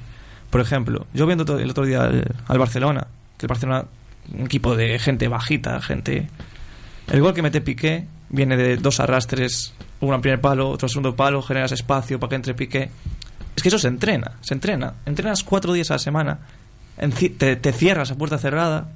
Por 0.50 0.62
ejemplo, 0.62 1.08
yo 1.14 1.26
viendo 1.26 1.58
el 1.58 1.70
otro 1.70 1.86
día 1.86 2.04
al, 2.04 2.34
al 2.48 2.60
Barcelona, 2.60 3.08
que 3.38 3.48
el 3.48 3.50
Barcelona, 3.50 3.86
un 4.34 4.46
equipo 4.46 4.76
de 4.76 4.98
gente 5.00 5.28
bajita, 5.28 5.82
gente... 5.82 6.30
El 7.12 7.20
gol 7.20 7.34
que 7.34 7.42
mete 7.42 7.60
Piqué 7.60 8.08
viene 8.30 8.56
de 8.56 8.78
dos 8.78 9.02
arrastres, 9.02 9.74
uno 10.00 10.16
en 10.16 10.22
primer 10.22 10.40
palo, 10.40 10.70
otro 10.70 10.86
en 10.86 10.90
segundo 10.90 11.16
palo, 11.16 11.42
generas 11.42 11.74
espacio 11.74 12.18
para 12.20 12.30
que 12.30 12.36
entre 12.36 12.54
Piqué. 12.54 12.90
Es 13.56 13.62
que 13.62 13.68
eso 13.68 13.78
se 13.78 13.90
entrena, 13.90 14.34
se 14.40 14.54
entrena. 14.54 14.94
Entrenas 15.06 15.44
cuatro 15.44 15.74
días 15.74 15.92
a 15.92 15.96
la 15.96 16.00
semana 16.00 16.40
te 17.38 17.74
cierras 17.74 18.12
a 18.12 18.16
puerta 18.16 18.38
cerrada 18.38 18.88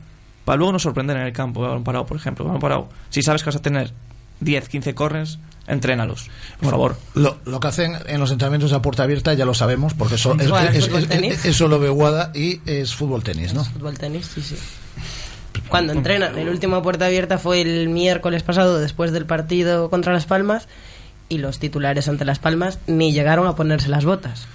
para 0.46 0.58
luego 0.58 0.72
no 0.72 0.80
sorprender 0.80 1.18
en 1.18 1.24
el 1.24 1.34
campo, 1.34 1.62
balón 1.62 1.84
parado, 1.84 2.06
por 2.06 2.16
ejemplo. 2.16 2.46
Balón 2.46 2.62
parado. 2.62 2.90
Si 3.10 3.22
sabes 3.22 3.44
que 3.44 3.48
vas 3.48 3.58
a 3.58 3.62
tener 3.62 3.92
10, 4.40 4.70
15 4.70 4.96
corners, 4.96 5.40
entrénalos, 5.68 6.30
por 6.62 6.72
favor. 6.72 6.98
Lo, 7.14 7.38
lo 7.46 7.60
que 7.60 7.68
hacen 7.68 7.96
en 8.08 8.20
los 8.20 8.32
entrenamientos 8.32 8.72
a 8.74 8.82
puerta 8.82 9.04
abierta 9.04 9.34
ya 9.34 9.46
lo 9.46 9.54
sabemos, 9.54 9.94
porque 9.94 10.16
eso, 10.16 10.34
es- 10.36 10.42
es- 10.76 10.86
fútbol 10.88 11.04
es- 11.04 11.10
tenis. 11.10 11.46
eso 11.46 11.68
lo 11.68 11.80
ve 11.80 11.90
Guada 11.90 12.32
y 12.34 12.62
es 12.66 12.94
fútbol 12.96 13.24
tenis, 13.24 13.54
¿no? 13.54 13.64
Fútbol 13.66 13.98
tenis, 13.98 14.30
sí, 14.34 14.42
sí. 14.42 14.56
Cuando 15.70 15.92
entrenan, 15.94 16.38
el 16.38 16.50
último 16.50 16.76
a 16.78 16.84
puerta 16.84 17.08
abierta 17.08 17.38
fue 17.40 17.62
el 17.62 17.90
miércoles 17.90 18.44
pasado, 18.44 18.80
después 18.80 19.12
del 19.12 19.26
partido 19.26 19.90
contra 19.90 20.14
Las 20.14 20.26
Palmas, 20.26 20.68
y 21.30 21.40
los 21.40 21.60
titulares 21.60 22.08
ante 22.08 22.24
Las 22.26 22.40
Palmas 22.40 22.80
ni 22.88 23.12
llegaron 23.12 23.48
a 23.48 23.56
ponerse 23.56 23.90
las 23.90 24.06
botas. 24.06 24.46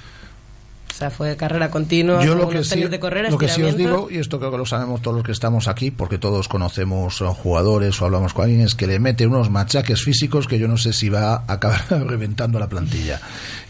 O 0.92 0.94
sea, 0.94 1.10
fue 1.10 1.36
carrera 1.36 1.70
continua, 1.70 2.22
Yo 2.22 2.34
lo 2.34 2.50
que, 2.50 2.62
sí, 2.64 2.84
de 2.84 3.00
correr, 3.00 3.30
lo 3.30 3.38
que 3.38 3.48
sí 3.48 3.62
os 3.62 3.76
digo, 3.78 4.08
y 4.10 4.18
esto 4.18 4.38
creo 4.38 4.50
que 4.50 4.58
lo 4.58 4.66
sabemos 4.66 5.00
todos 5.00 5.16
los 5.16 5.24
que 5.24 5.32
estamos 5.32 5.66
aquí, 5.66 5.90
porque 5.90 6.18
todos 6.18 6.48
conocemos 6.48 7.18
jugadores 7.18 8.00
o 8.02 8.04
hablamos 8.04 8.34
con 8.34 8.44
alguien, 8.44 8.60
es 8.60 8.74
que 8.74 8.86
le 8.86 8.98
mete 8.98 9.26
unos 9.26 9.48
machaques 9.48 10.02
físicos 10.02 10.46
que 10.46 10.58
yo 10.58 10.68
no 10.68 10.76
sé 10.76 10.92
si 10.92 11.08
va 11.08 11.34
a 11.34 11.44
acabar 11.54 11.80
reventando 12.06 12.58
la 12.58 12.68
plantilla. 12.68 13.20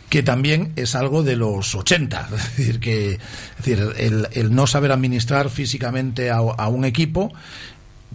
Que 0.09 0.25
también 0.25 0.73
es 0.75 0.97
algo 0.97 1.23
de 1.23 1.37
los 1.37 1.75
80. 1.75 2.29
Es 2.35 2.57
decir, 2.57 2.81
que, 2.81 3.13
es 3.13 3.21
decir 3.57 3.95
el, 3.99 4.29
el 4.33 4.55
no 4.55 4.67
saber 4.67 4.91
administrar 4.91 5.49
físicamente 5.49 6.31
a, 6.31 6.39
a 6.39 6.69
un 6.69 6.85
equipo, 6.85 7.33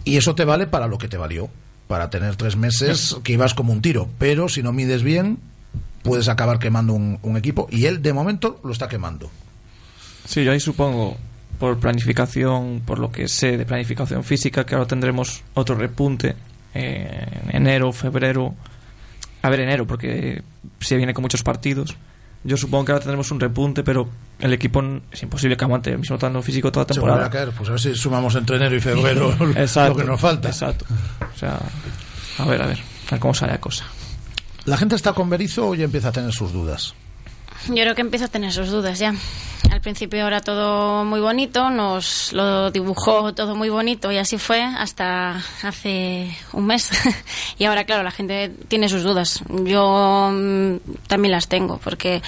y 0.04 0.18
eso 0.18 0.34
te 0.34 0.44
vale 0.44 0.66
para 0.66 0.86
lo 0.86 0.98
que 0.98 1.08
te 1.08 1.16
valió. 1.16 1.48
Para 1.88 2.10
tener 2.10 2.36
tres 2.36 2.56
meses 2.56 3.16
que 3.24 3.32
ibas 3.32 3.54
como 3.54 3.72
un 3.72 3.80
tiro. 3.80 4.10
Pero 4.18 4.50
si 4.50 4.62
no 4.62 4.74
mides 4.74 5.02
bien, 5.02 5.38
puedes 6.08 6.28
acabar 6.28 6.58
quemando 6.58 6.92
un, 6.92 7.18
un 7.22 7.36
equipo. 7.36 7.68
Y 7.70 7.86
él, 7.86 8.02
de 8.02 8.12
momento, 8.12 8.60
lo 8.64 8.72
está 8.72 8.88
quemando. 8.88 9.30
Sí, 10.24 10.44
yo 10.44 10.52
ahí 10.52 10.60
supongo, 10.60 11.16
por 11.58 11.78
planificación, 11.78 12.82
por 12.84 12.98
lo 12.98 13.10
que 13.10 13.28
sé 13.28 13.56
de 13.56 13.66
planificación 13.66 14.24
física, 14.24 14.64
que 14.64 14.74
ahora 14.74 14.86
tendremos 14.86 15.42
otro 15.54 15.74
repunte 15.74 16.36
eh, 16.74 17.26
en 17.48 17.56
enero, 17.56 17.92
febrero. 17.92 18.54
A 19.42 19.50
ver, 19.50 19.60
enero, 19.60 19.86
porque 19.86 20.42
se 20.80 20.96
viene 20.96 21.14
con 21.14 21.22
muchos 21.22 21.42
partidos. 21.42 21.96
Yo 22.44 22.56
supongo 22.56 22.84
que 22.84 22.92
ahora 22.92 23.02
tendremos 23.02 23.30
un 23.30 23.40
repunte, 23.40 23.82
pero 23.82 24.08
el 24.38 24.52
equipo 24.52 24.82
es 25.10 25.22
imposible 25.22 25.56
que 25.56 25.64
aguante 25.64 25.90
el 25.90 25.98
mismo 25.98 26.18
tanto 26.18 26.40
físico 26.40 26.70
toda 26.70 26.84
la 26.84 26.94
temporada. 26.94 27.26
a 27.26 27.30
caer. 27.30 27.50
Pues 27.50 27.68
a 27.68 27.72
ver 27.72 27.80
si 27.80 27.94
sumamos 27.94 28.34
entre 28.36 28.56
enero 28.56 28.76
y 28.76 28.80
febrero 28.80 29.34
Exacto, 29.56 29.90
lo 29.94 29.96
que 29.96 30.04
nos 30.04 30.20
falta. 30.20 30.48
Exacto. 30.48 30.84
O 31.34 31.38
sea, 31.38 31.58
a 32.38 32.44
ver, 32.44 32.62
a 32.62 32.66
ver, 32.66 32.78
a 32.78 33.10
ver 33.10 33.20
cómo 33.20 33.34
sale 33.34 33.52
la 33.52 33.60
cosa. 33.60 33.84
¿La 34.68 34.76
gente 34.76 34.96
está 34.96 35.14
con 35.14 35.30
Berizzo 35.30 35.68
o 35.68 35.74
ya 35.74 35.84
empieza 35.84 36.08
a 36.08 36.12
tener 36.12 36.30
sus 36.30 36.52
dudas? 36.52 36.92
Yo 37.68 37.74
creo 37.74 37.94
que 37.94 38.02
empieza 38.02 38.26
a 38.26 38.28
tener 38.28 38.52
sus 38.52 38.68
dudas 38.68 38.98
ya. 38.98 39.14
Al 39.70 39.80
principio 39.80 40.26
era 40.26 40.42
todo 40.42 41.06
muy 41.06 41.20
bonito, 41.20 41.70
nos 41.70 42.34
lo 42.34 42.70
dibujó 42.70 43.32
todo 43.32 43.56
muy 43.56 43.70
bonito 43.70 44.12
y 44.12 44.18
así 44.18 44.36
fue 44.36 44.60
hasta 44.60 45.42
hace 45.62 46.36
un 46.52 46.66
mes. 46.66 46.90
y 47.58 47.64
ahora, 47.64 47.84
claro, 47.84 48.02
la 48.02 48.10
gente 48.10 48.52
tiene 48.68 48.90
sus 48.90 49.04
dudas. 49.04 49.42
Yo 49.48 50.30
mm, 50.30 50.76
también 51.06 51.32
las 51.32 51.48
tengo 51.48 51.78
porque 51.82 52.20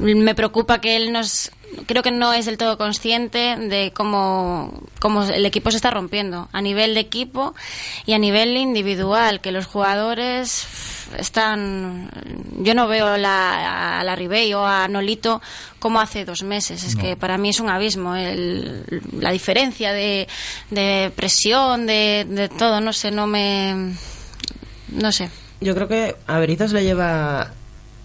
me 0.00 0.34
preocupa 0.34 0.80
que 0.80 0.96
él 0.96 1.12
nos... 1.12 1.52
Creo 1.86 2.02
que 2.02 2.10
no 2.10 2.32
es 2.32 2.46
del 2.46 2.58
todo 2.58 2.78
consciente 2.78 3.56
de 3.56 3.92
cómo, 3.94 4.72
cómo 5.00 5.24
el 5.24 5.44
equipo 5.44 5.70
se 5.70 5.76
está 5.76 5.90
rompiendo 5.90 6.48
a 6.52 6.60
nivel 6.62 6.94
de 6.94 7.00
equipo 7.00 7.54
y 8.06 8.12
a 8.14 8.18
nivel 8.18 8.56
individual, 8.56 9.40
que 9.40 9.52
los 9.52 9.66
jugadores 9.66 10.66
están 11.18 12.10
yo 12.58 12.74
no 12.74 12.88
veo 12.88 13.16
la, 13.16 14.00
a 14.00 14.04
la 14.04 14.16
Ribey 14.16 14.52
o 14.54 14.66
a 14.66 14.88
Nolito 14.88 15.40
como 15.78 16.00
hace 16.00 16.24
dos 16.24 16.42
meses 16.42 16.82
es 16.82 16.96
No. 16.96 17.02
que 17.02 17.16
para 17.16 17.38
mí 17.38 17.50
es 17.50 17.60
un 17.60 17.68
abismo 17.68 18.16
el- 18.16 18.84
la 19.20 19.30
diferencia 19.30 19.92
de, 19.92 20.26
de 20.70 21.12
presión 21.14 21.86
de, 21.86 22.26
de 22.28 22.48
todo 22.48 22.80
no 22.80 22.92
sé 22.92 23.10
no 23.12 23.26
me 23.28 23.92
no 24.88 25.12
sé 25.12 25.30
Yo 25.60 25.74
creo 25.74 25.86
que 25.88 26.16
a 26.26 26.38
se 26.68 26.74
le 26.74 26.82
lleva 26.84 27.52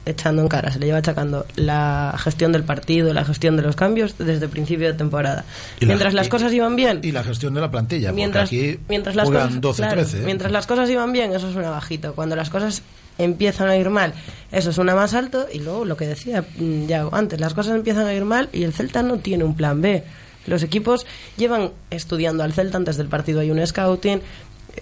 echando 0.06 0.42
en 0.42 0.48
cara, 0.48 0.72
se 0.72 0.80
le 0.80 0.88
lleva 0.88 0.98
achacando 1.00 1.46
la 1.56 2.16
gestión 2.18 2.52
del 2.52 2.64
partido, 2.64 3.14
la 3.14 3.24
gestión 3.24 3.56
de 3.56 3.62
los 3.64 3.76
cambios 3.76 4.18
desde 4.18 4.48
principio 4.48 4.88
de 4.88 4.94
temporada. 4.94 5.46
Y 5.80 5.86
la- 5.86 5.90
mientras 5.90 6.14
las 6.14 6.28
cosas 6.28 6.52
iban 6.54 6.76
bien, 6.76 7.00
Y 7.04 7.12
la 7.12 7.24
gestión 7.24 7.54
de 7.54 7.62
la 7.62 7.70
plantilla, 7.70 8.12
mientras, 8.12 8.50
porque 8.50 8.72
aquí 8.72 8.80
mientras 8.90 9.16
las 9.16 9.30
cosas, 9.30 9.62
12-13. 9.62 9.76
claro, 9.76 10.02
¿eh? 10.02 10.22
mientras 10.26 10.52
las 10.52 10.66
cosas 10.68 10.90
iban 10.90 11.12
bien, 11.12 11.34
eso 11.34 11.52
suena 11.52 11.70
bajito. 11.70 12.14
Cuando 12.16 12.36
las 12.36 12.50
cosas 12.50 12.82
empiezan 13.18 13.68
a 13.70 13.78
ir 13.78 13.90
mal, 13.90 14.14
eso 14.52 14.74
suena 14.74 14.96
más 14.96 15.14
alto. 15.14 15.46
Y 15.54 15.60
luego 15.60 15.86
lo 15.86 15.98
que 15.98 16.08
decía 16.08 16.44
mm, 16.58 16.88
ya 16.88 17.08
antes, 17.12 17.40
las 17.40 17.54
cosas 17.54 17.76
empiezan 17.76 18.08
a 18.08 18.14
ir 18.14 18.26
mal 18.26 18.50
y 18.54 18.64
el 18.64 18.74
Celta 18.74 19.04
no 19.04 19.18
tiene 19.20 19.44
un 19.44 19.56
plan 19.56 19.82
B. 19.82 20.04
Los 20.48 20.64
equipos 20.64 21.06
llevan 21.38 21.70
estudiando 21.92 22.44
al 22.44 22.54
Celta 22.54 22.78
antes 22.78 22.98
del 22.98 23.08
partido 23.08 23.42
hay 23.42 23.52
un 23.52 23.64
scouting, 23.66 24.22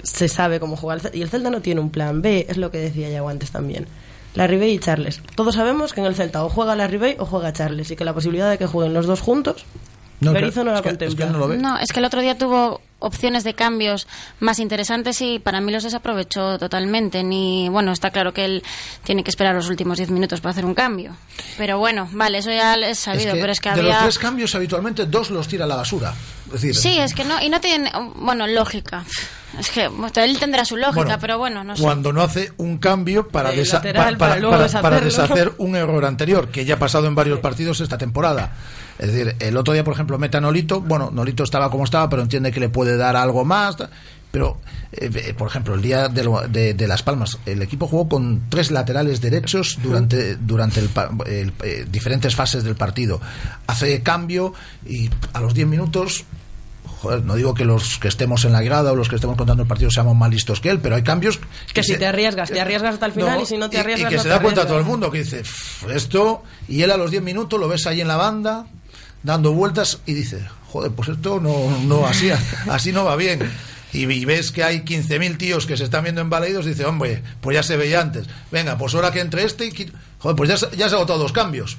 se 0.03 0.29
sabe 0.29 0.61
cómo 0.61 0.77
jugar 0.77 1.01
y 1.13 1.21
el 1.21 1.29
Celta 1.29 1.49
no 1.49 1.59
tiene 1.61 1.81
un 1.81 1.89
plan 1.89 2.21
B, 2.21 2.45
es 2.47 2.55
lo 2.55 2.71
que 2.71 2.77
decía 2.77 3.09
ya 3.09 3.19
antes 3.27 3.51
también. 3.51 3.85
La 4.35 4.47
Ribey 4.47 4.71
y 4.73 4.79
Charles. 4.79 5.21
Todos 5.35 5.55
sabemos 5.55 5.93
que 5.93 6.01
en 6.01 6.05
el 6.07 6.15
Celta 6.15 6.43
o 6.43 6.49
juega 6.49 6.75
la 6.75 6.87
Ribey 6.87 7.15
o 7.19 7.25
juega 7.25 7.51
Charles 7.53 7.89
y 7.91 7.95
que 7.95 8.05
la 8.05 8.13
posibilidad 8.13 8.49
de 8.49 8.57
que 8.57 8.67
jueguen 8.67 8.93
los 8.93 9.05
dos 9.07 9.21
juntos, 9.21 9.65
No, 10.21 10.33
Berizzo 10.33 10.63
no 10.63 10.71
la 10.71 10.77
es 10.77 10.81
que- 10.83 10.89
es 10.89 10.97
que 10.97 11.05
contempla. 11.05 11.25
él 11.27 11.31
no 11.31 11.39
lo 11.39 11.47
ve. 11.47 11.57
no 11.57 11.77
es 11.79 11.91
que 11.91 11.99
el 11.99 12.05
otro 12.05 12.21
día 12.21 12.37
tuvo 12.37 12.81
opciones 12.99 13.45
de 13.45 13.53
cambios 13.53 14.05
más 14.41 14.59
interesantes 14.59 15.21
y 15.21 15.39
para 15.39 15.61
mí 15.61 15.71
los 15.71 15.83
desaprovechó 15.83 16.59
totalmente 16.59 17.23
ni 17.23 17.69
bueno 17.69 17.93
está 17.93 18.11
claro 18.11 18.33
que 18.33 18.43
él 18.43 18.63
tiene 19.05 19.23
que 19.23 19.29
esperar 19.29 19.55
los 19.55 19.69
últimos 19.69 19.97
10 19.97 20.11
minutos 20.11 20.41
para 20.41 20.51
hacer 20.51 20.65
un 20.65 20.73
cambio 20.73 21.15
pero 21.57 21.79
bueno 21.79 22.09
vale 22.11 22.39
eso 22.39 22.51
ya 22.51 22.73
es 22.75 22.99
sabido 22.99 23.29
Es 23.29 23.33
que 23.35 23.39
pero 23.39 23.51
es 23.53 23.59
que 23.61 23.69
de 23.69 23.79
había 23.79 23.93
los 23.93 24.01
tres 24.03 24.19
cambios, 24.19 24.53
habitualmente 24.53 25.05
dos 25.05 25.31
los 25.31 25.47
tira 25.47 25.63
a 25.63 25.67
la 25.69 25.77
basura. 25.77 26.13
Es 26.53 26.61
decir, 26.61 26.75
Sí, 26.75 26.97
es 26.99 27.13
que 27.13 27.23
no, 27.25 27.41
y 27.41 27.49
no 27.49 27.59
tiene, 27.61 27.91
bueno, 28.15 28.47
lógica. 28.47 29.03
Es 29.57 29.69
que 29.71 29.89
él 30.15 30.39
tendrá 30.39 30.63
su 30.63 30.77
lógica, 30.77 30.95
Bueno, 31.03 31.17
pero 31.19 31.37
bueno, 31.39 31.63
no 31.63 31.75
sé. 31.75 31.81
cuando 31.81 32.13
no 32.13 32.21
hace 32.21 32.53
un 32.57 32.77
cambio 32.77 33.27
para, 33.27 33.49
De 33.51 33.63
desa- 33.63 33.73
lateral 33.73 34.15
pa- 34.17 34.35
para 34.39 34.67
para, 34.81 35.01
deshacer 35.01 35.53
un 35.57 35.75
error 35.75 36.05
anterior 36.05 36.49
que 36.49 36.65
ya 36.65 36.75
ha 36.75 36.79
pasado 36.79 37.07
en 37.07 37.15
varios 37.15 37.39
partidos 37.39 37.81
esta 37.81 37.97
temporada. 37.97 38.53
Es 38.99 39.11
decir, 39.11 39.35
el 39.39 39.57
otro 39.57 39.73
día, 39.73 39.83
por 39.83 39.93
ejemplo, 39.95 40.19
mete 40.19 40.37
a 40.37 40.41
Nolito. 40.41 40.81
Bueno, 40.81 41.09
Nolito 41.11 41.43
estaba 41.43 41.71
como 41.71 41.83
estaba, 41.85 42.07
pero 42.09 42.21
entiende 42.21 42.51
que 42.51 42.59
le 42.59 42.69
puede 42.69 42.95
dar 42.97 43.15
algo 43.15 43.43
más. 43.43 43.75
Pero, 44.31 44.59
eh, 44.91 45.09
eh, 45.15 45.33
por 45.35 45.47
ejemplo, 45.47 45.73
el 45.73 45.81
día 45.81 46.07
de, 46.09 46.23
lo- 46.23 46.41
de- 46.47 46.75
de 46.75 46.87
Las 46.87 47.01
Palmas, 47.01 47.39
el 47.47 47.63
equipo 47.63 47.87
jugó 47.87 48.07
con 48.07 48.43
tres 48.49 48.69
laterales 48.69 49.19
derechos 49.21 49.79
durante, 49.81 50.35
durante 50.35 50.79
el 50.79 50.89
pa- 50.89 51.09
el, 51.25 51.51
eh, 51.63 51.87
diferentes 51.89 52.35
fases 52.35 52.63
del 52.63 52.75
partido. 52.75 53.19
Hace 53.65 54.03
cambio 54.03 54.53
y 54.85 55.09
a 55.33 55.39
los 55.41 55.55
10 55.55 55.67
minutos 55.67 56.25
Joder, 57.01 57.23
no 57.23 57.35
digo 57.35 57.53
que 57.53 57.63
los 57.63 57.97
que 57.97 58.09
estemos 58.09 58.43
en 58.43 58.51
la 58.51 58.61
grada 58.61 58.91
o 58.91 58.95
los 58.95 59.07
que 59.07 59.15
estemos 59.15 59.37
contando 59.37 59.63
el 59.63 59.69
partido 59.69 59.89
seamos 59.89 60.15
más 60.17 60.29
listos 60.29 60.59
que 60.59 60.69
él, 60.69 60.79
pero 60.81 60.95
hay 60.95 61.03
cambios 61.03 61.39
Que 61.73 61.81
si 61.81 61.93
se- 61.93 61.97
te 61.97 62.05
arriesgas, 62.05 62.49
te 62.51 62.59
arriesgas 62.59 62.95
hasta 62.95 63.05
el 63.05 63.13
final 63.13 63.37
No, 63.37 63.43
y 63.43 63.45
si 63.45 63.57
no 63.57 63.69
te 63.69 63.79
arriesgas 63.79 64.07
y 64.07 64.09
que 64.09 64.17
no 64.17 64.23
se 64.23 64.27
da 64.29 64.41
cuenta 64.41 64.67
todo 64.67 64.79
el 64.79 64.83
mundo 64.85 65.09
que 65.09 65.19
dice 65.19 65.39
"Pff, 65.43 65.89
esto 65.91 66.43
y 66.67 66.81
él 66.81 66.91
a 66.91 66.97
los 66.97 67.09
10 67.11 67.23
minutos 67.23 67.57
lo 67.59 67.69
ves 67.69 67.87
ahí 67.87 68.01
en 68.01 68.07
la 68.09 68.17
banda 68.17 68.65
dando 69.23 69.53
vueltas 69.53 69.99
y 70.05 70.13
dice 70.13 70.45
joder 70.67 70.91
pues 70.91 71.07
esto 71.09 71.39
no, 71.39 71.79
no 71.85 72.05
así 72.05 72.29
así 72.69 72.91
no 72.91 73.05
va 73.05 73.15
bien 73.15 73.49
y, 73.93 74.03
y 74.03 74.25
ves 74.25 74.51
que 74.51 74.63
hay 74.65 74.81
15.000 74.81 75.37
tíos 75.37 75.65
que 75.65 75.77
se 75.77 75.85
están 75.85 76.03
viendo 76.03 76.19
embalaídos 76.21 76.65
y 76.65 76.69
dice 76.69 76.83
hombre 76.85 77.23
pues 77.41 77.55
ya 77.55 77.63
se 77.63 77.77
veía 77.77 78.01
antes. 78.01 78.27
Venga 78.51 78.77
pues 78.77 78.93
ahora 78.93 79.11
que 79.11 79.21
entre 79.21 79.45
este 79.45 79.65
y 79.67 79.91
joder 80.19 80.35
pues 80.35 80.49
ya, 80.49 80.57
se- 80.57 80.75
ya 80.75 80.89
se 80.89 80.95
ha 80.95 80.97
agotado 80.97 81.17
dos 81.19 81.31
cambios 81.31 81.77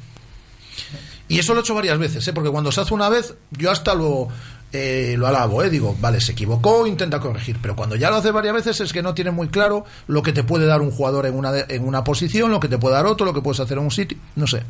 y 1.29 1.39
eso 1.39 1.53
lo 1.55 1.61
he 1.61 1.63
hecho 1.63 1.75
varias 1.75 1.99
veces, 1.99 2.27
¿eh? 2.27 2.33
porque 2.33 2.51
cuando 2.51 2.73
se 2.73 2.81
hace 2.81 2.93
una 2.95 3.09
vez, 3.09 3.35
yo 3.53 3.71
hasta 3.71 3.95
lo, 3.95 4.29
eh, 4.73 5.15
lo 5.19 5.27
alabo, 5.27 5.63
¿eh? 5.63 5.71
digo, 5.71 5.97
vale, 6.01 6.21
se 6.21 6.33
equivocó, 6.33 6.87
intenta 6.87 7.19
corregir, 7.21 7.57
pero 7.61 7.75
cuando 7.77 7.97
ya 7.97 8.11
lo 8.11 8.17
hace 8.17 8.31
varias 8.31 8.55
veces 8.55 8.81
es 8.81 8.93
que 8.93 9.03
no 9.03 9.15
tiene 9.15 9.31
muy 9.31 9.49
claro 9.49 9.85
lo 10.07 10.23
que 10.23 10.33
te 10.33 10.45
puede 10.45 10.67
dar 10.67 10.81
un 10.81 10.91
jugador 10.91 11.27
en 11.27 11.35
una, 11.35 11.51
de- 11.53 11.67
en 11.75 11.85
una 11.85 12.05
posición, 12.05 12.51
lo 12.51 12.61
que 12.61 12.69
te 12.69 12.79
puede 12.79 12.95
dar 12.95 13.07
otro, 13.07 13.27
lo 13.27 13.35
que 13.35 13.43
puedes 13.43 13.61
hacer 13.61 13.79
en 13.79 13.85
un 13.85 13.91
sitio, 13.91 14.19
no 14.37 14.47
sé. 14.47 14.63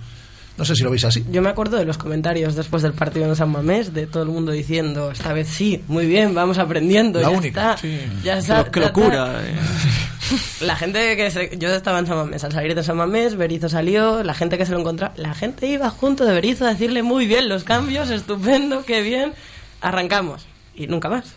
No 0.59 0.65
sé 0.67 0.75
si 0.75 0.83
lo 0.83 0.91
veis 0.91 1.05
así. 1.05 1.25
Yo 1.31 1.41
me 1.41 1.49
acuerdo 1.49 1.79
de 1.79 1.87
los 1.87 1.97
comentarios 1.97 2.55
después 2.55 2.83
del 2.83 2.93
partido 2.93 3.25
en 3.25 3.35
San 3.37 3.51
Mamés, 3.51 3.95
de 3.95 4.07
todo 4.07 4.23
el 4.25 4.29
mundo 4.29 4.53
diciendo, 4.53 5.11
esta 5.11 5.33
vez 5.33 5.49
sí, 5.49 5.83
muy 5.89 6.07
bien, 6.07 6.35
vamos 6.35 6.59
aprendiendo, 6.59 7.19
La 7.21 7.31
ya 7.31 7.37
única, 7.39 7.61
está, 7.75 7.77
sí. 7.81 7.99
ya 8.23 8.35
Qué 8.35 8.39
está. 8.41 8.65
qué 8.71 8.81
ya 8.81 8.87
locura, 8.89 9.41
está". 9.41 9.49
eh. 9.49 9.55
La 10.61 10.77
gente 10.77 11.17
que 11.17 11.31
se- 11.31 11.57
yo 11.59 11.69
estaba 11.71 11.99
en 11.99 12.07
San 12.07 12.17
Mamés, 12.19 12.45
al 12.45 12.53
salir 12.53 12.75
de 12.75 12.83
San 12.85 12.97
Mamés, 12.99 13.37
Berizzo 13.37 13.69
salió, 13.71 14.23
la 14.23 14.35
gente 14.35 14.59
que 14.59 14.67
se 14.67 14.73
lo 14.73 14.81
encontraba, 14.81 15.15
la 15.17 15.35
gente 15.35 15.67
iba 15.67 15.89
junto 15.89 16.25
de 16.27 16.35
Berizzo 16.35 16.67
a 16.67 16.71
decirle 16.71 17.03
muy 17.03 17.27
bien 17.27 17.49
los 17.49 17.65
cambios, 17.65 18.11
estupendo, 18.11 18.85
qué 18.85 19.01
bien, 19.03 19.33
arrancamos 19.81 20.47
y 20.74 20.87
nunca 20.87 21.09
más. 21.09 21.35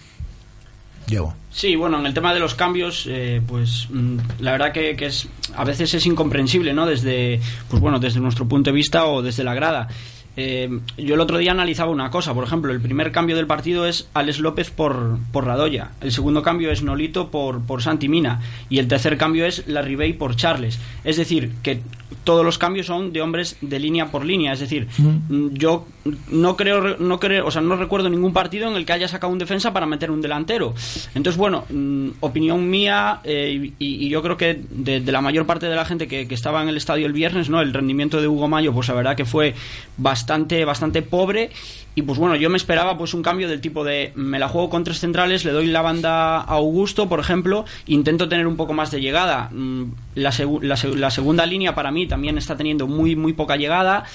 Llevo. 1.07 1.33
Sí, 1.51 1.75
bueno, 1.75 1.99
en 1.99 2.05
el 2.05 2.13
tema 2.13 2.33
de 2.33 2.39
los 2.39 2.55
cambios, 2.55 3.05
eh, 3.09 3.41
pues 3.45 3.87
mm, 3.89 4.17
la 4.39 4.53
verdad 4.53 4.71
que, 4.71 4.95
que 4.95 5.07
es 5.07 5.27
a 5.55 5.63
veces 5.63 5.93
es 5.93 6.05
incomprensible, 6.05 6.73
¿no? 6.73 6.85
Desde, 6.85 7.39
pues 7.69 7.81
bueno, 7.81 7.99
desde 7.99 8.19
nuestro 8.19 8.47
punto 8.47 8.71
de 8.71 8.75
vista 8.75 9.05
o 9.05 9.21
desde 9.21 9.43
la 9.43 9.53
grada. 9.53 9.89
Eh, 10.35 10.79
yo 10.97 11.13
el 11.13 11.21
otro 11.21 11.37
día 11.37 11.51
analizaba 11.51 11.91
una 11.91 12.09
cosa, 12.09 12.33
por 12.33 12.43
ejemplo, 12.43 12.71
el 12.71 12.81
primer 12.81 13.11
cambio 13.11 13.35
del 13.35 13.45
partido 13.45 13.85
es 13.85 14.09
Alex 14.15 14.39
López 14.39 14.71
por, 14.71 15.19
por 15.31 15.45
Radoya, 15.45 15.91
el 16.01 16.11
segundo 16.11 16.41
cambio 16.41 16.71
es 16.71 16.81
Nolito 16.81 17.29
por, 17.29 17.61
por 17.61 17.83
Santi 17.83 18.09
Mina 18.09 18.41
y 18.67 18.79
el 18.79 18.87
tercer 18.87 19.17
cambio 19.17 19.45
es 19.45 19.67
La 19.67 19.83
Ribey 19.83 20.13
por 20.13 20.35
Charles. 20.35 20.79
Es 21.03 21.17
decir, 21.17 21.51
que 21.61 21.81
todos 22.23 22.43
los 22.43 22.57
cambios 22.57 22.87
son 22.87 23.13
de 23.13 23.21
hombres 23.21 23.57
de 23.61 23.79
línea 23.79 24.09
por 24.09 24.25
línea, 24.25 24.53
es 24.53 24.59
decir, 24.59 24.87
mm, 24.97 25.49
yo 25.53 25.85
no 26.29 26.57
creo, 26.57 26.97
no 26.97 27.19
creo, 27.19 27.45
o 27.45 27.51
sea, 27.51 27.61
no 27.61 27.75
recuerdo 27.75 28.09
ningún 28.09 28.33
partido 28.33 28.69
en 28.69 28.75
el 28.75 28.85
que 28.85 28.93
haya 28.93 29.07
sacado 29.07 29.31
un 29.31 29.39
defensa 29.39 29.71
para 29.71 29.85
meter 29.85 30.11
un 30.11 30.21
delantero. 30.21 30.73
Entonces, 31.15 31.37
bueno, 31.37 31.65
mm, 31.69 32.09
opinión 32.19 32.69
mía 32.69 33.21
eh, 33.23 33.71
y, 33.79 34.09
yo 34.09 34.21
creo 34.21 34.37
que 34.37 34.61
de, 34.69 34.99
la 34.99 35.21
mayor 35.21 35.45
parte 35.45 35.67
de 35.67 35.75
la 35.75 35.85
gente 35.85 36.07
que, 36.07 36.27
que 36.27 36.35
estaba 36.35 36.61
en 36.61 36.69
el 36.69 36.77
estadio 36.77 37.05
el 37.05 37.13
viernes, 37.13 37.49
¿no? 37.49 37.61
El 37.61 37.73
rendimiento 37.73 38.21
de 38.21 38.27
Hugo 38.27 38.47
Mayo, 38.47 38.73
pues 38.73 38.87
la 38.89 38.95
verdad 38.95 39.15
que 39.15 39.25
fue 39.25 39.55
bastante, 39.97 40.65
bastante 40.65 41.01
pobre. 41.01 41.51
Y 41.95 42.01
pues 42.01 42.17
bueno, 42.17 42.35
yo 42.35 42.49
me 42.49 42.57
esperaba 42.57 42.97
pues 42.97 43.13
un 43.13 43.21
cambio 43.21 43.47
del 43.47 43.61
tipo 43.61 43.83
de 43.83 44.13
me 44.15 44.39
la 44.39 44.49
juego 44.49 44.69
con 44.69 44.83
tres 44.83 44.99
centrales, 44.99 45.45
le 45.45 45.51
doy 45.51 45.67
la 45.67 45.83
banda 45.83 46.37
a 46.37 46.55
Augusto, 46.55 47.07
por 47.07 47.19
ejemplo, 47.19 47.65
intento 47.85 48.27
tener 48.27 48.47
un 48.47 48.57
poco 48.57 48.73
más 48.73 48.89
de 48.89 48.99
llegada. 48.99 49.49
Mm, 49.51 49.91
La, 50.15 50.33
la 50.61 50.75
la 51.03 51.11
segunda 51.11 51.45
línea 51.45 51.75
para 51.75 51.91
mí 51.91 52.07
también 52.07 52.37
está 52.37 52.57
teniendo 52.57 52.87
muy, 52.87 53.15
muy 53.15 53.33
poca 53.33 53.57
llegada. 53.57 54.05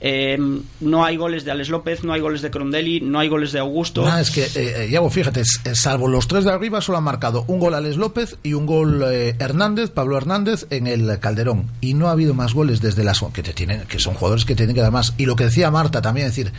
Eh, 0.00 0.38
no 0.80 1.04
hay 1.04 1.16
goles 1.16 1.44
de 1.44 1.50
Alex 1.50 1.70
López, 1.70 2.04
no 2.04 2.12
hay 2.12 2.20
goles 2.20 2.42
de 2.42 2.50
Crondelli, 2.50 3.00
no 3.00 3.18
hay 3.18 3.28
goles 3.28 3.52
de 3.52 3.60
Augusto. 3.60 4.04
Nah, 4.04 4.20
es 4.20 4.30
que, 4.30 4.44
eh, 4.44 4.50
eh, 4.54 4.88
Iago, 4.90 5.08
fíjate, 5.08 5.40
eh, 5.40 5.74
salvo 5.74 6.06
los 6.08 6.28
tres 6.28 6.44
de 6.44 6.52
arriba, 6.52 6.80
solo 6.80 6.98
han 6.98 7.04
marcado 7.04 7.44
un 7.48 7.58
gol 7.58 7.74
Alex 7.74 7.96
López 7.96 8.36
y 8.42 8.52
un 8.52 8.66
gol 8.66 9.02
eh, 9.06 9.34
Hernández, 9.38 9.90
Pablo 9.90 10.16
Hernández, 10.18 10.66
en 10.70 10.86
el 10.86 11.18
Calderón. 11.18 11.70
Y 11.80 11.94
no 11.94 12.08
ha 12.08 12.12
habido 12.12 12.34
más 12.34 12.52
goles 12.52 12.80
desde 12.80 13.04
las 13.04 13.24
que 13.32 13.42
te 13.42 13.54
tienen, 13.54 13.82
que 13.86 13.98
son 13.98 14.14
jugadores 14.14 14.44
que 14.44 14.54
tienen 14.54 14.74
que 14.74 14.82
dar 14.82 14.92
más. 14.92 15.14
Y 15.16 15.24
lo 15.24 15.34
que 15.34 15.44
decía 15.44 15.70
Marta 15.70 16.02
también, 16.02 16.26
es 16.26 16.36
decir, 16.36 16.52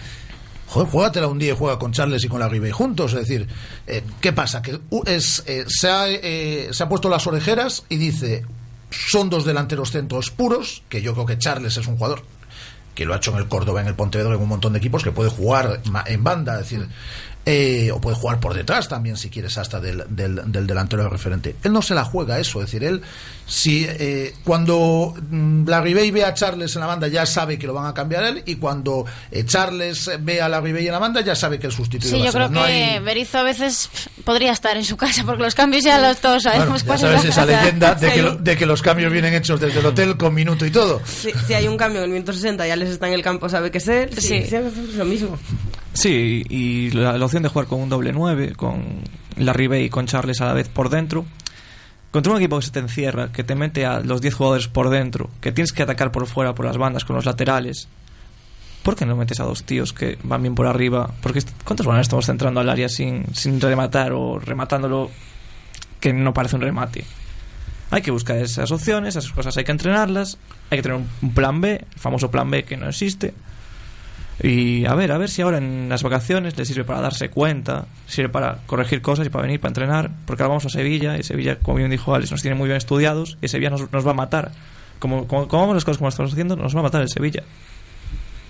joder, 0.68 0.90
juégatela 0.90 1.28
un 1.28 1.40
día 1.40 1.54
y 1.54 1.56
juega 1.56 1.78
con 1.78 1.92
Charles 1.92 2.24
y 2.24 2.28
con 2.28 2.40
la 2.40 2.50
Ribey 2.50 2.72
juntos. 2.72 3.14
Es 3.14 3.20
decir, 3.20 3.48
eh, 3.86 4.04
¿qué 4.20 4.34
pasa? 4.34 4.62
Que 4.62 4.80
uh, 4.90 5.04
es, 5.06 5.44
eh, 5.46 5.66
se, 5.68 5.90
ha, 5.90 6.10
eh, 6.10 6.70
se 6.72 6.84
ha 6.84 6.90
puesto 6.90 7.08
las 7.10 7.28
orejeras 7.28 7.84
y 7.88 7.98
dice, 7.98 8.44
son 8.90 9.30
dos 9.30 9.46
delanteros 9.46 9.92
centros 9.92 10.32
puros, 10.32 10.84
que 10.90 11.02
yo 11.02 11.14
creo 11.14 11.26
que 11.26 11.38
Charles 11.38 11.78
es 11.78 11.88
un 11.88 11.98
jugador 11.98 12.24
que 12.98 13.06
lo 13.06 13.14
ha 13.14 13.18
hecho 13.18 13.30
en 13.32 13.38
el 13.38 13.48
Córdoba, 13.48 13.80
en 13.80 13.86
el 13.86 13.94
Pontevedra, 13.94 14.34
en 14.34 14.42
un 14.42 14.50
montón 14.50 14.74
de 14.74 14.80
equipos, 14.80 15.04
que 15.04 15.12
puede 15.12 15.30
jugar 15.30 15.82
en 16.08 16.24
banda, 16.24 16.54
es 16.54 16.62
decir, 16.62 16.90
eh, 17.50 17.92
o 17.94 18.02
puede 18.02 18.18
jugar 18.18 18.42
por 18.42 18.54
detrás 18.54 18.90
también, 18.90 19.16
si 19.16 19.30
quieres, 19.30 19.58
hasta 19.58 19.80
del, 19.80 20.04
del, 20.10 20.42
del 20.52 20.68
delantero 20.68 21.08
referente. 21.10 21.56
Él 21.64 21.72
no 21.72 21.82
se 21.82 21.96
la 21.96 22.04
juega 22.04 22.38
eso, 22.40 22.60
es 22.62 22.66
decir, 22.66 22.84
él, 22.84 23.02
si 23.46 23.86
eh, 23.88 24.34
cuando 24.44 25.14
mm, 25.30 25.66
la 25.66 25.80
Ribey 25.80 26.12
ve 26.12 26.26
a 26.26 26.34
Charles 26.34 26.76
en 26.76 26.82
la 26.82 26.88
banda, 26.88 27.08
ya 27.08 27.26
sabe 27.26 27.58
que 27.58 27.66
lo 27.66 27.74
van 27.74 27.86
a 27.86 27.94
cambiar 27.94 28.26
a 28.26 28.28
él, 28.30 28.44
y 28.46 28.56
cuando 28.56 29.06
eh, 29.32 29.46
Charles 29.46 30.12
ve 30.20 30.42
a 30.42 30.50
la 30.50 30.60
Ribey 30.60 30.88
en 30.88 30.92
la 30.92 31.00
banda, 31.00 31.22
ya 31.22 31.36
sabe 31.36 31.58
que 31.58 31.68
el 31.68 31.72
sustituto 31.74 32.10
Sí, 32.10 32.16
va 32.18 32.24
a 32.24 32.26
yo 32.26 32.32
ser. 32.34 32.42
creo 32.42 32.50
No 32.50 32.66
que 32.66 32.74
hay- 32.74 33.00
Berizzo 33.00 33.38
a 33.38 33.44
veces 33.44 33.90
podría 34.26 34.52
estar 34.52 34.76
en 34.76 34.84
su 34.84 34.98
casa, 34.98 35.24
porque 35.26 35.44
los 35.44 35.56
cambios 35.56 35.86
ya 35.86 36.00
los 36.00 36.18
todos 36.18 36.44
sabemos 36.44 36.84
Bueno, 36.84 37.02
ya 37.02 37.08
sabes 37.08 37.26
a 37.26 37.30
esa 37.30 37.46
leyenda 37.46 37.96
de 37.96 38.08
Sí, 38.08 38.14
que, 38.14 38.20
hay 38.20 38.26
lo- 38.26 38.32
un- 38.36 38.44
de 38.44 38.58
que 38.58 38.66
los 38.66 38.82
cambios 38.82 39.10
vienen 39.12 39.34
hechos 39.34 39.62
desde 39.62 39.80
el 39.80 39.86
hotel 39.86 40.18
con 40.18 40.34
minuto 40.34 40.66
y 40.66 40.72
todo. 40.72 41.02
Si, 41.06 41.54
hay 41.54 41.70
un 41.70 41.78
cambio 41.78 42.00
en 42.02 42.06
el 42.08 42.12
minuto 42.12 42.34
60 42.34 42.68
y 42.68 42.72
Alex 42.72 42.92
está 42.92 43.08
en 43.08 43.14
el 43.14 43.22
campo, 43.22 43.48
sabe 43.48 43.72
que 43.72 43.78
es 43.78 43.88
él. 43.88 44.10
Sí, 44.20 44.36
es 44.36 44.52
lo 44.98 45.06
mismo. 45.06 45.38
Sí, 45.98 46.46
y 46.48 46.92
la, 46.92 47.16
opción 47.26 47.42
de 47.42 47.50
jugar 47.50 47.68
con 47.68 47.82
un 47.82 47.90
doble 47.90 48.14
9, 48.14 48.54
con 48.56 49.02
la 49.36 49.52
Ribey 49.52 49.86
y 49.86 49.90
con 49.90 50.06
Charles 50.06 50.42
a 50.42 50.46
la 50.46 50.54
vez 50.54 50.70
por 50.70 50.90
dentro. 50.90 51.26
Contra 52.12 52.34
un 52.34 52.38
equipo 52.38 52.60
que 52.60 52.66
se 52.68 52.72
te 52.72 52.78
encierra, 52.78 53.32
que 53.32 53.44
te 53.44 53.56
mete 53.56 53.84
a 53.84 54.02
los 54.02 54.22
10 54.22 54.36
jugadores 54.36 54.68
por 54.68 54.92
dentro, 54.92 55.32
que 55.42 55.52
tienes 55.52 55.74
que 55.74 55.82
atacar 55.82 56.12
por 56.12 56.28
fuera, 56.28 56.54
por 56.54 56.68
las 56.68 56.78
bandas, 56.78 57.04
con 57.04 57.16
los 57.16 57.26
laterales. 57.26 57.88
¿Por 58.84 58.96
qué 58.96 59.08
no 59.08 59.16
metes 59.16 59.40
a 59.40 59.46
dos 59.46 59.64
tíos 59.64 59.92
que 59.92 60.20
van 60.22 60.44
bien 60.44 60.54
por 60.54 60.68
arriba? 60.68 61.10
Porque 61.20 61.42
¿cuántos 61.66 61.88
balones 61.88 62.06
estamos 62.06 62.28
centrando 62.28 62.60
al 62.60 62.70
área 62.70 62.90
sin, 62.90 63.34
sin 63.34 63.60
rematar 63.60 64.12
o 64.12 64.38
rematándolo 64.38 65.10
que 66.00 66.14
no 66.14 66.32
parece 66.32 66.58
un 66.58 66.62
remate? 66.62 67.06
Hay 67.90 68.04
que 68.04 68.12
buscar 68.12 68.38
esas 68.38 68.70
opciones, 68.70 69.16
esas 69.16 69.32
cosas 69.32 69.58
hay 69.58 69.64
que 69.64 69.72
entrenarlas, 69.72 70.38
hay 70.70 70.78
que 70.78 70.84
tener 70.84 71.00
un 71.22 71.34
plan 71.34 71.60
B, 71.60 71.72
el 71.92 72.00
famoso 72.00 72.30
plan 72.30 72.52
B 72.52 72.66
que 72.66 72.78
no 72.78 72.88
existe. 72.88 73.34
Y 74.42 74.86
a 74.86 74.94
ver, 74.94 75.12
a 75.12 75.18
ver 75.18 75.30
si 75.30 75.42
ahora 75.42 75.58
en 75.58 75.90
las 75.90 76.04
vacaciones 76.04 76.58
le 76.58 76.66
sirve 76.66 76.84
para 76.84 77.02
darse 77.02 77.30
cuenta, 77.30 77.88
sirve 78.06 78.30
para 78.30 78.60
corregir 78.68 79.02
cosas 79.02 79.26
y 79.26 79.30
para 79.30 79.44
venir, 79.44 79.60
para 79.60 79.70
entrenar, 79.70 80.12
porque 80.26 80.44
ahora 80.44 80.50
vamos 80.50 80.66
a 80.66 80.70
Sevilla 80.70 81.18
y 81.18 81.24
Sevilla, 81.24 81.58
como 81.58 81.78
bien 81.78 81.90
dijo 81.90 82.14
Alex, 82.14 82.32
nos 82.32 82.42
tiene 82.44 82.56
muy 82.56 82.68
bien 82.68 82.78
estudiados 82.78 83.38
y 83.42 83.48
Sevilla 83.48 83.72
nos, 83.72 83.92
nos 83.92 84.06
va 84.06 84.12
a 84.12 84.16
matar. 84.16 84.52
Como, 85.00 85.28
como, 85.28 85.48
como 85.48 85.62
vamos 85.64 85.76
las 85.76 85.86
cosas 85.86 85.98
como 85.98 86.10
estamos 86.10 86.32
haciendo, 86.32 86.56
nos 86.56 86.76
va 86.76 86.82
a 86.82 86.84
matar 86.84 87.02
el 87.02 87.10
Sevilla. 87.10 87.44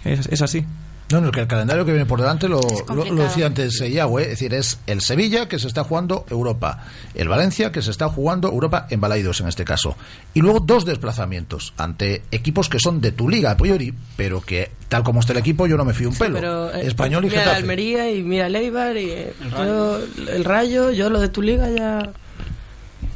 Es, 0.03 0.27
es 0.27 0.41
así. 0.41 0.65
No, 1.10 1.22
no, 1.22 1.32
que 1.32 1.39
el 1.39 1.47
calendario 1.47 1.86
que 1.86 1.91
viene 1.93 2.05
por 2.05 2.20
delante 2.20 2.49
lo, 2.49 2.60
lo, 2.93 3.05
decía 3.24 3.45
antes 3.45 3.80
eh, 3.80 3.89
Iago, 3.89 4.20
eh, 4.20 4.24
es 4.24 4.30
decir, 4.32 4.53
es 4.53 4.80
el 4.88 4.99
Sevilla 4.99 5.47
que 5.47 5.58
se 5.58 5.68
está 5.68 5.86
jugando 5.86 6.26
Europa, 6.30 6.84
el 7.16 7.30
Valencia 7.30 7.72
que 7.72 7.82
se 7.82 7.91
está 7.91 8.10
jugando 8.10 8.49
Europa 8.49 8.88
en 8.89 8.99
Balaidos 8.99 9.39
en 9.39 9.47
este 9.47 9.64
caso, 9.64 9.95
y 10.34 10.41
luego 10.41 10.60
dos 10.60 10.84
desplazamientos 10.84 11.74
ante 11.78 12.24
equipos 12.32 12.68
que 12.68 12.80
son 12.80 12.99
de 12.99 13.14
tu 13.14 13.30
liga 13.30 13.51
a 13.51 13.58
priori, 13.58 13.93
pero 14.18 14.41
que 14.41 14.70
tal 14.89 15.03
como 15.03 15.22
está 15.22 15.32
el 15.32 15.39
equipo 15.39 15.66
yo 15.66 15.78
no 15.78 15.86
me 15.86 15.93
fío 15.93 16.10
un 16.10 16.16
pelo. 16.16 16.36
Pero, 16.36 16.74
eh, 16.74 16.88
Español 16.88 17.24
y 17.24 17.30
mira 17.30 17.39
Getafe. 17.41 17.58
Almería 17.62 18.12
y 18.12 18.24
mira 18.24 18.47
el 18.47 18.55
Eibar 18.58 18.97
y 18.97 19.10
eh, 19.10 19.34
El 19.41 19.51
Rayo. 19.51 19.99
yo- 20.16 20.32
el 20.34 20.43
Rayo, 20.43 20.91
yo 20.91 21.10
lo 21.10 21.20
de 21.22 21.30
tu 21.30 21.41
liga 21.41 21.70
ya... 21.70 22.10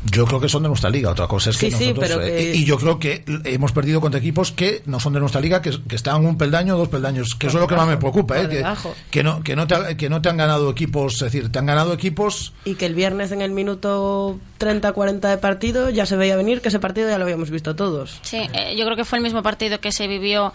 Yo 0.04 0.26
creo 0.26 0.39
que 0.39 0.49
son 0.49 0.64
de 0.64 0.70
nuestra 0.70 0.89
liga, 0.89 1.12
otra 1.12 1.28
cosa 1.28 1.52
es 1.52 1.58
que 1.58 1.70
Sí, 1.70 1.78
sí, 1.78 1.84
nosotros... 1.93 2.10
pero 2.10 2.22
eh, 2.26 2.36
que- 2.52 2.56
Y 2.56 2.66
yo 2.66 2.78
creo 2.78 2.97
que 2.97 3.24
hemos 3.45 3.72
perdido 3.72 4.02
contra 4.02 4.20
equipos 4.20 4.52
que 4.52 4.82
no 4.88 4.99
son 4.99 5.14
de 5.14 5.20
nuestra 5.20 5.39
liga, 5.41 5.62
que, 5.62 5.72
que 5.88 5.95
están 5.95 6.26
un 6.26 6.38
peldaño, 6.38 6.76
dos 6.76 6.89
peldaños, 6.89 7.36
que 7.36 7.47
eso 7.47 7.58
es 7.58 7.62
lo 7.62 7.68
que 7.68 7.76
más 7.76 7.88
me 7.88 7.97
preocupa, 7.97 8.39
eh, 8.41 8.49
que, 8.49 8.66
que, 9.12 9.24
no, 9.24 9.43
que, 9.43 9.56
no 9.56 9.68
te, 9.68 9.76
ha- 9.76 9.95
que 9.97 10.10
no 10.10 10.22
te 10.22 10.30
han 10.30 10.38
ganado 10.38 10.70
equipos, 10.72 11.14
es 11.16 11.20
decir, 11.32 11.52
te 11.52 11.60
han 11.60 11.68
ganado 11.68 11.93
equipos 11.93 12.54
Y 12.66 12.76
que 12.76 12.88
el 12.88 12.95
viernes 12.95 13.32
en 13.32 13.41
el 13.41 13.52
minuto 13.52 14.39
30-40 14.60 15.20
de 15.30 15.38
partido 15.38 15.89
ya 15.91 16.06
se 16.08 16.16
veía 16.18 16.36
venir 16.36 16.62
que 16.62 16.70
ese 16.70 16.80
partido 16.80 17.08
ya 17.10 17.18
lo 17.20 17.26
habíamos 17.26 17.52
visto 17.52 17.76
todos. 17.76 18.20
Sí, 18.24 18.38
eh, 18.54 18.76
yo 18.78 18.86
creo 18.86 18.95
que 18.97 19.06
fue 19.06 19.20
el 19.20 19.24
mismo 19.24 19.43
partido 19.43 19.80
que 19.80 19.91
se 19.91 20.08
vivió 20.08 20.52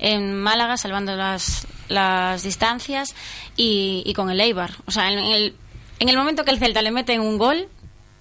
en 0.00 0.34
Málaga, 0.34 0.76
salvando 0.76 1.14
las, 1.14 1.66
las 1.88 2.42
distancias, 2.42 3.14
y, 3.56 4.02
y 4.06 4.12
con 4.14 4.30
el 4.30 4.40
Eibar. 4.40 4.72
O 4.86 4.90
sea, 4.90 5.10
en 5.12 5.18
el, 5.20 5.54
en 6.00 6.08
el 6.08 6.16
momento 6.16 6.44
que 6.44 6.50
el 6.50 6.58
Celta 6.58 6.82
le 6.82 6.90
mete 6.90 7.18
un 7.20 7.38
gol 7.38 7.68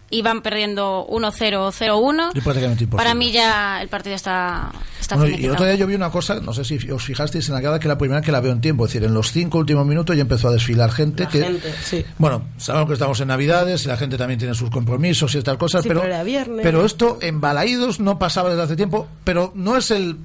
y 0.10 0.22
van 0.22 0.41
perdiendo 0.41 1.05
1-0 1.10 1.55
o 1.58 1.72
0-1, 1.72 2.32
y 2.34 2.39
prácticamente 2.41 2.86
imposible. 2.86 2.97
para 3.03 3.14
mí 3.14 3.32
ya 3.34 3.82
el 3.82 3.89
partido 3.89 4.16
está, 4.16 4.72
está 5.01 5.18
Bueno, 5.18 5.38
y 5.38 5.49
otro 5.49 5.66
día 5.66 5.76
yo 5.76 5.86
vi 5.86 5.95
una 5.95 6.10
cosa, 6.10 6.36
no 6.39 6.53
sé 6.53 6.64
si 6.64 6.78
os 6.89 7.03
fijasteis 7.03 7.47
en 7.49 7.55
la 7.55 7.60
grada, 7.62 7.78
que 7.80 7.89
la 7.89 7.97
primera 7.97 8.22
que 8.22 8.32
la 8.32 8.39
veo 8.39 8.53
en 8.53 8.62
tiempo, 8.62 8.86
es 8.86 8.93
decir, 8.93 9.05
en 9.05 9.14
los 9.14 9.34
cinco 9.34 9.58
últimos 9.58 9.86
minutos 9.86 10.16
ya 10.16 10.22
empezó 10.22 10.47
a 10.47 10.51
desfilar 10.51 10.91
gente 10.91 11.24
La 11.24 11.30
que... 11.30 11.43
gente, 11.43 11.74
sí. 11.84 12.05
Bueno, 12.18 12.43
sabemos 12.58 12.88
que 12.88 12.93
estamos 12.93 13.20
en 13.20 13.28
Navidades 13.28 13.84
y 13.84 13.89
la 13.89 13.97
gente 13.97 14.18
también 14.18 14.39
tiene 14.39 14.53
sus 14.53 14.70
compromisos 14.70 15.36
y 15.36 15.39
estas 15.39 15.58
cosas, 15.58 15.84
Sí, 15.84 15.89
pero, 15.89 15.99
pero 16.01 16.14
era 16.14 16.24
viernes. 16.24 16.62
pero 16.64 16.86
esto 16.86 17.18
en 17.22 17.41
Balaídos 17.41 17.99
no 17.99 18.18
pasaba 18.18 18.49
desde 18.49 18.64
hace 18.64 18.76
tiempo, 18.78 19.08
pero 19.26 19.51
no 19.55 19.76
es 19.76 19.91
el 19.91 20.16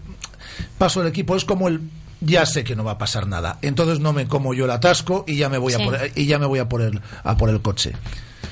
paso 0.78 1.00
del 1.00 1.08
equipo, 1.08 1.34
es 1.34 1.44
como 1.44 1.66
el 1.68 1.80
ya 2.20 2.46
sé 2.46 2.62
que 2.62 2.76
no 2.76 2.84
va 2.84 2.92
a 2.92 2.98
pasar 2.98 3.26
nada, 3.26 3.58
entonces 3.62 3.98
no 3.98 4.12
me 4.12 4.28
como 4.28 4.54
yo 4.54 4.66
el 4.66 4.70
atasco 4.70 5.24
y 5.26 5.38
ya 5.38 5.48
me 5.48 5.58
voy 5.58 5.72
Sí. 5.72 5.82
a 5.82 5.84
por, 5.84 5.98
y 6.14 6.26
ya 6.26 6.38
me 6.38 6.46
voy 6.46 6.60
a 6.60 6.68
por 6.68 6.82
el 6.82 7.00
a 7.24 7.36
por 7.36 7.50
el 7.50 7.60
coche. 7.60 7.94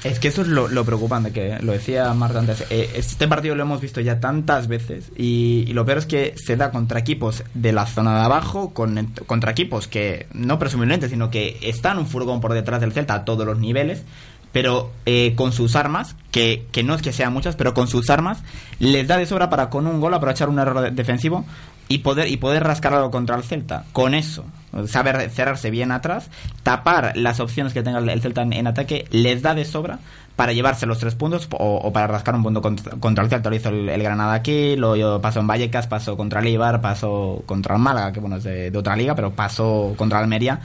Es 0.02 0.18
que 0.18 0.28
eso 0.28 0.42
es 0.42 0.48
lo, 0.48 0.68
lo 0.68 0.84
preocupante, 0.84 1.30
que 1.30 1.58
lo 1.60 1.72
decía 1.72 2.12
Marta 2.14 2.38
antes. 2.38 2.64
eh, 2.70 2.90
este 2.94 3.28
partido 3.28 3.54
lo 3.54 3.62
hemos 3.62 3.80
visto 3.82 4.00
ya 4.00 4.18
tantas 4.18 4.66
veces 4.66 5.12
y, 5.16 5.64
y 5.68 5.72
lo 5.74 5.84
peor 5.84 5.98
es 5.98 6.06
que 6.06 6.34
se 6.36 6.56
da 6.56 6.70
contra 6.70 7.00
equipos 7.00 7.44
de 7.52 7.72
la 7.72 7.86
zona 7.86 8.18
de 8.18 8.24
abajo, 8.24 8.72
con, 8.72 9.12
contra 9.26 9.50
equipos 9.50 9.88
que 9.88 10.26
no 10.32 10.58
presumiblemente, 10.58 11.08
sino 11.08 11.30
que 11.30 11.58
están 11.62 11.98
un 11.98 12.06
furgón 12.06 12.40
por 12.40 12.54
detrás 12.54 12.80
del 12.80 12.92
Celta 12.92 13.14
a 13.14 13.24
todos 13.26 13.44
los 13.44 13.58
niveles, 13.58 14.04
pero 14.52 14.90
eh, 15.06 15.34
con 15.36 15.52
sus 15.52 15.76
armas, 15.76 16.16
que, 16.30 16.66
que 16.72 16.82
no 16.82 16.94
es 16.94 17.02
que 17.02 17.12
sean 17.12 17.32
muchas, 17.32 17.56
pero 17.56 17.74
con 17.74 17.86
sus 17.88 18.10
armas, 18.10 18.42
les 18.78 19.06
da 19.06 19.16
de 19.16 19.26
sobra 19.26 19.50
para 19.50 19.70
con 19.70 19.86
un 19.86 20.00
gol 20.00 20.14
aprovechar 20.14 20.48
un 20.48 20.58
error 20.58 20.80
de- 20.80 20.90
defensivo 20.90 21.44
y 21.88 21.98
poder 21.98 22.28
y 22.28 22.36
poder 22.36 22.62
rascar 22.64 22.94
algo 22.94 23.10
contra 23.10 23.36
el 23.36 23.42
Celta. 23.42 23.84
Con 23.92 24.14
eso, 24.14 24.44
saber 24.86 25.28
cerrarse 25.30 25.70
bien 25.70 25.90
atrás, 25.92 26.30
tapar 26.62 27.16
las 27.16 27.40
opciones 27.40 27.72
que 27.72 27.82
tenga 27.82 27.98
el- 27.98 28.08
el 28.08 28.20
Celta 28.22 28.42
en, 28.42 28.66
ataque, 28.66 29.06
les 29.10 29.42
da 29.42 29.54
de 29.54 29.64
sobra 29.64 29.98
para 30.36 30.52
llevarse 30.52 30.86
los 30.86 30.98
tres 30.98 31.14
puntos 31.16 31.48
o, 31.50 31.92
para 31.92 32.06
rascar 32.06 32.34
un 32.34 32.42
punto 32.44 32.62
contra, 32.62 33.24
el 33.24 33.28
Celta. 33.30 33.50
Lo 33.50 33.56
hizo 33.56 33.68
el, 33.70 34.02
Granada 34.02 34.34
aquí, 34.34 34.74
lo 34.76 35.20
pasó 35.20 35.40
en 35.40 35.46
Vallecas, 35.48 35.86
pasó 35.88 36.16
contra 36.16 36.40
el 36.40 36.46
Eibar, 36.46 36.80
pasó 36.80 37.42
contra 37.44 37.74
el 37.74 37.82
Málaga, 37.82 38.12
que 38.12 38.20
bueno, 38.20 38.36
es 38.36 38.44
de, 38.44 38.70
de 38.70 38.78
otra 38.78 38.94
liga, 38.96 39.14
pero 39.16 39.32
pasó 39.32 39.92
contra 39.96 40.18
Almería. 40.20 40.60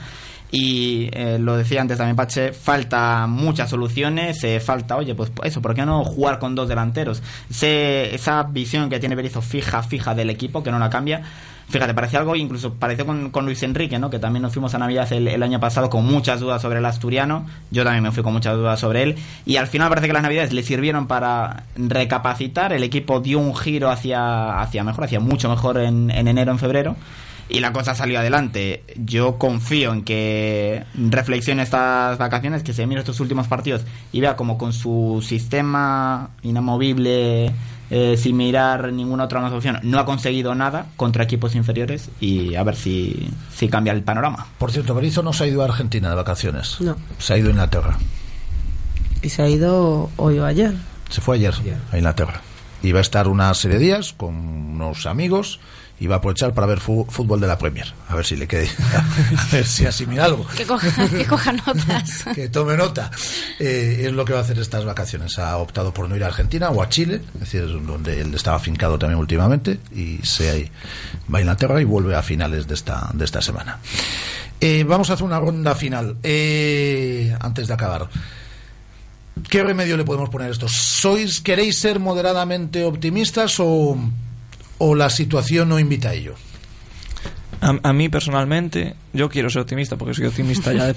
Y 0.58 1.10
eh, 1.12 1.36
lo 1.38 1.54
decía 1.54 1.82
antes 1.82 1.98
también 1.98 2.16
Pache, 2.16 2.54
falta 2.54 3.26
muchas 3.26 3.68
soluciones, 3.68 4.42
eh, 4.42 4.58
falta, 4.58 4.96
oye, 4.96 5.14
pues 5.14 5.30
eso, 5.44 5.60
¿por 5.60 5.74
qué 5.74 5.84
no 5.84 6.02
jugar 6.02 6.38
con 6.38 6.54
dos 6.54 6.66
delanteros? 6.66 7.22
Ese- 7.50 8.14
esa 8.14 8.42
visión 8.44 8.88
que 8.88 8.98
tiene 8.98 9.14
Berizzo 9.14 9.42
fija, 9.42 9.82
fija 9.82 10.14
del 10.14 10.30
equipo, 10.30 10.62
que 10.62 10.70
no 10.70 10.78
la 10.78 10.88
cambia. 10.88 11.20
Fíjate, 11.68 11.92
parece 11.92 12.16
algo, 12.16 12.34
incluso 12.36 12.72
pareció 12.72 13.04
con, 13.04 13.44
Luis 13.44 13.62
Enrique, 13.64 13.98
¿no? 13.98 14.08
Que 14.08 14.18
también 14.18 14.44
nos 14.44 14.54
fuimos 14.54 14.74
a 14.74 14.78
Navidad 14.78 15.12
el, 15.12 15.42
año 15.42 15.60
pasado 15.60 15.90
con 15.90 16.06
muchas 16.06 16.40
dudas 16.40 16.62
sobre 16.62 16.78
el 16.78 16.86
asturiano. 16.86 17.44
Yo 17.70 17.84
también 17.84 18.04
me 18.04 18.12
fui 18.12 18.22
con 18.22 18.32
muchas 18.32 18.54
dudas 18.54 18.80
sobre 18.80 19.02
él. 19.02 19.16
Y 19.44 19.56
al 19.56 19.66
final 19.66 19.90
parece 19.90 20.06
que 20.06 20.14
las 20.14 20.22
Navidades 20.22 20.54
le 20.54 20.62
sirvieron 20.62 21.06
para 21.06 21.64
recapacitar. 21.76 22.72
El 22.72 22.82
equipo 22.82 23.20
dio 23.20 23.40
un 23.40 23.54
giro 23.54 23.90
hacia, 23.90 24.58
hacia 24.58 24.84
mejor, 24.84 25.04
hacia 25.04 25.20
mucho 25.20 25.50
mejor 25.50 25.76
en 25.78 26.10
enero, 26.10 26.50
en 26.52 26.58
febrero 26.58 26.96
y 27.48 27.60
la 27.60 27.72
cosa 27.72 27.94
salió 27.94 28.18
adelante. 28.18 28.84
Yo 28.96 29.38
confío 29.38 29.92
en 29.92 30.02
que 30.02 30.84
reflexione 30.94 31.62
estas 31.62 32.18
vacaciones, 32.18 32.62
que 32.62 32.72
se 32.72 32.86
mire 32.86 33.00
estos 33.00 33.20
últimos 33.20 33.46
partidos 33.46 33.82
y 34.12 34.20
vea 34.20 34.36
como 34.36 34.58
con 34.58 34.72
su 34.72 35.24
sistema 35.26 36.30
inamovible 36.42 37.52
eh, 37.88 38.16
sin 38.18 38.36
mirar 38.36 38.92
ninguna 38.92 39.24
otra 39.24 39.40
más 39.40 39.52
opción. 39.52 39.78
No 39.82 40.00
ha 40.00 40.04
conseguido 40.04 40.54
nada 40.54 40.86
contra 40.96 41.24
equipos 41.24 41.54
inferiores 41.54 42.10
y 42.20 42.56
a 42.56 42.64
ver 42.64 42.74
si, 42.74 43.28
si 43.54 43.68
cambia 43.68 43.92
el 43.92 44.02
panorama. 44.02 44.46
Por 44.58 44.72
cierto, 44.72 44.94
Berizzo 44.94 45.22
no 45.22 45.32
se 45.32 45.44
ha 45.44 45.46
ido 45.46 45.62
a 45.62 45.66
Argentina 45.66 46.10
de 46.10 46.16
vacaciones. 46.16 46.80
No. 46.80 46.96
Se 47.18 47.34
ha 47.34 47.38
ido 47.38 47.48
a 47.48 47.50
Inglaterra. 47.52 47.96
Y 49.22 49.28
se 49.28 49.42
ha 49.42 49.48
ido 49.48 50.10
hoy 50.16 50.38
o 50.38 50.44
ayer. 50.44 50.74
Se 51.10 51.20
fue 51.20 51.36
ayer 51.36 51.54
a 51.92 51.96
Inglaterra. 51.96 52.40
Y 52.82 52.92
va 52.92 52.98
a 52.98 53.02
estar 53.02 53.28
una 53.28 53.54
serie 53.54 53.78
de 53.78 53.84
días 53.84 54.12
con 54.12 54.34
unos 54.34 55.06
amigos 55.06 55.60
y 55.98 56.06
va 56.06 56.16
a 56.16 56.18
aprovechar 56.18 56.52
para 56.52 56.66
ver 56.66 56.80
fútbol 56.80 57.40
de 57.40 57.46
la 57.46 57.56
Premier. 57.56 57.92
A 58.08 58.14
ver 58.14 58.26
si 58.26 58.36
le 58.36 58.46
quede. 58.46 58.68
A 59.38 59.46
ver 59.50 59.66
si 59.66 59.86
asimila 59.86 60.26
algo. 60.26 60.46
Que 60.48 60.66
coja, 60.66 61.08
que 61.08 61.24
coja 61.24 61.52
notas. 61.66 62.24
que 62.34 62.48
tome 62.48 62.76
nota. 62.76 63.10
Eh, 63.58 64.02
es 64.06 64.12
lo 64.12 64.24
que 64.24 64.34
va 64.34 64.40
a 64.40 64.42
hacer 64.42 64.58
estas 64.58 64.84
vacaciones. 64.84 65.38
Ha 65.38 65.56
optado 65.56 65.94
por 65.94 66.08
no 66.08 66.16
ir 66.16 66.24
a 66.24 66.26
Argentina 66.26 66.70
o 66.70 66.82
a 66.82 66.88
Chile, 66.88 67.22
es 67.34 67.40
decir, 67.40 67.66
donde 67.86 68.20
él 68.20 68.34
estaba 68.34 68.56
afincado 68.56 68.98
también 68.98 69.18
últimamente, 69.18 69.80
y 69.94 70.18
se 70.22 70.70
va 71.32 71.38
a 71.38 71.40
Inglaterra 71.40 71.80
y 71.80 71.84
vuelve 71.84 72.14
a 72.14 72.22
finales 72.22 72.66
de 72.66 72.74
esta, 72.74 73.10
de 73.14 73.24
esta 73.24 73.40
semana. 73.40 73.78
Eh, 74.60 74.84
vamos 74.84 75.08
a 75.10 75.14
hacer 75.14 75.24
una 75.24 75.40
ronda 75.40 75.74
final. 75.74 76.16
Eh, 76.22 77.34
antes 77.40 77.68
de 77.68 77.74
acabar. 77.74 78.08
¿Qué 79.50 79.62
remedio 79.62 79.96
le 79.96 80.04
podemos 80.04 80.30
poner 80.30 80.48
a 80.48 80.50
esto? 80.50 80.66
¿Sois, 80.66 81.40
queréis 81.42 81.78
ser 81.78 82.00
moderadamente 82.00 82.84
optimistas 82.84 83.56
o, 83.60 83.96
o 84.78 84.94
la 84.94 85.10
situación 85.10 85.68
no 85.68 85.78
invita 85.78 86.10
a 86.10 86.14
ello? 86.14 86.34
A, 87.60 87.74
a 87.82 87.92
mí 87.92 88.08
personalmente, 88.08 88.94
yo 89.12 89.28
quiero 89.28 89.48
ser 89.50 89.62
optimista 89.62 89.96
porque 89.96 90.14
soy 90.14 90.26
optimista 90.26 90.72
ya 90.72 90.86
de, 90.86 90.94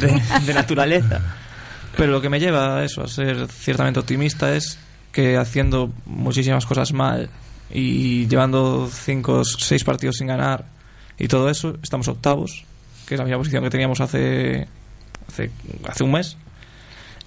de- 0.00 0.22
de 0.46 0.54
naturaleza. 0.54 1.20
Pero 1.96 2.12
lo 2.12 2.20
que 2.20 2.28
me 2.28 2.38
lleva 2.40 2.78
a 2.78 2.84
eso, 2.84 3.02
a 3.02 3.08
ser 3.08 3.48
ciertamente 3.48 4.00
optimista, 4.00 4.54
es 4.54 4.78
que 5.12 5.36
haciendo 5.38 5.92
muchísimas 6.04 6.66
cosas 6.66 6.92
mal 6.92 7.30
y 7.72 8.26
llevando 8.26 8.88
cinco, 8.92 9.42
seis 9.44 9.82
partidos 9.82 10.16
sin 10.16 10.26
ganar 10.26 10.66
y 11.18 11.26
todo 11.28 11.48
eso, 11.48 11.78
estamos 11.82 12.06
octavos, 12.08 12.64
que 13.06 13.14
es 13.14 13.18
la 13.18 13.24
misma 13.24 13.38
posición 13.38 13.64
que 13.64 13.70
teníamos 13.70 14.00
hace, 14.00 14.66
hace, 15.28 15.50
hace 15.88 16.04
un 16.04 16.12
mes. 16.12 16.36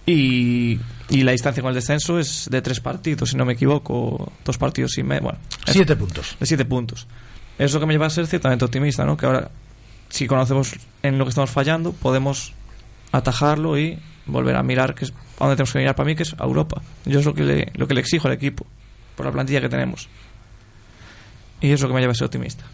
Y, 0.06 0.80
y 1.10 1.24
la 1.24 1.32
distancia 1.32 1.62
con 1.62 1.70
el 1.70 1.76
descenso 1.76 2.20
es 2.20 2.48
de 2.52 2.62
tres 2.62 2.80
partidos, 2.80 3.32
si 3.32 3.38
no 3.38 3.46
me 3.46 3.54
equivoco, 3.54 4.32
dos 4.46 4.58
partidos 4.58 4.98
y 4.98 5.04
medio. 5.04 5.24
Bueno, 5.24 5.40
eso. 5.66 5.74
Siete 5.74 5.96
puntos. 5.96 6.38
De 6.40 6.46
siete 6.46 6.66
puntos. 6.66 7.08
Eso 7.58 7.66
es 7.66 7.74
lo 7.74 7.80
que 7.80 7.86
me 7.88 7.94
lleva 7.94 8.06
a 8.06 8.10
ser 8.10 8.28
ciertamente 8.28 8.64
optimista, 8.64 9.06
¿no? 9.06 9.18
Que 9.18 9.26
ahora, 9.26 9.50
si 10.10 10.28
conocemos 10.28 10.76
en 11.02 11.18
lo 11.18 11.26
que 11.26 11.30
estamos 11.30 11.50
fallando, 11.50 11.94
podemos 11.94 12.54
atajarlo 13.12 13.78
y 13.80 14.00
volver 14.28 14.56
a 14.56 14.64
mirar 14.64 14.94
que 14.94 15.06
es 15.06 15.12
a 15.12 15.46
dónde 15.46 15.56
tenemos 15.56 15.74
que 15.74 15.80
mirar 15.80 15.96
para 15.96 16.08
mí, 16.08 16.16
que 16.16 16.24
es 16.24 16.36
a 16.38 16.44
Europa. 16.44 16.82
Yo 17.06 17.20
es 17.20 17.26
lo 17.26 17.34
que 17.34 17.44
le, 17.44 17.72
lo 17.76 17.88
que 17.88 17.96
le 17.96 18.02
exijo 18.02 18.28
al 18.28 18.34
equipo, 18.36 18.66
por 19.16 19.26
la 19.26 19.32
plantilla 19.32 19.62
que 19.62 19.70
tenemos. 19.70 20.08
Y 21.62 21.68
eso 21.68 21.76
es 21.76 21.82
lo 21.82 21.88
que 21.90 21.94
me 21.96 22.02
lleva 22.02 22.12
a 22.12 22.16
ser 22.16 22.26
optimista. 22.26 22.66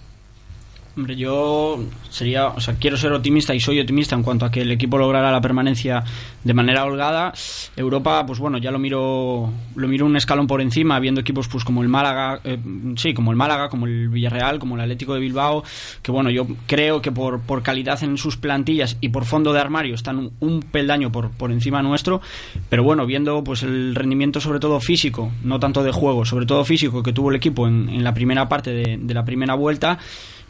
Hombre, 0.98 1.18
yo 1.18 1.84
sería, 2.10 2.48
o 2.48 2.62
sea, 2.62 2.76
quiero 2.76 2.96
ser 2.96 3.12
optimista 3.12 3.54
y 3.54 3.60
soy 3.60 3.82
optimista 3.82 4.16
en 4.16 4.24
cuanto 4.24 4.46
a 4.46 4.52
que 4.52 4.62
el 4.62 4.72
equipo 4.72 4.98
logrará 4.98 5.30
la 5.30 5.41
permanencia 5.41 6.02
de 6.41 6.54
manera 6.54 6.86
holgada. 6.86 7.34
Europa, 7.76 8.26
pues 8.26 8.39
bueno, 8.39 8.60
ya 8.60 8.72
lo 8.72 8.80
miro, 8.80 9.52
lo 9.76 9.88
miro 9.89 10.06
un 10.06 10.16
escalón 10.16 10.48
por 10.48 10.62
encima, 10.62 10.98
viendo 11.02 11.20
equipos 11.20 11.50
pues 11.50 11.66
como 11.66 11.84
el 11.84 11.89
Málaga, 11.89 12.39
eh, 12.46 12.58
sí, 12.96 13.14
como 13.14 13.32
el 13.32 13.38
Málaga, 13.38 13.68
como 13.68 13.88
el 13.88 14.08
Villarreal, 14.08 14.58
como 14.58 14.76
el 14.76 14.82
Atlético 14.82 15.14
de 15.16 15.20
Bilbao, 15.20 15.66
que 16.02 16.14
bueno, 16.14 16.30
yo 16.30 16.48
creo 16.66 17.02
que 17.02 17.12
por, 17.12 17.41
por 17.41 17.62
calidad 17.62 18.02
en 18.02 18.18
sus 18.18 18.38
plantillas 18.38 18.96
y 19.02 19.10
por 19.10 19.26
fondo 19.26 19.52
de 19.52 19.60
armario 19.60 19.96
están 19.96 20.18
un, 20.18 20.32
un 20.39 20.62
peldaño 20.62 21.12
por, 21.12 21.30
por 21.32 21.52
encima 21.52 21.82
nuestro, 21.82 22.22
pero 22.70 22.84
bueno, 22.84 23.06
viendo 23.06 23.43
pues 23.43 23.64
el 23.64 23.96
rendimiento 23.96 24.39
sobre 24.39 24.60
todo 24.60 24.80
físico, 24.80 25.34
no 25.43 25.60
tanto 25.60 25.84
de 25.84 25.91
juego, 25.91 26.24
sobre 26.24 26.46
todo 26.46 26.64
físico 26.64 27.04
que 27.04 27.12
tuvo 27.12 27.32
el 27.32 27.36
equipo 27.36 27.68
en, 27.68 27.89
en 27.89 28.02
la 28.02 28.14
primera 28.14 28.48
parte 28.48 28.72
de, 28.72 28.98
de 28.98 29.14
la 29.14 29.26
primera 29.26 29.56
vuelta, 29.56 30.00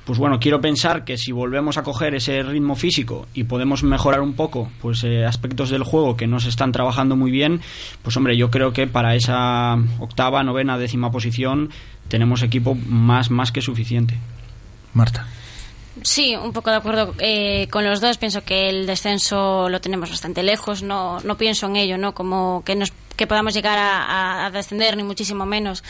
pues 0.05 0.19
bueno, 0.19 0.39
quiero 0.39 0.61
pensar 0.61 1.03
que 1.03 1.17
si 1.17 1.31
volvemos 1.31 1.77
a 1.77 1.83
coger 1.83 2.15
ese 2.15 2.43
ritmo 2.43 2.75
físico 2.75 3.27
y 3.33 3.43
podemos 3.45 3.83
mejorar 3.83 4.21
un 4.21 4.33
poco 4.33 4.69
pues 4.81 5.03
eh, 5.03 5.25
aspectos 5.25 5.69
del 5.69 5.83
juego 5.83 6.15
que 6.15 6.27
no 6.27 6.39
se 6.39 6.49
están 6.49 6.71
trabajando 6.71 7.15
muy 7.15 7.31
bien, 7.31 7.61
pues 8.03 8.15
hombre, 8.15 8.37
yo 8.37 8.51
creo 8.51 8.71
que 8.71 8.87
para 8.87 9.15
esa 9.15 9.75
octava, 9.99 10.43
novena, 10.43 10.77
décima 10.77 11.11
posición 11.11 11.71
tenemos 12.07 12.43
equipo 12.43 12.75
más, 12.75 13.31
más 13.31 13.51
que 13.51 13.61
suficiente. 13.61 14.17
Marta. 14.93 15.27
Sí, 16.01 16.35
un 16.35 16.51
poco 16.51 16.71
de 16.71 16.75
acuerdo 16.75 17.15
eh, 17.19 17.67
con 17.71 17.85
los 17.85 18.01
dos. 18.01 18.17
Pienso 18.17 18.43
que 18.43 18.69
el 18.69 18.85
descenso 18.85 19.69
lo 19.69 19.79
tenemos 19.79 20.09
bastante 20.09 20.43
lejos. 20.43 20.83
No, 20.83 21.19
no 21.21 21.37
pienso 21.37 21.67
en 21.67 21.77
ello, 21.77 21.97
¿no? 21.97 22.13
Como 22.13 22.63
que, 22.65 22.75
nos, 22.75 22.91
que 23.15 23.27
podamos 23.27 23.53
llegar 23.53 23.77
a, 23.79 24.49
descender, 24.51 24.97
ni 24.97 25.03
muchísimo 25.03 25.45
menos. 25.45 25.83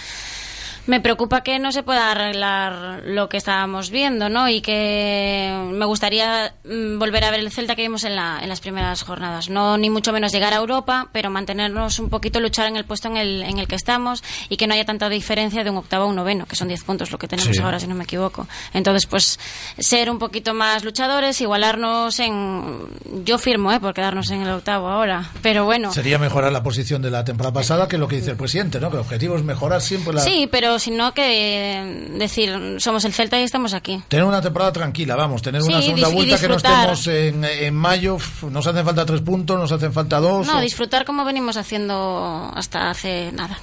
Me 0.88 1.02
preocupa 1.02 1.42
que 1.42 1.58
no 1.58 1.72
se 1.72 1.82
pueda 1.82 2.12
arreglar 2.12 3.02
lo 3.06 3.28
que 3.28 3.38
estábamos 3.38 3.90
viendo, 3.90 4.30
¿no? 4.30 4.48
Y 4.50 4.62
que 4.62 5.52
me 5.72 5.86
gustaría 5.86 6.54
mm, 6.64 7.00
volver 7.00 7.24
a 7.24 7.32
ver 7.32 7.40
el 7.40 7.52
Celta 7.52 7.76
que 7.76 7.82
vimos 7.82 8.04
en, 8.04 8.16
la, 8.16 8.40
en 8.42 8.50
las 8.50 8.60
primeras 8.60 9.02
jornadas. 9.02 9.50
No 9.50 9.78
ni 9.80 9.90
mucho 9.90 10.14
menos 10.14 10.32
llegar 10.32 10.54
a 10.54 10.58
Europa, 10.58 11.10
pero 11.12 11.32
mantenernos 11.32 11.98
un 11.98 12.10
poquito, 12.10 12.40
luchar 12.40 12.68
en 12.68 12.76
el 12.78 12.86
puesto 12.86 13.08
en 13.08 13.18
el, 13.18 13.42
en 13.42 13.58
el 13.58 13.68
que 13.68 13.76
estamos 13.76 14.24
y 14.48 14.58
que 14.58 14.68
no 14.68 14.76
haya 14.76 14.86
tanta 14.86 15.10
diferencia 15.10 15.64
de 15.64 15.72
un 15.72 15.78
octavo 15.78 16.04
a 16.04 16.08
un 16.08 16.16
noveno, 16.16 16.46
que 16.46 16.56
son 16.56 16.68
10 16.68 16.84
puntos 16.84 17.12
lo 17.12 17.18
que 17.18 17.28
tenemos 17.28 17.56
Sí. 17.56 17.62
ahora, 17.62 17.80
si 17.80 17.88
no 17.88 17.96
me 17.96 18.04
equivoco. 18.04 18.48
Entonces, 18.74 19.08
pues, 19.08 19.40
ser 19.80 20.10
un 20.12 20.20
poquito 20.20 20.54
más 20.54 20.84
luchadores, 20.84 21.42
igualarnos 21.42 22.20
en... 22.20 23.24
Yo 23.26 23.38
firmo, 23.40 23.72
¿eh? 23.72 23.80
Por 23.80 23.94
quedarnos 23.94 24.30
en 24.32 24.42
el 24.44 24.50
octavo 24.50 24.88
ahora. 24.90 25.32
Pero 25.42 25.66
bueno. 25.66 25.92
Sería 25.94 26.20
mejorar 26.20 26.52
la 26.52 26.62
posición 26.64 27.02
de 27.02 27.10
la 27.10 27.24
temporada 27.24 27.54
pasada 27.54 27.88
que 27.88 27.98
lo 27.98 28.08
que 28.08 28.18
dice 28.18 28.32
el 28.32 28.38
presidente, 28.38 28.80
¿no? 28.80 28.90
Que 28.90 28.98
el 28.98 29.02
objetivo 29.02 29.36
es 29.36 29.44
mejorar 29.44 29.82
siempre 29.82 30.14
la... 30.14 30.22
Sí, 30.22 30.48
pero 30.52 30.75
si 30.80 30.92
no 30.92 31.14
que 31.14 31.80
eh, 31.82 32.08
decir, 32.18 32.76
somos 32.80 33.04
el 33.06 33.14
Celta 33.14 33.40
y 33.40 33.44
estamos 33.44 33.74
aquí. 33.74 34.02
Tener 34.08 34.26
una 34.26 34.42
temporada 34.42 34.72
tranquila, 34.74 35.16
vamos, 35.16 35.42
tener 35.42 35.62
Sí, 35.62 35.70
una 35.70 35.82
segunda 35.82 36.08
vuelta 36.10 36.40
que 36.40 36.48
no 36.48 36.56
estemos 36.56 37.08
en, 37.08 37.44
en 37.46 37.76
mayo, 37.76 38.18
nos 38.50 38.68
hacen 38.68 38.86
falta 38.86 39.06
tres 39.06 39.22
puntos, 39.22 39.58
nos 39.60 39.72
hacen 39.72 39.94
falta 39.94 40.20
dos. 40.20 40.48
No, 40.48 40.58
o- 40.58 40.62
disfrutar 40.62 41.06
como 41.06 41.26
venimos 41.26 41.58
haciendo 41.58 42.52
hasta 42.56 42.90
hace 42.90 43.32
nada. 43.32 43.58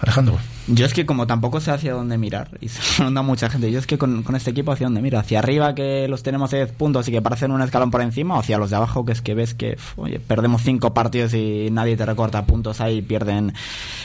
Alejandro. 0.00 0.38
Yo 0.66 0.86
es 0.86 0.94
que 0.94 1.04
como 1.04 1.26
tampoco 1.26 1.60
sé 1.60 1.72
hacia 1.72 1.92
dónde 1.92 2.16
mirar, 2.16 2.56
y 2.60 2.68
se 2.68 3.02
ronda 3.02 3.22
mucha 3.22 3.50
gente, 3.50 3.70
yo 3.70 3.78
es 3.78 3.86
que 3.86 3.98
con, 3.98 4.22
con 4.22 4.36
este 4.36 4.50
equipo 4.50 4.72
hacia 4.72 4.86
dónde 4.86 5.02
miro, 5.02 5.18
hacia 5.18 5.40
arriba 5.40 5.74
que 5.74 6.06
los 6.08 6.22
tenemos 6.22 6.52
a 6.52 6.56
10 6.56 6.72
puntos 6.72 7.08
y 7.08 7.12
que 7.12 7.20
parecen 7.22 7.50
un 7.50 7.60
escalón 7.62 7.90
por 7.90 8.00
encima, 8.02 8.36
o 8.36 8.40
hacia 8.40 8.58
los 8.58 8.70
de 8.70 8.76
abajo 8.76 9.04
que 9.04 9.12
es 9.12 9.20
que 9.20 9.34
ves 9.34 9.54
que, 9.54 9.76
oye, 9.96 10.20
perdemos 10.20 10.62
5 10.62 10.94
partidos 10.94 11.34
y 11.34 11.68
nadie 11.70 11.96
te 11.96 12.06
recorta 12.06 12.46
puntos 12.46 12.80
ahí, 12.80 13.02
pierden. 13.02 13.52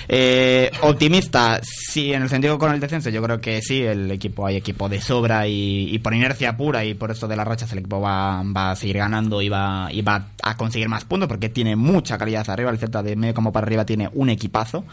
Eh, 0.07 0.71
optimista, 0.81 1.61
sí, 1.63 2.13
en 2.13 2.23
el 2.23 2.29
sentido 2.29 2.57
con 2.57 2.73
el 2.73 2.79
descenso, 2.79 3.09
yo 3.09 3.21
creo 3.21 3.39
que 3.39 3.61
sí, 3.61 3.81
el 3.81 4.11
equipo, 4.11 4.45
hay 4.45 4.57
equipo 4.57 4.89
de 4.89 5.01
sobra 5.01 5.47
y, 5.47 5.93
y 5.93 5.99
por 5.99 6.13
inercia 6.13 6.57
pura 6.57 6.83
y 6.83 6.93
por 6.93 7.11
esto 7.11 7.27
de 7.27 7.35
las 7.35 7.47
rachas 7.47 7.71
el 7.71 7.79
equipo 7.79 8.01
va, 8.01 8.43
va 8.43 8.71
a 8.71 8.75
seguir 8.75 8.97
ganando 8.97 9.41
y 9.41 9.49
va, 9.49 9.87
y 9.91 10.01
va 10.01 10.27
a 10.41 10.57
conseguir 10.57 10.89
más 10.89 11.05
puntos 11.05 11.27
porque 11.27 11.49
tiene 11.49 11.75
mucha 11.75 12.17
calidad 12.17 12.49
arriba, 12.49 12.71
el 12.71 12.79
Celta 12.79 13.03
de 13.03 13.15
medio 13.15 13.33
como 13.33 13.51
para 13.51 13.65
arriba 13.65 13.85
tiene 13.85 14.09
un 14.13 14.29
equipazo 14.29 14.83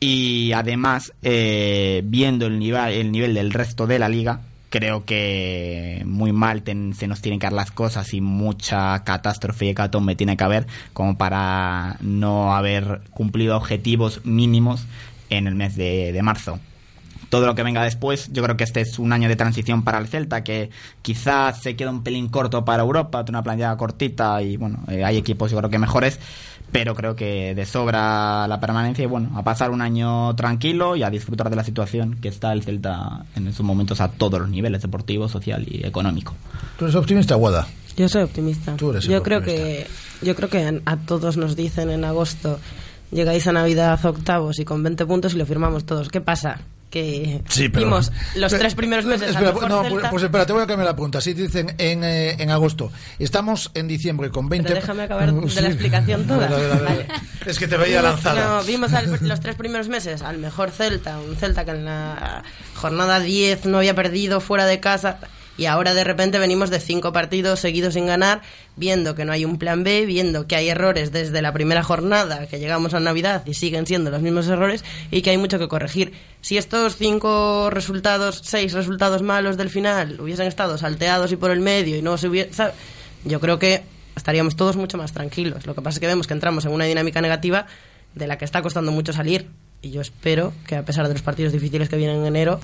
y 0.00 0.52
además 0.52 1.12
eh, 1.22 2.02
viendo 2.04 2.46
el 2.46 2.58
nivel 2.58 2.92
el 2.92 3.12
nivel 3.12 3.34
del 3.34 3.52
resto 3.52 3.86
de 3.86 3.98
la 3.98 4.08
liga 4.08 4.40
creo 4.70 5.04
que 5.04 6.02
muy 6.06 6.32
mal 6.32 6.62
se 6.64 7.06
nos 7.06 7.20
tienen 7.20 7.40
que 7.40 7.46
dar 7.46 7.52
las 7.52 7.70
cosas 7.70 8.12
y 8.14 8.20
mucha 8.20 9.02
catástrofe 9.04 9.66
y 9.66 9.68
hecatombe 9.70 10.14
tiene 10.14 10.36
que 10.36 10.44
haber 10.44 10.66
como 10.92 11.16
para 11.16 11.96
no 12.00 12.54
haber 12.54 13.00
cumplido 13.10 13.56
objetivos 13.56 14.20
mínimos 14.24 14.86
en 15.30 15.46
el 15.46 15.54
mes 15.54 15.76
de, 15.76 16.12
de 16.12 16.22
marzo 16.22 16.58
todo 17.28 17.46
lo 17.46 17.54
que 17.54 17.62
venga 17.62 17.82
después. 17.82 18.30
Yo 18.32 18.42
creo 18.42 18.56
que 18.56 18.64
este 18.64 18.80
es 18.80 18.98
un 18.98 19.12
año 19.12 19.28
de 19.28 19.36
transición 19.36 19.82
para 19.82 19.98
el 19.98 20.08
Celta, 20.08 20.44
que 20.44 20.70
quizás 21.02 21.60
se 21.60 21.76
queda 21.76 21.90
un 21.90 22.02
pelín 22.02 22.28
corto 22.28 22.64
para 22.64 22.82
Europa, 22.82 23.24
tiene 23.24 23.38
una 23.38 23.42
plantilla 23.42 23.76
cortita 23.76 24.40
y 24.42 24.56
bueno, 24.56 24.78
eh, 24.88 25.04
hay 25.04 25.16
equipos 25.16 25.50
yo 25.50 25.58
creo 25.58 25.70
que 25.70 25.78
mejores, 25.78 26.18
pero 26.72 26.94
creo 26.94 27.16
que 27.16 27.54
de 27.54 27.66
sobra 27.66 28.46
la 28.46 28.60
permanencia 28.60 29.02
y 29.02 29.06
bueno, 29.06 29.30
a 29.36 29.42
pasar 29.42 29.70
un 29.70 29.80
año 29.80 30.34
tranquilo 30.36 30.96
y 30.96 31.02
a 31.02 31.10
disfrutar 31.10 31.50
de 31.50 31.56
la 31.56 31.64
situación 31.64 32.18
que 32.20 32.28
está 32.28 32.52
el 32.52 32.62
Celta 32.62 33.24
en 33.36 33.48
estos 33.48 33.64
momentos 33.64 34.00
a 34.00 34.08
todos 34.08 34.40
los 34.40 34.48
niveles, 34.48 34.82
deportivo, 34.82 35.28
social 35.28 35.66
y 35.68 35.86
económico. 35.86 36.34
¿Tú 36.78 36.84
eres 36.84 36.96
optimista, 36.96 37.34
Guada? 37.36 37.66
Yo 37.96 38.08
soy 38.08 38.22
optimista. 38.22 38.76
Tú 38.76 38.90
eres 38.90 39.04
el 39.04 39.12
yo 39.12 39.22
creo 39.22 39.42
que 39.42 39.86
yo 40.22 40.34
creo 40.34 40.48
que 40.48 40.82
a 40.84 40.96
todos 40.96 41.36
nos 41.36 41.56
dicen 41.56 41.90
en 41.90 42.04
agosto 42.04 42.58
llegáis 43.10 43.46
a 43.46 43.52
Navidad 43.52 44.04
octavos 44.04 44.58
y 44.58 44.64
con 44.64 44.82
20 44.82 45.06
puntos 45.06 45.34
y 45.34 45.38
lo 45.38 45.46
firmamos 45.46 45.84
todos. 45.84 46.08
¿Qué 46.08 46.20
pasa? 46.20 46.60
Que 46.90 47.42
Sí, 47.48 47.68
pero- 47.68 47.84
vimos 47.86 48.10
los 48.34 48.50
Pero- 48.50 48.60
tres 48.62 48.74
primeros 48.74 49.04
meses 49.04 49.28
Espera, 49.30 49.52
no, 49.68 49.82
pues, 49.88 50.04
pues 50.10 50.22
espera, 50.22 50.46
te 50.46 50.54
voy 50.54 50.62
a 50.62 50.66
cambiar 50.66 50.86
la 50.86 50.94
pregunta. 50.94 51.20
Si 51.20 51.34
dicen 51.34 51.74
en, 51.76 52.02
eh, 52.02 52.36
en 52.38 52.50
agosto, 52.50 52.90
estamos 53.18 53.70
en 53.74 53.88
diciembre 53.88 54.30
con 54.30 54.48
20... 54.48 54.68
Pero 54.68 54.80
déjame 54.80 55.02
acabar 55.02 55.30
de 55.32 55.50
Sí. 55.50 55.60
la 55.60 55.68
explicación 55.68 56.26
toda. 56.26 56.48
Vale. 56.48 57.06
Es 57.44 57.58
que 57.58 57.68
te 57.68 57.76
veía 57.76 58.00
lanzada. 58.00 58.58
No, 58.58 58.64
vimos 58.64 58.92
al- 58.94 59.18
los 59.20 59.40
tres 59.40 59.54
primeros 59.56 59.88
meses 59.88 60.22
al 60.22 60.38
mejor 60.38 60.70
Celta, 60.70 61.18
un 61.18 61.36
Celta 61.36 61.64
que 61.66 61.72
en 61.72 61.84
la 61.84 62.42
jornada 62.74 63.20
10 63.20 63.66
no 63.66 63.78
había 63.78 63.94
perdido 63.94 64.40
fuera 64.40 64.64
de 64.64 64.80
casa. 64.80 65.18
Y 65.58 65.66
ahora 65.66 65.92
de 65.92 66.04
repente 66.04 66.38
venimos 66.38 66.70
de 66.70 66.78
cinco 66.78 67.12
partidos 67.12 67.58
seguidos 67.58 67.94
sin 67.94 68.06
ganar, 68.06 68.42
viendo 68.76 69.16
que 69.16 69.24
no 69.24 69.32
hay 69.32 69.44
un 69.44 69.58
plan 69.58 69.82
B, 69.82 70.06
viendo 70.06 70.46
que 70.46 70.54
hay 70.54 70.68
errores 70.68 71.10
desde 71.10 71.42
la 71.42 71.52
primera 71.52 71.82
jornada, 71.82 72.46
que 72.46 72.60
llegamos 72.60 72.94
a 72.94 73.00
Navidad 73.00 73.44
y 73.44 73.54
siguen 73.54 73.84
siendo 73.84 74.12
los 74.12 74.22
mismos 74.22 74.46
errores 74.46 74.84
y 75.10 75.20
que 75.20 75.30
hay 75.30 75.36
mucho 75.36 75.58
que 75.58 75.66
corregir. 75.66 76.12
Si 76.40 76.56
estos 76.56 76.96
cinco 76.96 77.70
resultados, 77.70 78.40
seis 78.44 78.72
resultados 78.72 79.22
malos 79.22 79.56
del 79.56 79.68
final 79.68 80.20
hubiesen 80.20 80.46
estado 80.46 80.78
salteados 80.78 81.32
y 81.32 81.36
por 81.36 81.50
el 81.50 81.60
medio 81.60 81.96
y 81.96 82.02
no 82.02 82.16
se 82.16 82.28
hubiese... 82.28 82.70
Yo 83.24 83.40
creo 83.40 83.58
que 83.58 83.82
estaríamos 84.14 84.54
todos 84.54 84.76
mucho 84.76 84.96
más 84.96 85.12
tranquilos. 85.12 85.66
Lo 85.66 85.74
que 85.74 85.82
pasa 85.82 85.96
es 85.96 86.00
que 86.00 86.06
vemos 86.06 86.28
que 86.28 86.34
entramos 86.34 86.64
en 86.66 86.70
una 86.70 86.84
dinámica 86.84 87.20
negativa 87.20 87.66
de 88.14 88.28
la 88.28 88.38
que 88.38 88.44
está 88.44 88.62
costando 88.62 88.92
mucho 88.92 89.12
salir. 89.12 89.48
Y 89.82 89.90
yo 89.90 90.00
espero 90.00 90.52
que 90.68 90.76
a 90.76 90.84
pesar 90.84 91.08
de 91.08 91.14
los 91.14 91.22
partidos 91.22 91.52
difíciles 91.52 91.88
que 91.88 91.96
vienen 91.96 92.18
en 92.18 92.26
enero, 92.26 92.60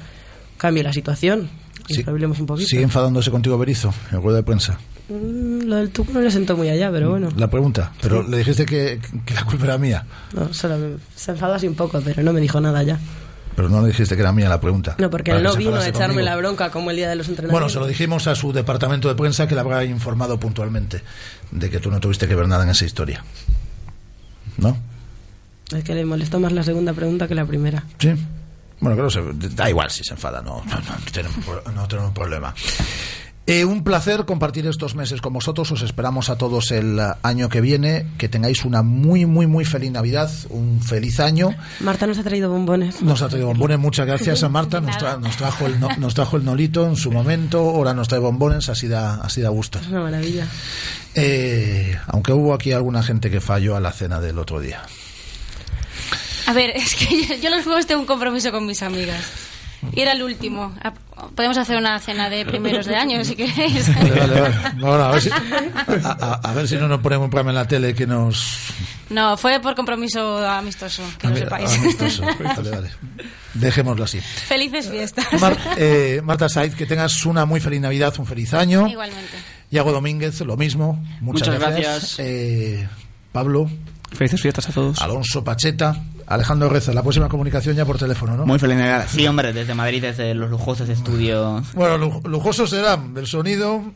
cambie 0.59 0.85
la 0.85 0.93
situación. 0.93 1.51
Y 1.89 1.95
Sí. 1.95 2.05
hablemos 2.07 2.39
un 2.41 2.47
poquito. 2.47 2.69
Sigue 2.69 2.83
enfadándose 2.83 3.31
contigo 3.31 3.59
Berizo 3.59 3.93
en 4.11 4.23
rueda 4.23 4.39
de 4.39 4.43
prensa. 4.45 4.79
Mm, 5.09 5.65
lo 5.67 5.77
del 5.77 5.91
tuco 5.91 6.13
no 6.15 6.21
le 6.23 6.31
sentó 6.31 6.57
muy 6.57 6.69
allá, 6.71 6.91
pero 6.91 7.11
bueno. 7.11 7.29
La 7.37 7.49
pregunta, 7.51 7.93
pero 8.01 8.23
le 8.23 8.39
dijiste 8.39 8.65
que, 8.65 8.99
que 9.27 9.35
la 9.35 9.45
culpa 9.45 9.65
era 9.67 9.77
mía, 9.79 10.07
No, 10.33 10.53
solo 10.55 10.79
me- 10.79 10.97
se 11.15 11.33
enfadó 11.33 11.55
así 11.55 11.69
un 11.69 11.75
poco, 11.75 12.01
pero 12.03 12.23
no 12.23 12.33
me 12.33 12.41
dijo 12.41 12.59
nada 12.61 12.83
ya. 12.83 12.99
pero 13.55 13.69
no 13.69 13.83
le 13.83 13.89
dijiste 13.89 14.17
que 14.17 14.23
era 14.23 14.33
mía 14.33 14.49
la 14.49 14.61
pregunta. 14.61 14.97
No, 14.99 15.11
porque 15.11 15.31
él 15.31 15.37
que 15.37 15.43
no 15.45 15.55
vino 15.57 15.77
a 15.77 15.87
echarme 15.87 16.15
conmigo. 16.15 16.25
la 16.25 16.37
bronca 16.37 16.71
como 16.71 16.91
el 16.91 16.97
día 16.97 17.09
de 17.11 17.17
los 17.17 17.27
Bueno, 17.27 17.43
entrenamientos. 17.43 17.73
se 17.73 17.79
lo 17.81 17.87
dijimos 17.87 18.27
a 18.29 18.35
su 18.35 18.53
departamento 18.55 19.09
de 19.09 19.15
prensa 19.15 19.47
que 19.47 19.55
le 19.55 19.61
habrá 19.61 19.85
informado 19.85 20.41
puntualmente 20.41 21.03
de 21.53 21.69
que 21.71 21.79
tú 21.81 21.91
no 21.91 22.01
tuviste 22.01 22.27
que 22.27 22.35
ver 22.35 22.49
nada 22.49 22.65
en 22.65 22.71
esa 22.71 22.85
historia. 22.87 23.23
¿No? 24.57 24.77
Es 25.77 25.85
que 25.85 25.95
le 25.95 26.05
molestó 26.05 26.41
más 26.41 26.53
la 26.53 26.63
segunda 26.63 26.93
pregunta 26.95 27.29
que 27.29 27.35
la 27.35 27.45
primera. 27.45 27.85
Sí. 27.99 28.11
Bueno, 28.85 29.09
creo 29.09 29.35
que 29.39 29.49
da 29.49 29.69
igual 29.71 29.91
si 29.91 30.05
se 30.05 30.15
enfada, 30.15 30.43
no, 30.43 30.63
no, 30.65 30.77
no 30.77 30.97
tenemos, 31.13 31.39
no 31.75 31.89
tenemos 31.89 32.13
problema. 32.13 32.55
Eh, 33.47 33.63
un 33.67 33.85
placer 33.85 34.25
compartir 34.25 34.67
estos 34.67 34.95
meses 34.95 35.21
con 35.21 35.35
vosotros. 35.35 35.71
Os 35.71 35.83
esperamos 35.83 36.31
a 36.31 36.39
todos 36.39 36.71
el 36.71 36.99
año 37.23 37.51
que 37.51 37.61
viene. 37.61 38.07
Que 38.17 38.27
tengáis 38.31 38.65
una 38.65 38.83
muy, 38.83 39.27
muy, 39.27 39.47
muy 39.47 39.67
feliz 39.67 39.91
Navidad, 39.91 40.31
un 40.49 40.81
feliz 40.81 41.21
año. 41.21 41.51
Marta 41.81 42.07
nos 42.07 42.17
ha 42.19 42.23
traído 42.23 42.49
bombones. 42.49 43.03
Nos 43.03 43.21
ha 43.21 43.29
traído 43.29 43.49
bombones, 43.49 43.79
muchas 43.79 44.07
gracias 44.07 44.43
a 44.43 44.49
Marta. 44.51 44.81
Nos, 44.81 44.97
tra- 44.97 45.21
nos 45.21 45.37
trajo 45.37 45.67
el 45.67 45.79
no- 45.79 45.95
nos 45.99 46.15
trajo 46.15 46.39
el 46.39 46.45
nolito 46.47 46.87
en 46.87 46.97
su 46.97 47.13
momento. 47.13 47.59
Ahora 47.59 47.93
nos 47.93 48.09
trae 48.09 48.19
bombones, 48.21 48.71
así 48.71 48.89
da, 48.89 49.17
así 49.17 49.43
da 49.43 49.51
gusto. 49.51 49.79
Es 49.79 49.89
una 49.89 50.01
maravilla. 50.01 50.47
Eh, 51.15 51.99
aunque 52.07 52.33
hubo 52.33 52.55
aquí 52.55 52.73
alguna 52.73 53.03
gente 53.03 53.31
que 53.31 53.43
falló 53.43 53.77
a 53.77 53.81
la 53.81 53.93
cena 53.93 54.21
del 54.21 54.39
otro 54.39 54.59
día. 54.59 54.81
A 56.47 56.53
ver, 56.53 56.71
es 56.77 56.95
que 56.95 57.25
yo, 57.27 57.35
yo 57.37 57.51
los 57.51 57.65
juegos 57.65 57.87
tengo 57.87 58.01
un 58.01 58.07
compromiso 58.07 58.51
con 58.53 58.67
mis 58.67 58.83
amigas. 58.83 59.23
Y 59.93 60.01
era 60.01 60.13
el 60.13 60.23
último. 60.23 60.75
Podemos 61.35 61.59
hacer 61.59 61.77
una 61.77 61.99
cena 62.01 62.31
de 62.31 62.47
primeros 62.47 62.87
de 62.87 62.97
año, 62.97 63.23
si 63.25 63.37
queréis. 63.37 63.95
Vale, 63.95 64.11
vale, 64.13 64.41
vale. 64.41 64.55
Bueno, 64.79 65.05
a, 65.05 65.11
ver 65.13 65.21
si, 65.23 65.31
a, 65.31 65.37
a- 66.21 66.41
a 66.43 66.55
ver 66.55 66.67
si 66.69 66.77
no 66.77 66.89
nos 66.89 67.01
ponemos 67.01 67.25
un 67.27 67.31
programa 67.31 67.51
en 67.51 67.57
la 67.57 67.69
tele 67.69 67.95
que 67.95 68.07
nos... 68.07 68.57
No, 69.11 69.37
fue 69.37 69.61
por 69.61 69.75
compromiso 69.75 70.39
amistoso, 70.49 71.03
que 71.19 71.29
lo 71.29 71.37
sepáis. 71.37 71.71
Amistoso. 71.79 72.23
Vale, 72.57 72.71
vale. 72.71 72.91
Dejémoslo 73.53 74.05
así. 74.05 74.21
Felices 74.21 74.89
fiestas. 74.91 75.27
Mar- 75.41 75.59
eh, 75.77 76.21
Marta 76.25 76.49
Saiz, 76.49 76.75
que 76.75 76.87
tengas 76.87 77.25
una 77.27 77.45
muy 77.45 77.61
feliz 77.61 77.81
Navidad, 77.83 78.15
un 78.19 78.27
feliz 78.27 78.55
año. 78.55 78.89
Igualmente. 78.89 79.37
Iago 79.71 79.93
Domínguez, 79.93 80.41
lo 80.41 80.57
mismo. 80.57 80.95
Muchas, 81.21 81.49
Muchas 81.49 81.59
gracias. 81.61 81.87
gracias. 81.87 82.17
Eh, 82.21 82.89
Pablo. 83.33 83.69
Felices 84.15 84.41
fiestas 84.41 84.69
a 84.69 84.73
todos. 84.73 85.01
Alonso 85.03 85.43
Pacheta. 85.45 85.97
Alejandro 86.27 86.71
Reza, 86.71 86.93
la 86.95 87.03
próxima 87.03 87.29
comunicación 87.29 87.77
ya 87.77 87.85
por 87.85 87.99
teléfono, 87.99 88.35
¿no? 88.37 88.47
Muy 88.47 88.59
feliz 88.59 88.79
Navidad. 88.79 89.07
Sí, 89.11 89.27
hombre, 89.27 89.53
desde 89.53 89.75
Madrid, 89.75 90.01
desde 90.01 90.33
los 90.35 90.49
lujosos 90.51 90.89
estudios. 90.89 91.71
Bueno, 91.75 91.99
lu- 91.99 92.23
lujosos 92.25 92.71
serán 92.71 93.15
el 93.17 93.27
sonido. 93.27 93.93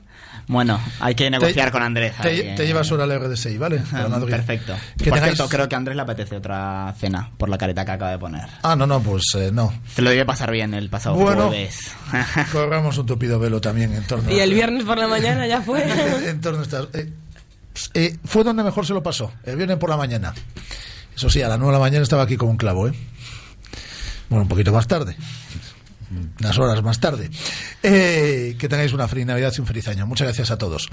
Bueno, 0.46 0.78
hay 1.00 1.14
que 1.14 1.30
negociar 1.30 1.66
Te- 1.68 1.72
con 1.72 1.82
Andrés. 1.82 2.14
Te, 2.20 2.28
ahí, 2.28 2.36
te 2.56 2.64
eh. 2.64 2.66
llevas 2.66 2.90
ahora 2.90 3.04
al 3.04 3.18
RDSI, 3.18 3.56
¿vale? 3.58 3.78
Perfecto. 4.30 4.74
Que 4.98 5.10
Por 5.10 5.18
tengáis- 5.18 5.34
cierto, 5.36 5.48
creo 5.48 5.68
que 5.68 5.74
a 5.74 5.78
Andrés 5.78 5.96
le 5.96 6.02
apetece 6.02 6.36
otra 6.36 6.94
cena 6.98 7.30
por 7.38 7.48
la 7.48 7.56
careta 7.58 7.84
que 7.86 7.90
acaba 7.92 8.10
de 8.10 8.18
poner. 8.18 8.44
Ah, 8.62 8.74
no, 8.76 8.86
no, 8.86 9.00
pues 9.00 9.22
eh, 9.36 9.50
no. 9.52 9.72
Se 9.94 10.02
lo 10.02 10.10
debe 10.10 10.24
pasar 10.26 10.50
bien 10.50 10.74
el 10.74 10.88
pasado 10.90 11.16
Bueno. 11.16 11.48
jueves. 11.48 11.92
Corramos 12.52 12.96
un 12.98 13.06
tupido 13.06 13.38
velo 13.38 13.60
también 13.60 13.92
en 13.94 14.04
torno 14.04 14.30
Y 14.30 14.38
el 14.40 14.52
viernes 14.52 14.84
por 14.84 14.98
la 14.98 15.08
mañana 15.08 15.46
ya 15.46 15.62
fue. 15.62 15.82
en 16.28 16.40
torno 16.40 16.60
a 16.60 16.62
estas- 16.62 16.88
eh, 16.94 17.10
eh, 17.94 18.16
fue 18.24 18.44
donde 18.44 18.62
mejor 18.62 18.86
se 18.86 18.94
lo 18.94 19.02
pasó, 19.02 19.32
el 19.44 19.56
viernes 19.56 19.78
por 19.78 19.90
la 19.90 19.96
mañana. 19.96 20.34
Eso 21.14 21.28
sí, 21.30 21.42
a 21.42 21.48
las 21.48 21.58
9 21.58 21.72
de 21.72 21.78
la 21.78 21.84
mañana 21.84 22.02
estaba 22.02 22.22
aquí 22.22 22.36
con 22.36 22.48
un 22.48 22.56
clavo, 22.56 22.88
¿eh? 22.88 22.92
Bueno, 24.28 24.42
un 24.42 24.48
poquito 24.48 24.72
más 24.72 24.86
tarde. 24.86 25.16
Unas 26.40 26.58
horas 26.58 26.82
más 26.82 27.00
tarde. 27.00 27.30
Eh, 27.82 28.56
que 28.58 28.68
tengáis 28.68 28.92
una 28.92 29.06
feliz 29.08 29.26
Navidad 29.26 29.52
y 29.56 29.60
un 29.60 29.66
feliz 29.66 29.86
año. 29.88 30.06
Muchas 30.06 30.26
gracias 30.26 30.50
a 30.50 30.58
todos. 30.58 30.88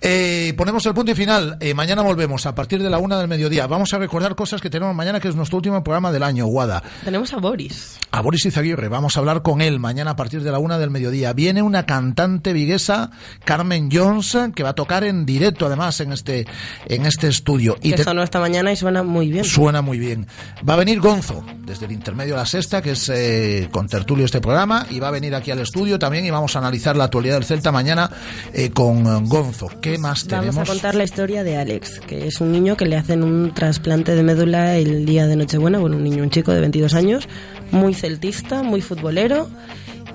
Eh, 0.00 0.52
ponemos 0.56 0.84
el 0.86 0.94
punto 0.94 1.12
y 1.12 1.14
final. 1.14 1.56
Eh, 1.60 1.74
mañana 1.74 2.02
volvemos 2.02 2.46
a 2.46 2.54
partir 2.54 2.82
de 2.82 2.90
la 2.90 2.98
una 2.98 3.18
del 3.18 3.28
mediodía. 3.28 3.66
Vamos 3.66 3.92
a 3.94 3.98
recordar 3.98 4.34
cosas 4.34 4.60
que 4.60 4.70
tenemos 4.70 4.94
mañana, 4.94 5.20
que 5.20 5.28
es 5.28 5.34
nuestro 5.36 5.56
último 5.58 5.82
programa 5.82 6.12
del 6.12 6.22
año, 6.22 6.46
Guada. 6.46 6.82
Tenemos 7.04 7.32
a 7.32 7.38
Boris. 7.38 7.98
A 8.10 8.20
Boris 8.20 8.44
Izaguirre, 8.44 8.88
vamos 8.88 9.16
a 9.16 9.20
hablar 9.20 9.42
con 9.42 9.60
él 9.60 9.80
mañana 9.80 10.12
a 10.12 10.16
partir 10.16 10.42
de 10.42 10.50
la 10.50 10.58
una 10.58 10.78
del 10.78 10.90
mediodía. 10.90 11.32
Viene 11.32 11.62
una 11.62 11.86
cantante 11.86 12.52
viguesa, 12.52 13.10
Carmen 13.44 13.88
Jones, 13.92 14.36
que 14.54 14.62
va 14.62 14.70
a 14.70 14.74
tocar 14.74 15.04
en 15.04 15.26
directo 15.26 15.66
además 15.66 16.00
en 16.00 16.12
este, 16.12 16.46
en 16.86 17.06
este 17.06 17.28
estudio. 17.28 17.76
Que 17.80 17.92
te- 17.94 18.04
sonó 18.04 18.22
esta 18.22 18.40
mañana 18.40 18.72
y 18.72 18.76
suena 18.76 19.02
muy 19.02 19.30
bien. 19.30 19.44
Suena 19.44 19.82
muy 19.82 19.98
bien. 19.98 20.26
Va 20.68 20.74
a 20.74 20.76
venir 20.76 21.00
Gonzo, 21.00 21.44
desde 21.64 21.86
el 21.86 21.92
intermedio 21.92 22.34
a 22.34 22.38
la 22.38 22.46
sexta, 22.46 22.82
que 22.82 22.92
es 22.92 23.08
eh, 23.08 23.68
con 23.72 23.88
tertulio 23.88 24.24
este 24.34 24.40
programa, 24.42 24.84
y 24.90 24.98
va 24.98 25.06
a 25.08 25.10
venir 25.12 25.32
aquí 25.36 25.52
al 25.52 25.60
estudio 25.60 25.96
también 25.96 26.26
y 26.26 26.30
vamos 26.30 26.56
a 26.56 26.58
analizar 26.58 26.96
la 26.96 27.04
actualidad 27.04 27.34
del 27.36 27.44
Celta 27.44 27.70
mañana 27.70 28.10
eh, 28.52 28.70
con 28.70 29.28
Gonzo. 29.28 29.68
¿Qué 29.80 29.96
más 29.96 30.26
Vamos 30.26 30.46
tenemos? 30.46 30.68
a 30.68 30.72
contar 30.72 30.96
la 30.96 31.04
historia 31.04 31.44
de 31.44 31.56
Alex, 31.56 32.00
que 32.00 32.26
es 32.26 32.40
un 32.40 32.50
niño 32.50 32.76
que 32.76 32.84
le 32.86 32.96
hacen 32.96 33.22
un 33.22 33.54
trasplante 33.54 34.16
de 34.16 34.24
médula 34.24 34.74
el 34.76 35.06
día 35.06 35.28
de 35.28 35.36
Nochebuena. 35.36 35.78
Bueno, 35.78 35.94
un 35.98 36.02
niño, 36.02 36.24
un 36.24 36.30
chico 36.30 36.52
de 36.52 36.60
22 36.62 36.94
años, 36.94 37.28
muy 37.70 37.94
celtista, 37.94 38.64
muy 38.64 38.80
futbolero. 38.80 39.48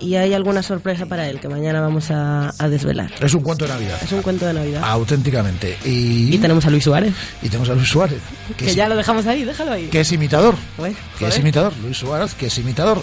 Y 0.01 0.15
hay 0.15 0.33
alguna 0.33 0.63
sorpresa 0.63 1.05
para 1.05 1.27
él 1.29 1.39
que 1.39 1.47
mañana 1.47 1.79
vamos 1.79 2.11
a, 2.11 2.53
a 2.57 2.67
desvelar. 2.69 3.11
Es 3.21 3.33
un 3.33 3.41
cuento 3.41 3.65
de 3.65 3.71
Navidad. 3.71 3.99
Es 4.03 4.11
un 4.11 4.21
cuento 4.21 4.45
de 4.45 4.53
Navidad. 4.53 4.81
Auténticamente. 4.83 5.77
Y, 5.85 6.33
Y 6.35 6.37
tenemos 6.39 6.65
a 6.65 6.69
Luis 6.69 6.83
Suárez, 6.83 7.13
y 7.41 7.47
tenemos 7.47 7.69
a 7.69 7.73
Luis 7.73 7.87
Suárez, 7.89 8.19
que, 8.49 8.65
que 8.65 8.69
es, 8.71 8.75
ya 8.75 8.87
lo 8.89 8.95
dejamos 8.97 9.25
ahí, 9.27 9.43
déjalo 9.45 9.71
ahí. 9.73 9.87
que 9.87 10.01
es 10.01 10.11
imitador. 10.11 10.55
Bueno, 10.77 10.95
Que 11.17 11.27
es 11.27 11.37
imitador. 11.39 11.71
Luis 11.83 11.97
Suárez, 11.97 12.33
que 12.33 12.47
es 12.47 12.57
imitador. 12.57 13.01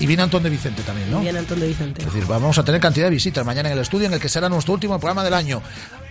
Y 0.00 0.06
viene 0.06 0.22
Antón 0.22 0.42
de 0.42 0.50
Vicente 0.50 0.82
también, 0.82 1.10
¿no? 1.10 1.20
Bien, 1.20 1.36
Antón 1.36 1.58
de 1.58 1.66
Vicente. 1.66 2.02
Es 2.02 2.06
decir, 2.06 2.26
vamos 2.26 2.56
a 2.58 2.64
tener 2.64 2.80
cantidad 2.80 3.06
de 3.06 3.10
visitas 3.10 3.44
mañana 3.44 3.68
en 3.68 3.74
el 3.74 3.82
estudio 3.82 4.06
en 4.06 4.12
el 4.12 4.20
que 4.20 4.28
será 4.28 4.48
nuestro 4.48 4.74
último 4.74 4.98
programa 4.98 5.24
del 5.24 5.34
año. 5.34 5.60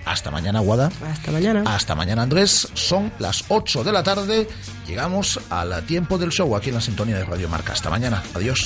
Hasta 0.05 0.31
mañana, 0.31 0.59
Guada. 0.59 0.89
Hasta 1.09 1.31
mañana. 1.31 1.63
Hasta 1.65 1.95
mañana, 1.95 2.21
Andrés. 2.21 2.69
Son 2.73 3.11
las 3.19 3.45
8 3.49 3.83
de 3.83 3.91
la 3.91 4.03
tarde. 4.03 4.47
Llegamos 4.87 5.39
al 5.49 5.83
tiempo 5.85 6.17
del 6.17 6.31
show 6.31 6.55
aquí 6.55 6.69
en 6.69 6.75
la 6.75 6.81
sintonía 6.81 7.17
de 7.17 7.25
Radio 7.25 7.49
Marca. 7.49 7.73
Hasta 7.73 7.89
mañana. 7.89 8.23
Adiós. 8.33 8.65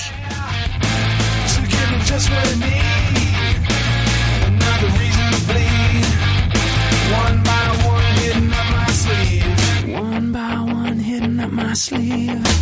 One 9.94 10.32
by 10.32 10.58
one, 10.60 11.40
up 11.40 11.52
my 11.52 11.74
sleeve. 11.74 12.61